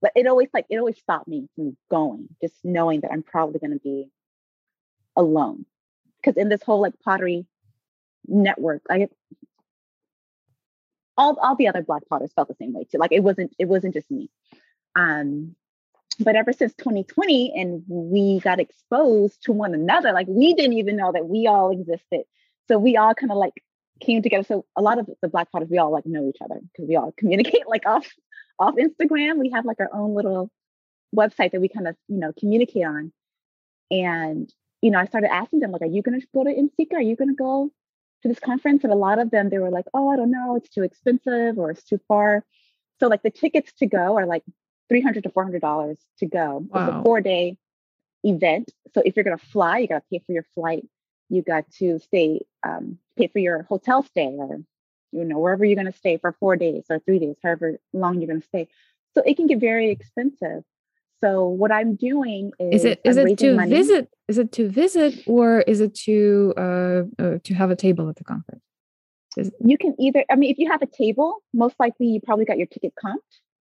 but 0.00 0.12
it 0.14 0.26
always 0.26 0.48
like 0.52 0.66
it 0.70 0.78
always 0.78 0.98
stopped 0.98 1.28
me 1.28 1.48
from 1.54 1.76
going, 1.90 2.28
just 2.40 2.54
knowing 2.64 3.00
that 3.00 3.12
I'm 3.12 3.22
probably 3.22 3.58
gonna 3.60 3.78
be 3.78 4.10
alone. 5.16 5.66
Because 6.16 6.36
in 6.36 6.48
this 6.48 6.62
whole 6.62 6.80
like 6.80 6.98
pottery 7.04 7.46
network. 8.26 8.82
I 8.90 9.08
all 11.16 11.38
all 11.40 11.56
the 11.56 11.68
other 11.68 11.82
black 11.82 12.02
potters 12.08 12.32
felt 12.34 12.48
the 12.48 12.54
same 12.54 12.72
way 12.72 12.84
too. 12.84 12.98
Like 12.98 13.12
it 13.12 13.22
wasn't 13.22 13.54
it 13.58 13.66
wasn't 13.66 13.94
just 13.94 14.10
me. 14.10 14.30
Um, 14.96 15.54
but 16.20 16.36
ever 16.36 16.52
since 16.52 16.74
2020 16.74 17.52
and 17.56 17.82
we 17.88 18.38
got 18.40 18.60
exposed 18.60 19.42
to 19.42 19.52
one 19.52 19.74
another, 19.74 20.12
like 20.12 20.28
we 20.28 20.54
didn't 20.54 20.74
even 20.74 20.96
know 20.96 21.12
that 21.12 21.26
we 21.26 21.46
all 21.46 21.70
existed. 21.70 22.22
So 22.68 22.78
we 22.78 22.96
all 22.96 23.14
kind 23.14 23.32
of 23.32 23.38
like 23.38 23.62
came 24.04 24.22
together. 24.22 24.44
So 24.44 24.64
a 24.76 24.82
lot 24.82 24.98
of 24.98 25.08
the 25.22 25.28
black 25.28 25.50
potters, 25.50 25.68
we 25.70 25.78
all 25.78 25.90
like 25.90 26.06
know 26.06 26.28
each 26.28 26.42
other 26.42 26.60
because 26.60 26.88
we 26.88 26.96
all 26.96 27.12
communicate 27.18 27.66
like 27.66 27.86
off 27.86 28.06
off 28.58 28.74
Instagram. 28.76 29.38
We 29.38 29.50
have 29.50 29.64
like 29.64 29.80
our 29.80 29.90
own 29.92 30.14
little 30.14 30.50
website 31.14 31.52
that 31.52 31.60
we 31.60 31.68
kind 31.68 31.88
of 31.88 31.96
you 32.08 32.18
know 32.18 32.32
communicate 32.38 32.84
on. 32.84 33.12
And 33.90 34.52
you 34.82 34.90
know, 34.90 34.98
I 34.98 35.06
started 35.06 35.32
asking 35.32 35.60
them 35.60 35.72
like, 35.72 35.82
"Are 35.82 35.86
you 35.86 36.02
going 36.02 36.20
to 36.20 36.26
go 36.34 36.44
to 36.44 36.50
NCECA? 36.50 36.94
Are 36.94 37.02
you 37.02 37.16
going 37.16 37.30
to 37.30 37.34
go 37.34 37.70
to 38.24 38.28
this 38.28 38.40
conference 38.40 38.84
and 38.84 38.92
a 38.92 38.96
lot 38.96 39.18
of 39.18 39.30
them 39.30 39.50
they 39.50 39.58
were 39.58 39.70
like 39.70 39.84
oh 39.92 40.10
i 40.10 40.16
don't 40.16 40.30
know 40.30 40.56
it's 40.56 40.70
too 40.70 40.82
expensive 40.82 41.58
or 41.58 41.70
it's 41.70 41.84
too 41.84 42.00
far 42.08 42.42
so 42.98 43.06
like 43.06 43.22
the 43.22 43.30
tickets 43.30 43.72
to 43.74 43.86
go 43.86 44.16
are 44.16 44.26
like 44.26 44.42
300 44.88 45.22
to 45.22 45.30
400 45.30 45.60
dollars 45.60 45.98
to 46.18 46.26
go 46.26 46.66
wow. 46.68 46.80
it's 46.80 46.96
a 46.96 47.02
four 47.02 47.20
day 47.20 47.58
event 48.24 48.72
so 48.94 49.02
if 49.04 49.14
you're 49.14 49.24
going 49.24 49.36
to 49.36 49.46
fly 49.46 49.78
you 49.78 49.86
got 49.86 49.98
to 49.98 50.04
pay 50.10 50.22
for 50.26 50.32
your 50.32 50.46
flight 50.54 50.84
you 51.28 51.42
got 51.42 51.70
to 51.72 51.98
stay 51.98 52.40
um, 52.66 52.98
pay 53.16 53.28
for 53.28 53.38
your 53.38 53.62
hotel 53.64 54.02
stay 54.02 54.26
or 54.26 54.60
you 55.12 55.24
know 55.24 55.38
wherever 55.38 55.64
you're 55.64 55.76
going 55.76 55.90
to 55.90 55.98
stay 55.98 56.16
for 56.18 56.32
four 56.40 56.56
days 56.56 56.84
or 56.90 56.98
three 57.00 57.18
days 57.18 57.36
however 57.42 57.78
long 57.92 58.20
you're 58.20 58.28
going 58.28 58.40
to 58.40 58.46
stay 58.46 58.68
so 59.14 59.22
it 59.24 59.36
can 59.36 59.46
get 59.46 59.60
very 59.60 59.90
expensive 59.90 60.64
so 61.24 61.46
what 61.46 61.72
I'm 61.72 61.94
doing 61.94 62.52
is 62.58 62.82
is 62.82 62.84
it 62.84 63.00
is 63.02 63.16
it 63.16 63.38
to 63.38 63.56
money. 63.56 63.70
visit 63.70 64.10
is 64.28 64.36
it 64.36 64.52
to 64.52 64.68
visit 64.68 65.22
or 65.26 65.60
is 65.62 65.80
it 65.80 65.94
to 66.06 66.52
uh, 66.56 67.02
uh 67.18 67.38
to 67.42 67.54
have 67.54 67.70
a 67.70 67.76
table 67.76 68.10
at 68.10 68.16
the 68.16 68.24
conference? 68.24 68.62
Is 69.38 69.50
you 69.64 69.78
can 69.78 69.94
either 69.98 70.24
I 70.30 70.36
mean 70.36 70.50
if 70.50 70.58
you 70.58 70.70
have 70.70 70.82
a 70.82 70.86
table, 70.86 71.42
most 71.54 71.76
likely 71.80 72.08
you 72.08 72.20
probably 72.20 72.44
got 72.44 72.58
your 72.58 72.66
ticket 72.66 72.92
comped. 73.02 73.20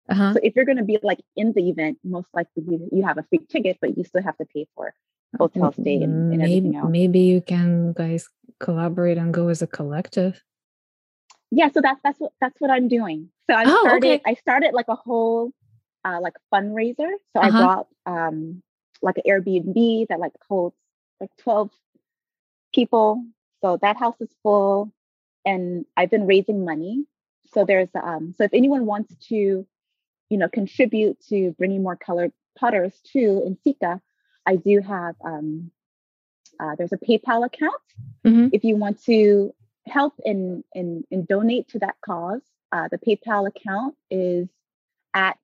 Uh-huh. 0.09 0.33
So 0.35 0.41
if 0.43 0.57
you're 0.57 0.65
going 0.65 0.79
to 0.79 0.85
be 0.85 0.99
like 1.03 1.21
in 1.37 1.53
the 1.53 1.69
event, 1.71 1.99
most 2.03 2.29
likely 2.35 2.65
you, 2.69 2.89
you 2.91 3.05
have 3.05 3.19
a 3.19 3.23
free 3.23 3.47
ticket, 3.49 3.79
but 3.81 3.97
you 3.97 4.03
still 4.03 4.23
have 4.23 4.37
to 4.39 4.45
pay 4.45 4.67
for 4.75 4.93
hotel 5.39 5.72
stay 5.72 5.97
and, 5.97 6.32
and 6.32 6.43
maybe. 6.43 6.70
Maybe 6.89 7.20
you 7.20 7.41
can 7.41 7.93
guys 7.93 8.28
collaborate 8.61 9.18
and 9.18 9.32
go 9.32 9.49
as 9.49 9.62
a 9.62 9.66
collective. 9.66 10.43
Yeah, 11.51 11.70
so 11.70 11.80
that's 11.80 12.01
that's 12.03 12.18
what 12.18 12.32
that's 12.41 12.61
what 12.61 12.70
I'm 12.70 12.89
doing. 12.89 13.30
So 13.49 13.57
I 13.57 13.64
oh, 13.66 13.80
started 13.82 14.07
okay. 14.07 14.22
I 14.26 14.35
started 14.35 14.74
like 14.74 14.89
a 14.89 14.97
whole 14.97 15.53
uh, 16.05 16.20
like 16.20 16.35
fundraiser. 16.53 17.11
So 17.32 17.41
uh-huh. 17.41 17.47
I 17.47 17.51
brought 17.51 17.87
um, 18.07 18.62
like 19.03 19.16
an 19.18 19.24
Airbnb 19.26 20.09
that 20.09 20.18
like 20.18 20.32
holds 20.49 20.76
like 21.20 21.30
12 21.43 21.70
people. 22.74 23.24
So 23.62 23.78
that 23.80 23.97
house 23.97 24.20
is 24.20 24.30
full 24.43 24.93
and 25.45 25.85
I've 25.97 26.11
been 26.11 26.26
raising 26.26 26.64
money. 26.64 27.05
So 27.53 27.64
there's 27.64 27.89
um 27.95 28.35
so 28.37 28.45
if 28.45 28.53
anyone 28.53 28.87
wants 28.87 29.14
to, 29.28 29.66
you 30.30 30.39
know, 30.39 30.49
contribute 30.49 31.20
to 31.28 31.53
bringing 31.53 31.82
more 31.82 31.97
colored 31.97 32.32
potters 32.59 32.93
to 33.12 33.57
NCECA, 33.66 34.01
I 34.47 34.57
do 34.57 34.81
have 34.81 35.17
um 35.25 35.71
uh, 36.61 36.75
there's 36.77 36.93
a 36.93 36.99
PayPal 36.99 37.45
account. 37.45 37.83
Mm-hmm. 38.25 38.49
If 38.53 38.65
you 38.65 38.77
want 38.77 39.03
to 39.05 39.55
help 39.87 40.15
and 40.25 40.65
and 40.75 41.05
and 41.11 41.27
donate 41.27 41.69
to 41.69 41.79
that 41.81 41.97
cause, 42.05 42.43
uh, 42.73 42.89
the 42.89 42.99
PayPal 42.99 43.49
account 43.49 43.97
is 44.11 44.49
at 45.15 45.39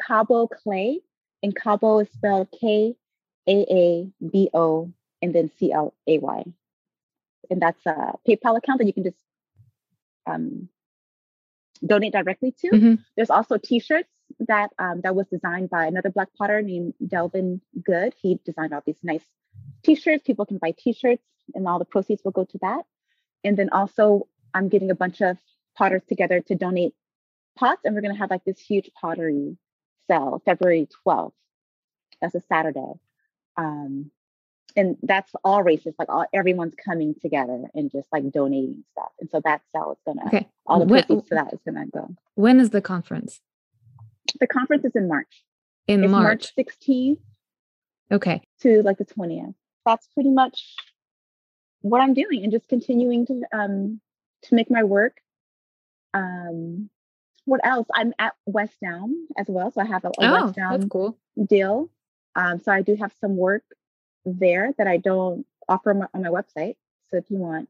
Kaabo 0.00 0.48
Clay, 0.50 1.00
and 1.42 1.54
Kaabo 1.54 2.02
is 2.02 2.10
spelled 2.12 2.48
K 2.58 2.94
A 3.48 3.66
A 3.70 4.10
B 4.30 4.50
O 4.54 4.92
and 5.22 5.34
then 5.34 5.50
C 5.58 5.72
L 5.72 5.94
A 6.06 6.18
Y. 6.18 6.44
And 7.50 7.62
that's 7.62 7.84
a 7.86 8.14
PayPal 8.28 8.58
account 8.58 8.78
that 8.78 8.86
you 8.86 8.92
can 8.92 9.04
just 9.04 9.16
um, 10.26 10.68
donate 11.84 12.12
directly 12.12 12.52
to. 12.60 12.70
Mm-hmm. 12.70 12.94
There's 13.16 13.30
also 13.30 13.56
T-shirts 13.56 14.10
that 14.40 14.70
um, 14.78 15.00
that 15.02 15.14
was 15.14 15.26
designed 15.28 15.70
by 15.70 15.86
another 15.86 16.10
Black 16.10 16.28
potter 16.36 16.62
named 16.62 16.94
Delvin 17.06 17.60
Good. 17.82 18.14
He 18.20 18.40
designed 18.44 18.72
all 18.72 18.82
these 18.84 19.02
nice 19.02 19.24
T-shirts. 19.82 20.24
People 20.24 20.46
can 20.46 20.58
buy 20.58 20.74
T-shirts, 20.76 21.22
and 21.54 21.66
all 21.66 21.78
the 21.78 21.84
proceeds 21.84 22.22
will 22.24 22.32
go 22.32 22.44
to 22.44 22.58
that. 22.62 22.84
And 23.44 23.56
then 23.56 23.70
also, 23.70 24.26
I'm 24.54 24.68
getting 24.68 24.90
a 24.90 24.94
bunch 24.94 25.20
of 25.20 25.38
potters 25.76 26.02
together 26.08 26.40
to 26.40 26.54
donate 26.54 26.94
pots, 27.56 27.82
and 27.84 27.94
we're 27.94 28.00
going 28.00 28.14
to 28.14 28.18
have 28.18 28.30
like 28.30 28.44
this 28.44 28.58
huge 28.58 28.90
pottery 29.00 29.56
sell 30.06 30.42
February 30.44 30.88
12th. 31.06 31.32
That's 32.20 32.34
a 32.34 32.42
Saturday. 32.48 32.94
Um, 33.56 34.10
and 34.76 34.96
that's 35.02 35.32
all 35.42 35.62
races, 35.62 35.94
like 35.98 36.08
all 36.08 36.26
everyone's 36.32 36.74
coming 36.82 37.14
together 37.20 37.64
and 37.74 37.90
just 37.90 38.06
like 38.12 38.30
donating 38.30 38.84
stuff. 38.92 39.10
And 39.20 39.28
so 39.30 39.40
that 39.44 39.62
sale 39.74 39.92
is 39.92 39.98
gonna 40.06 40.26
okay. 40.28 40.48
all 40.66 40.78
the 40.80 40.86
when, 40.86 41.02
proceeds 41.04 41.28
to 41.30 41.34
that 41.34 41.52
is 41.52 41.60
gonna 41.64 41.86
go. 41.86 42.14
When 42.34 42.60
is 42.60 42.70
the 42.70 42.80
conference? 42.80 43.40
The 44.40 44.46
conference 44.46 44.84
is 44.84 44.94
in 44.94 45.08
March. 45.08 45.44
In 45.86 46.04
it's 46.04 46.10
March. 46.10 46.52
March 46.56 46.68
16th. 46.68 47.18
Okay. 48.10 48.40
To 48.62 48.82
like 48.82 48.98
the 48.98 49.04
20th. 49.04 49.54
That's 49.84 50.06
pretty 50.08 50.30
much 50.30 50.74
what 51.80 52.00
I'm 52.00 52.14
doing 52.14 52.42
and 52.42 52.52
just 52.52 52.68
continuing 52.68 53.24
to 53.26 53.42
um 53.52 54.00
to 54.42 54.54
make 54.54 54.68
my 54.68 54.82
work 54.82 55.20
um 56.12 56.90
what 57.48 57.60
else? 57.64 57.88
I'm 57.94 58.12
at 58.18 58.34
West 58.44 58.76
Elm 58.84 59.26
as 59.38 59.46
well. 59.48 59.70
So 59.70 59.80
I 59.80 59.86
have 59.86 60.04
a, 60.04 60.08
a 60.08 60.12
oh, 60.18 60.32
West 60.32 60.56
that's 60.56 60.84
cool. 60.84 61.18
deal. 61.48 61.88
Um, 62.36 62.60
so 62.60 62.70
I 62.70 62.82
do 62.82 62.94
have 62.96 63.12
some 63.20 63.36
work 63.36 63.62
there 64.26 64.74
that 64.76 64.86
I 64.86 64.98
don't 64.98 65.46
offer 65.66 65.90
on 65.90 66.00
my, 66.00 66.06
on 66.12 66.22
my 66.22 66.28
website. 66.28 66.76
So 67.08 67.16
if 67.16 67.24
you 67.30 67.38
want 67.38 67.68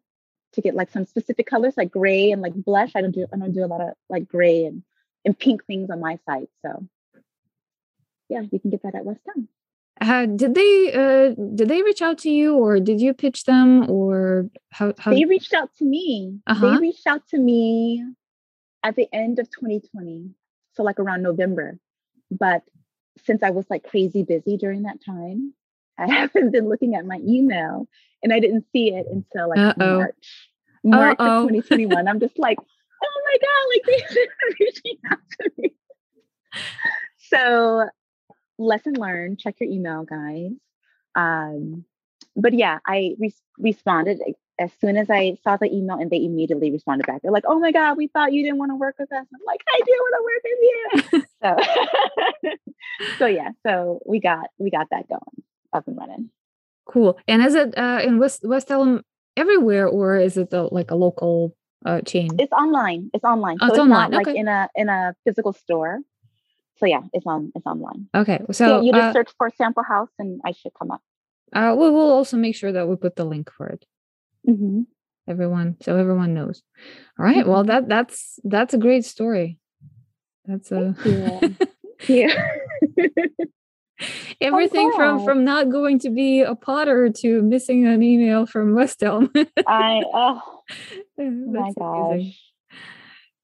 to 0.54 0.60
get 0.60 0.74
like 0.74 0.90
some 0.90 1.04
specific 1.04 1.46
colors 1.46 1.74
like 1.76 1.92
gray 1.92 2.32
and 2.32 2.42
like 2.42 2.54
blush, 2.54 2.92
I 2.96 3.00
don't 3.02 3.14
do 3.14 3.26
I 3.32 3.36
don't 3.36 3.52
do 3.52 3.64
a 3.64 3.66
lot 3.66 3.80
of 3.80 3.94
like 4.08 4.28
gray 4.28 4.64
and, 4.64 4.82
and 5.28 5.38
pink 5.38 5.62
things 5.66 5.90
on 5.90 6.00
my 6.00 6.18
site. 6.24 6.48
So 6.64 6.86
yeah, 8.30 8.40
you 8.50 8.58
can 8.58 8.70
get 8.70 8.82
that 8.82 8.94
at 8.94 9.04
West 9.04 9.20
Elm. 9.28 9.46
Uh, 10.00 10.24
did 10.24 10.54
they 10.54 10.92
uh, 10.94 11.34
did 11.54 11.68
they 11.68 11.82
reach 11.82 12.00
out 12.00 12.16
to 12.18 12.30
you 12.30 12.56
or 12.56 12.80
did 12.80 12.98
you 12.98 13.12
pitch 13.12 13.44
them 13.44 13.90
or 13.90 14.48
how, 14.70 14.94
how... 14.98 15.12
they 15.12 15.24
reached 15.24 15.52
out 15.52 15.70
to 15.76 15.84
me 15.84 16.38
uh-huh. 16.46 16.70
they 16.70 16.78
reached 16.78 17.06
out 17.06 17.26
to 17.28 17.36
me 17.36 18.02
at 18.84 18.96
the 18.96 19.08
end 19.12 19.38
of 19.38 19.50
2020, 19.50 20.30
so 20.74 20.82
like 20.82 20.98
around 20.98 21.22
November. 21.22 21.78
But 22.30 22.62
since 23.24 23.42
I 23.42 23.50
was 23.50 23.66
like 23.68 23.84
crazy 23.84 24.22
busy 24.22 24.56
during 24.56 24.84
that 24.84 25.04
time, 25.04 25.52
I 25.98 26.06
haven't 26.12 26.52
been 26.52 26.70
looking 26.70 26.94
at 26.94 27.04
my 27.04 27.18
email 27.26 27.86
and 28.22 28.32
I 28.32 28.40
didn't 28.40 28.64
see 28.72 28.94
it 28.94 29.06
until 29.10 29.50
like 29.50 29.58
Uh-oh. 29.58 29.98
March. 29.98 30.48
March 30.84 31.16
Uh-oh. 31.18 31.42
of 31.44 31.48
2021. 31.50 32.08
I'm 32.08 32.20
just 32.20 32.38
like, 32.38 32.58
oh 33.04 33.22
my 33.24 33.38
God, 33.40 33.62
like 33.72 33.84
they 33.86 34.26
reaching 34.60 34.98
out 35.10 35.18
to 35.40 35.50
me. 35.58 35.74
So 37.30 37.88
lesson 38.58 38.94
learned, 38.94 39.38
check 39.38 39.56
your 39.60 39.70
email, 39.70 40.04
guys. 40.04 40.52
Um, 41.14 41.84
but 42.36 42.54
yeah, 42.54 42.78
I 42.86 43.16
re- 43.18 43.34
responded 43.58 44.20
as 44.58 44.70
soon 44.80 44.96
as 44.96 45.08
I 45.08 45.36
saw 45.44 45.56
the 45.56 45.72
email 45.72 45.96
and 45.96 46.10
they 46.10 46.24
immediately 46.24 46.70
responded 46.70 47.06
back. 47.06 47.22
They're 47.22 47.30
like, 47.32 47.44
oh 47.46 47.58
my 47.58 47.70
God, 47.70 47.96
we 47.96 48.08
thought 48.08 48.32
you 48.32 48.42
didn't 48.42 48.58
want 48.58 48.70
to 48.70 48.76
work 48.76 48.96
with 48.98 49.12
us. 49.12 49.26
I'm 49.32 49.40
like, 49.46 49.60
I 49.68 49.80
do 49.86 49.92
want 49.92 50.14
to 50.18 51.02
work 51.02 51.12
with 51.12 51.22
you. 51.22 51.22
so, 52.50 53.16
so 53.18 53.26
yeah, 53.26 53.50
so 53.64 54.00
we 54.06 54.20
got, 54.20 54.48
we 54.58 54.70
got 54.70 54.88
that 54.90 55.08
going 55.08 55.44
up 55.72 55.86
and 55.86 55.96
running. 55.96 56.30
Cool. 56.86 57.18
And 57.28 57.42
is 57.42 57.54
it 57.54 57.76
uh, 57.76 58.00
in 58.02 58.18
West, 58.18 58.40
West 58.44 58.70
Elm 58.70 59.02
everywhere 59.36 59.86
or 59.86 60.16
is 60.16 60.36
it 60.36 60.50
the, 60.50 60.62
like 60.62 60.90
a 60.90 60.96
local 60.96 61.54
uh, 61.84 62.00
chain? 62.02 62.30
It's 62.38 62.52
online. 62.52 63.10
It's 63.14 63.24
online. 63.24 63.58
Oh, 63.60 63.66
so 63.66 63.72
it's, 63.72 63.72
it's 63.72 63.80
online. 63.80 64.10
not 64.10 64.20
okay. 64.20 64.30
like 64.30 64.36
in 64.36 64.48
a, 64.48 64.68
in 64.74 64.88
a 64.88 65.14
physical 65.24 65.52
store. 65.52 66.00
So 66.78 66.86
yeah, 66.86 67.00
it's 67.12 67.26
on, 67.26 67.52
it's 67.54 67.66
online. 67.66 68.08
Okay. 68.14 68.38
So, 68.48 68.52
so 68.52 68.80
you 68.82 68.92
just 68.92 69.04
uh, 69.04 69.12
search 69.12 69.30
for 69.36 69.50
sample 69.56 69.82
house 69.82 70.10
and 70.18 70.40
I 70.44 70.52
should 70.52 70.72
come 70.78 70.90
up. 70.90 71.02
Uh, 71.52 71.74
we 71.76 71.90
will 71.90 72.10
also 72.10 72.36
make 72.36 72.54
sure 72.54 72.72
that 72.72 72.88
we 72.88 72.96
put 72.96 73.16
the 73.16 73.24
link 73.24 73.50
for 73.50 73.66
it. 73.66 73.84
Mm-hmm. 74.48 74.82
Everyone, 75.28 75.76
so 75.82 75.96
everyone 75.96 76.34
knows. 76.34 76.62
All 77.18 77.24
right. 77.24 77.46
Well, 77.46 77.64
that 77.64 77.88
that's 77.94 78.38
that's 78.44 78.74
a 78.74 78.78
great 78.78 79.04
story. 79.04 79.58
That's 80.46 80.72
a 80.72 80.94
yeah. 82.08 82.34
Everything 84.40 84.90
oh, 84.92 84.96
from 84.96 85.24
from 85.24 85.44
not 85.44 85.70
going 85.70 85.98
to 86.00 86.10
be 86.10 86.42
a 86.42 86.54
potter 86.54 87.10
to 87.18 87.42
missing 87.42 87.86
an 87.86 88.02
email 88.02 88.46
from 88.46 88.74
West 88.74 89.02
Elm. 89.02 89.30
I 89.66 90.02
oh 90.14 90.57
my 91.18 91.72
gosh. 91.78 92.40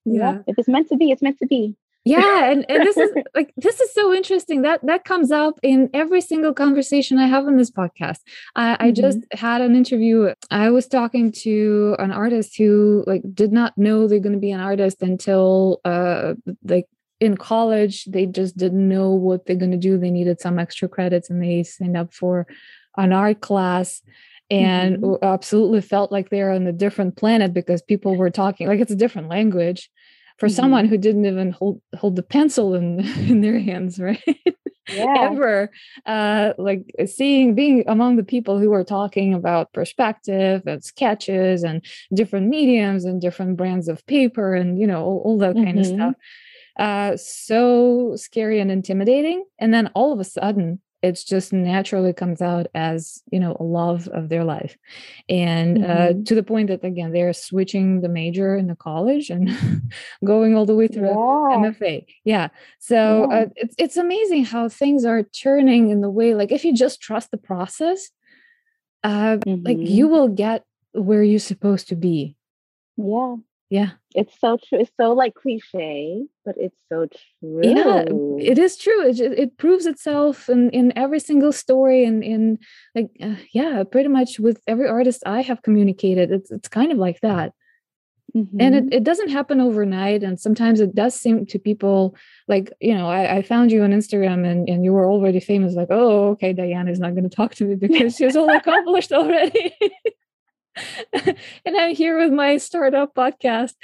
Yeah. 0.05 0.33
yeah. 0.35 0.39
If 0.47 0.59
it's 0.59 0.68
meant 0.68 0.89
to 0.89 0.97
be, 0.97 1.11
it's 1.11 1.22
meant 1.22 1.39
to 1.39 1.47
be 1.47 1.77
yeah 2.05 2.45
and, 2.51 2.64
and 2.68 2.87
this 2.87 2.97
is 2.97 3.11
like 3.35 3.53
this 3.57 3.81
is 3.81 3.93
so 3.93 4.12
interesting 4.12 4.62
that 4.62 4.85
that 4.87 5.05
comes 5.05 5.31
up 5.31 5.59
in 5.62 5.91
every 5.93 6.20
single 6.20 6.53
conversation 6.53 7.18
i 7.18 7.27
have 7.27 7.47
on 7.47 7.57
this 7.57 7.70
podcast 7.70 8.18
I, 8.55 8.75
mm-hmm. 8.75 8.85
I 8.85 8.91
just 8.93 9.18
had 9.33 9.61
an 9.61 9.75
interview 9.75 10.33
i 10.51 10.70
was 10.70 10.87
talking 10.87 11.33
to 11.43 11.97
an 11.99 12.12
artist 12.12 12.57
who 12.57 13.05
like 13.07 13.22
did 13.33 13.53
not 13.53 13.77
know 13.77 14.07
they're 14.07 14.20
going 14.20 14.35
to 14.35 14.39
be 14.39 14.53
an 14.53 14.61
artist 14.61 15.03
until 15.03 15.81
uh 15.85 16.35
like 16.64 16.87
in 17.20 17.37
college 17.37 18.05
they 18.07 18.27
just 18.27 18.57
didn't 18.57 18.89
know 18.89 19.11
what 19.11 19.47
they're 19.47 19.57
going 19.57 19.70
to 19.70 19.77
do 19.77 19.97
they 19.97 20.11
needed 20.11 20.41
some 20.41 20.59
extra 20.59 20.89
credits 20.89 21.31
and 21.31 21.43
they 21.43 21.62
signed 21.62 21.97
up 21.97 22.12
for 22.12 22.47
an 22.97 23.12
art 23.12 23.41
class 23.41 24.03
and 24.51 24.99
mm-hmm. 24.99 25.24
absolutely 25.24 25.80
felt 25.80 26.12
like 26.12 26.30
they're 26.30 26.53
on 26.53 26.66
a 26.66 26.72
different 26.72 27.16
planet 27.16 27.55
because 27.55 27.82
people 27.82 28.16
were 28.16 28.30
talking 28.30 28.66
like 28.66 28.80
it's 28.80 28.92
a 28.92 28.97
different 28.97 29.28
language 29.28 29.90
for 30.38 30.49
mm-hmm. 30.49 30.55
someone 30.55 30.86
who 30.86 30.99
didn't 30.99 31.26
even 31.26 31.53
hold 31.53 31.80
hold 31.97 32.16
the 32.16 32.22
pencil 32.22 32.74
in 32.74 33.01
in 33.28 33.40
their 33.40 33.59
hands 33.59 33.99
right 33.99 34.22
yeah. 34.90 35.14
ever 35.18 35.70
uh 36.05 36.53
like 36.59 36.84
seeing 37.07 37.55
being 37.55 37.84
among 37.86 38.16
the 38.16 38.24
people 38.24 38.59
who 38.59 38.72
are 38.72 38.84
talking 38.84 39.32
about 39.32 39.72
perspective 39.72 40.62
and 40.66 40.84
sketches 40.84 41.62
and 41.62 41.84
different 42.12 42.49
mediums 42.49 43.07
and 43.07 43.20
different 43.20 43.57
brands 43.57 43.88
of 43.88 44.07
paper 44.07 44.55
and 44.55 44.78
you 44.78 44.86
know 44.86 45.03
all, 45.03 45.22
all 45.24 45.38
that 45.38 45.55
kind 45.55 45.78
mm-hmm. 45.78 45.78
of 45.78 45.86
stuff 45.86 46.14
uh 46.78 47.16
so 47.16 48.14
scary 48.16 48.61
and 48.61 48.70
intimidating 48.70 49.42
and 49.59 49.72
then 49.72 49.90
all 49.95 50.12
of 50.12 50.20
a 50.20 50.24
sudden 50.24 50.80
it's 51.05 51.22
just 51.22 51.52
naturally 51.52 52.14
comes 52.14 52.40
out 52.40 52.66
as 52.74 53.22
you 53.30 53.38
know 53.38 53.57
a 53.61 53.62
love 53.62 54.09
of 54.09 54.30
their 54.30 54.42
life 54.42 54.76
and 55.28 55.84
uh, 55.84 55.88
mm-hmm. 55.88 56.20
uh, 56.20 56.24
to 56.24 56.34
the 56.34 56.42
point 56.42 56.68
that 56.68 56.82
again 56.82 57.12
they're 57.12 57.34
switching 57.34 58.00
the 58.00 58.09
major 58.09 58.57
in 58.57 58.66
the 58.66 58.74
college 58.74 59.28
and 59.28 59.50
going 60.24 60.57
all 60.57 60.64
the 60.64 60.74
way 60.74 60.88
through 60.88 61.11
mfa 61.11 62.05
yeah 62.24 62.48
so 62.78 63.28
yeah. 63.30 63.36
Uh, 63.36 63.46
it's, 63.57 63.74
it's 63.78 63.96
amazing 63.98 64.44
how 64.44 64.68
things 64.68 65.05
are 65.05 65.22
turning 65.22 65.90
in 65.90 66.00
the 66.00 66.11
way 66.11 66.34
like 66.34 66.50
if 66.50 66.64
you 66.64 66.74
just 66.74 67.00
trust 67.00 67.30
the 67.30 67.36
process 67.36 68.11
uh, 69.02 69.36
mm-hmm. 69.36 69.62
like 69.62 69.78
you 69.78 70.09
will 70.09 70.28
get 70.28 70.64
where 70.92 71.22
you're 71.22 71.38
supposed 71.38 71.88
to 71.88 71.96
be 71.96 72.34
yeah 72.96 73.36
yeah. 73.70 73.90
It's 74.14 74.38
so 74.38 74.56
true. 74.56 74.80
It's 74.80 74.92
so 75.00 75.12
like 75.12 75.34
cliche, 75.34 76.24
but 76.44 76.56
it's 76.56 76.78
so 76.88 77.06
true. 77.06 77.60
Yeah, 77.62 78.04
it 78.38 78.58
is 78.58 78.76
true. 78.76 79.08
It, 79.08 79.20
it 79.20 79.58
proves 79.58 79.86
itself 79.86 80.48
in, 80.48 80.70
in 80.70 80.96
every 80.96 81.18
single 81.18 81.52
story 81.52 82.04
and 82.04 82.22
in 82.22 82.58
like, 82.94 83.10
uh, 83.20 83.34
yeah, 83.52 83.82
pretty 83.84 84.08
much 84.08 84.38
with 84.38 84.60
every 84.66 84.88
artist 84.88 85.22
I 85.26 85.42
have 85.42 85.62
communicated. 85.62 86.30
It's, 86.30 86.50
it's 86.50 86.68
kind 86.68 86.92
of 86.92 86.98
like 86.98 87.20
that. 87.20 87.52
Mm-hmm. 88.36 88.60
And 88.60 88.74
it, 88.74 88.84
mm-hmm. 88.84 88.92
it 88.92 89.04
doesn't 89.04 89.30
happen 89.30 89.60
overnight. 89.60 90.22
And 90.22 90.38
sometimes 90.38 90.80
it 90.80 90.94
does 90.94 91.14
seem 91.14 91.46
to 91.46 91.58
people 91.58 92.16
like, 92.48 92.72
you 92.80 92.94
know, 92.94 93.08
I, 93.08 93.36
I 93.36 93.42
found 93.42 93.72
you 93.72 93.82
on 93.82 93.90
Instagram 93.90 94.46
and, 94.46 94.68
and 94.68 94.84
you 94.84 94.92
were 94.92 95.06
already 95.06 95.40
famous, 95.40 95.74
like, 95.74 95.88
oh, 95.90 96.30
okay, 96.30 96.52
Diana 96.52 96.90
is 96.90 96.98
not 97.00 97.12
going 97.12 97.28
to 97.28 97.34
talk 97.34 97.54
to 97.56 97.64
me 97.64 97.74
because 97.76 98.16
she's 98.16 98.36
all 98.36 98.50
accomplished 98.50 99.12
already. 99.12 99.74
and 101.12 101.77
I'm 101.77 101.95
here 101.95 102.18
with 102.18 102.33
my 102.33 102.57
startup 102.57 103.14
podcast. 103.14 103.75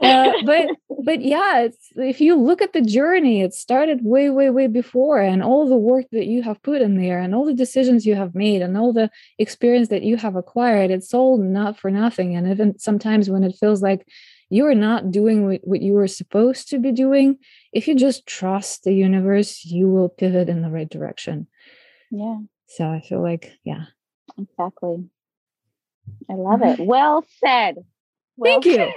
Uh, 0.00 0.32
but 0.44 0.68
but 1.04 1.22
yeah, 1.22 1.68
if 1.96 2.20
you 2.20 2.34
look 2.34 2.62
at 2.62 2.72
the 2.72 2.80
journey, 2.80 3.42
it 3.42 3.54
started 3.54 4.00
way 4.02 4.30
way 4.30 4.50
way 4.50 4.66
before, 4.66 5.20
and 5.20 5.42
all 5.42 5.68
the 5.68 5.76
work 5.76 6.06
that 6.12 6.26
you 6.26 6.42
have 6.42 6.62
put 6.62 6.82
in 6.82 6.96
there, 6.96 7.20
and 7.20 7.34
all 7.34 7.44
the 7.44 7.54
decisions 7.54 8.06
you 8.06 8.14
have 8.14 8.34
made, 8.34 8.62
and 8.62 8.76
all 8.76 8.92
the 8.92 9.10
experience 9.38 9.88
that 9.88 10.02
you 10.02 10.16
have 10.16 10.36
acquired, 10.36 10.90
it's 10.90 11.14
all 11.14 11.38
not 11.38 11.78
for 11.78 11.90
nothing. 11.90 12.34
And 12.36 12.48
even 12.48 12.78
sometimes 12.78 13.30
when 13.30 13.44
it 13.44 13.56
feels 13.58 13.82
like 13.82 14.06
you 14.48 14.66
are 14.66 14.74
not 14.74 15.10
doing 15.12 15.46
what, 15.46 15.60
what 15.62 15.80
you 15.80 15.92
were 15.92 16.08
supposed 16.08 16.68
to 16.70 16.78
be 16.78 16.92
doing, 16.92 17.38
if 17.72 17.86
you 17.86 17.94
just 17.94 18.26
trust 18.26 18.84
the 18.84 18.92
universe, 18.92 19.64
you 19.64 19.88
will 19.88 20.08
pivot 20.08 20.48
in 20.48 20.62
the 20.62 20.70
right 20.70 20.88
direction. 20.88 21.46
Yeah. 22.10 22.38
So 22.66 22.88
I 22.88 23.00
feel 23.00 23.22
like 23.22 23.52
yeah. 23.64 23.84
Exactly. 24.38 25.08
I 26.30 26.34
love 26.34 26.62
it. 26.62 26.80
Well 26.80 27.24
said. 27.44 27.76
Well 28.36 28.60
Thank 28.60 28.64
said. 28.64 28.94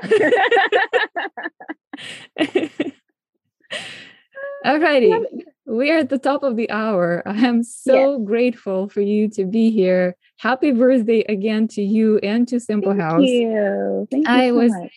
you. 2.39 2.69
Alrighty. 4.65 5.25
We 5.65 5.91
are 5.91 5.97
at 5.99 6.09
the 6.09 6.17
top 6.17 6.43
of 6.43 6.55
the 6.55 6.69
hour. 6.69 7.23
I 7.25 7.45
am 7.45 7.63
so 7.63 8.17
yes. 8.17 8.27
grateful 8.27 8.87
for 8.89 9.01
you 9.01 9.29
to 9.31 9.45
be 9.45 9.71
here. 9.71 10.15
Happy 10.37 10.71
birthday 10.71 11.23
again 11.27 11.67
to 11.69 11.81
you 11.81 12.17
and 12.19 12.47
to 12.47 12.59
Sample 12.59 12.91
Thank 12.91 13.01
House. 13.01 13.21
You. 13.23 14.07
Thank 14.11 14.27
you. 14.27 14.33
I 14.33 14.49
so 14.49 14.55
was 14.55 14.71
much. 14.71 14.91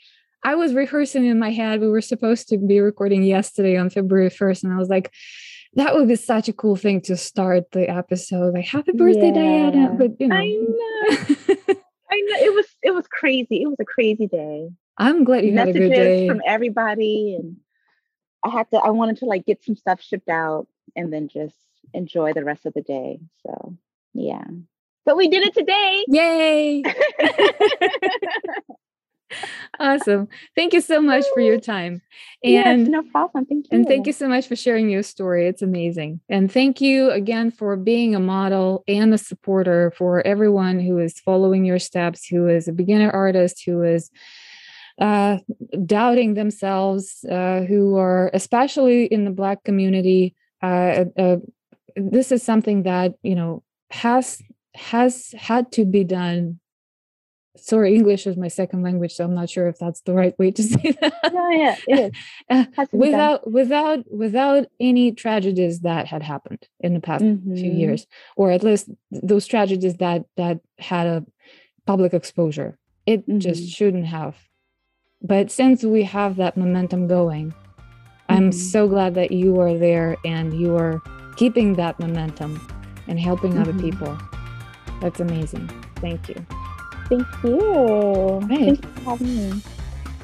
I 0.45 0.55
was 0.55 0.75
rehearsing 0.75 1.25
in 1.27 1.39
my 1.41 1.51
head. 1.51 1.81
We 1.81 1.89
were 1.89 2.01
supposed 2.01 2.49
to 2.49 2.59
be 2.59 2.79
recording 2.81 3.25
yesterday 3.25 3.77
on 3.77 3.91
February 3.91 4.31
1st, 4.31 4.65
and 4.65 4.73
I 4.73 4.77
was 4.77 4.89
like, 4.89 5.13
that 5.75 5.95
would 5.95 6.07
be 6.07 6.17
such 6.17 6.49
a 6.49 6.53
cool 6.53 6.77
thing 6.77 7.01
to 7.03 7.17
start 7.17 7.73
the 7.73 7.91
episode. 7.91 8.55
Like, 8.55 8.67
happy 8.67 8.93
birthday, 8.93 9.33
yeah. 9.35 9.71
Diana. 9.71 9.95
But 9.99 10.21
you 10.21 10.29
know. 10.29 10.37
I 10.37 10.57
know. 11.69 11.75
I 12.11 12.21
know 12.21 12.47
it 12.47 12.55
was 12.55 12.67
it 12.83 12.91
was 12.93 13.07
crazy. 13.07 13.63
It 13.63 13.67
was 13.67 13.81
a 13.81 13.85
crazy 13.85 14.27
day. 14.27 14.71
I'm 14.99 15.25
glad 15.25 15.45
you 15.45 15.53
Messages 15.53 15.75
had 15.75 15.83
a 15.83 15.89
good 15.89 15.95
day 15.95 16.29
from 16.29 16.41
everybody, 16.47 17.37
and 17.39 17.57
I 18.45 18.51
had 18.51 18.71
to. 18.71 18.79
I 18.79 18.91
wanted 18.91 19.19
to 19.19 19.27
like 19.27 19.45
get 19.45 19.65
some 19.65 19.77
stuff 19.77 20.01
shipped 20.01 20.29
out 20.29 20.69
and 20.95 21.13
then 21.13 21.29
just 21.29 21.57
enjoy 21.93 22.33
the 22.33 22.45
rest 22.45 22.67
of 22.67 22.75
the 22.75 22.83
day. 22.83 23.21
So 23.45 23.77
yeah, 24.15 24.45
but 25.05 25.17
we 25.17 25.29
did 25.29 25.45
it 25.45 25.55
today. 25.55 26.05
Yay! 26.09 26.83
awesome. 29.81 30.29
Thank 30.55 30.73
you 30.73 30.81
so 30.81 31.01
much 31.01 31.25
for 31.35 31.41
your 31.41 31.61
time. 31.61 32.03
And 32.45 32.83
yes, 32.83 32.89
no 32.89 33.03
problem. 33.03 33.47
Thank 33.47 33.67
you. 33.67 33.77
And 33.77 33.87
thank 33.87 34.07
you 34.07 34.13
so 34.13 34.29
much 34.29 34.47
for 34.47 34.57
sharing 34.57 34.89
your 34.89 35.03
story. 35.03 35.47
It's 35.47 35.63
amazing. 35.63 36.21
And 36.29 36.51
thank 36.51 36.81
you 36.81 37.11
again 37.11 37.51
for 37.51 37.77
being 37.77 38.15
a 38.15 38.21
model 38.21 38.85
and 38.87 39.13
a 39.13 39.19
supporter 39.19 39.93
for 39.97 40.27
everyone 40.27 40.81
who 40.81 40.99
is 40.99 41.19
following 41.21 41.65
your 41.65 41.79
steps, 41.79 42.27
who 42.27 42.49
is 42.49 42.69
a 42.69 42.73
beginner 42.73 43.11
artist, 43.11 43.63
who 43.65 43.83
is 43.83 44.11
uh, 45.01 45.39
doubting 45.85 46.35
themselves, 46.35 47.25
uh, 47.31 47.63
who 47.69 47.97
are 47.97 48.31
especially 48.33 49.05
in 49.07 49.25
the 49.25 49.31
Black 49.31 49.65
community. 49.65 50.35
Uh, 50.63 51.05
uh 51.19 51.37
this 51.97 52.31
is 52.31 52.43
something 52.43 52.83
that 52.83 53.15
you 53.23 53.35
know 53.35 53.63
has 53.91 54.43
has 54.75 55.35
had 55.39 55.73
to 55.73 55.85
be 55.85 56.05
done 56.05 56.61
sorry 57.57 57.95
english 57.95 58.27
is 58.27 58.37
my 58.37 58.49
second 58.49 58.83
language 58.83 59.13
so 59.13 59.25
i'm 59.25 59.35
not 59.35 59.49
sure 59.49 59.69
if 59.69 59.79
that's 59.79 60.01
the 60.03 60.13
right 60.13 60.39
way 60.39 60.51
to 60.51 60.63
say 60.73 60.97
that 61.01 61.13
no 61.33 61.51
yeah 61.51 61.77
it 61.87 61.99
is 61.99 62.13
uh, 62.79 62.87
without 62.93 63.51
without 63.51 64.11
without 64.13 64.67
any 64.81 65.13
tragedies 65.13 65.81
that 65.81 66.07
had 66.07 66.23
happened 66.23 66.67
in 66.81 66.95
the 66.95 67.01
past 67.01 67.25
mm-hmm. 67.25 67.55
few 67.55 67.73
years 67.73 68.07
or 68.37 68.51
at 68.51 68.63
least 68.63 68.89
those 69.11 69.47
tragedies 69.47 69.97
that 69.97 70.25
that 70.37 70.61
had 70.79 71.07
a 71.07 71.25
public 71.87 72.13
exposure 72.15 72.79
it 73.07 73.21
mm-hmm. 73.23 73.39
just 73.39 73.69
shouldn't 73.69 74.07
have 74.07 74.37
but 75.23 75.51
since 75.51 75.83
we 75.83 76.03
have 76.03 76.37
that 76.37 76.57
momentum 76.57 77.07
going 77.07 77.51
mm-hmm. 77.51 78.33
i'm 78.33 78.53
so 78.53 78.89
glad 78.89 79.15
that 79.15 79.31
you 79.31 79.61
are 79.61 79.77
there 79.77 80.17
and 80.25 80.59
you 80.59 80.77
are 80.77 81.01
keeping 81.37 81.75
that 81.75 81.99
momentum 82.01 82.61
and 83.09 83.21
helping 83.21 83.59
other 83.59 83.73
mm-hmm. 83.73 83.91
people 83.91 84.19
that's 85.01 85.21
amazing 85.21 85.69
thank 85.97 86.29
you 86.29 86.47
Thank 87.09 87.27
you. 87.45 88.39
Right. 88.51 88.79
Thanks 88.79 88.81
for 88.81 89.11
having 89.11 89.37
me. 89.37 89.63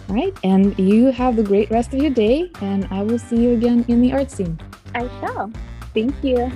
All 0.09 0.17
right. 0.17 0.35
And 0.43 0.79
you 0.79 1.07
have 1.07 1.39
a 1.39 1.43
great 1.43 1.71
rest 1.71 1.95
of 1.95 2.03
your 2.03 2.11
day, 2.11 2.51
and 2.61 2.87
I 2.91 3.03
will 3.03 3.19
see 3.19 3.37
you 3.37 3.53
again 3.55 3.85
in 3.89 4.03
the 4.03 4.13
art 4.13 4.31
scene. 4.31 4.59
I 4.95 5.09
shall. 5.21 5.53
Thank 5.95 6.15
you. 6.23 6.51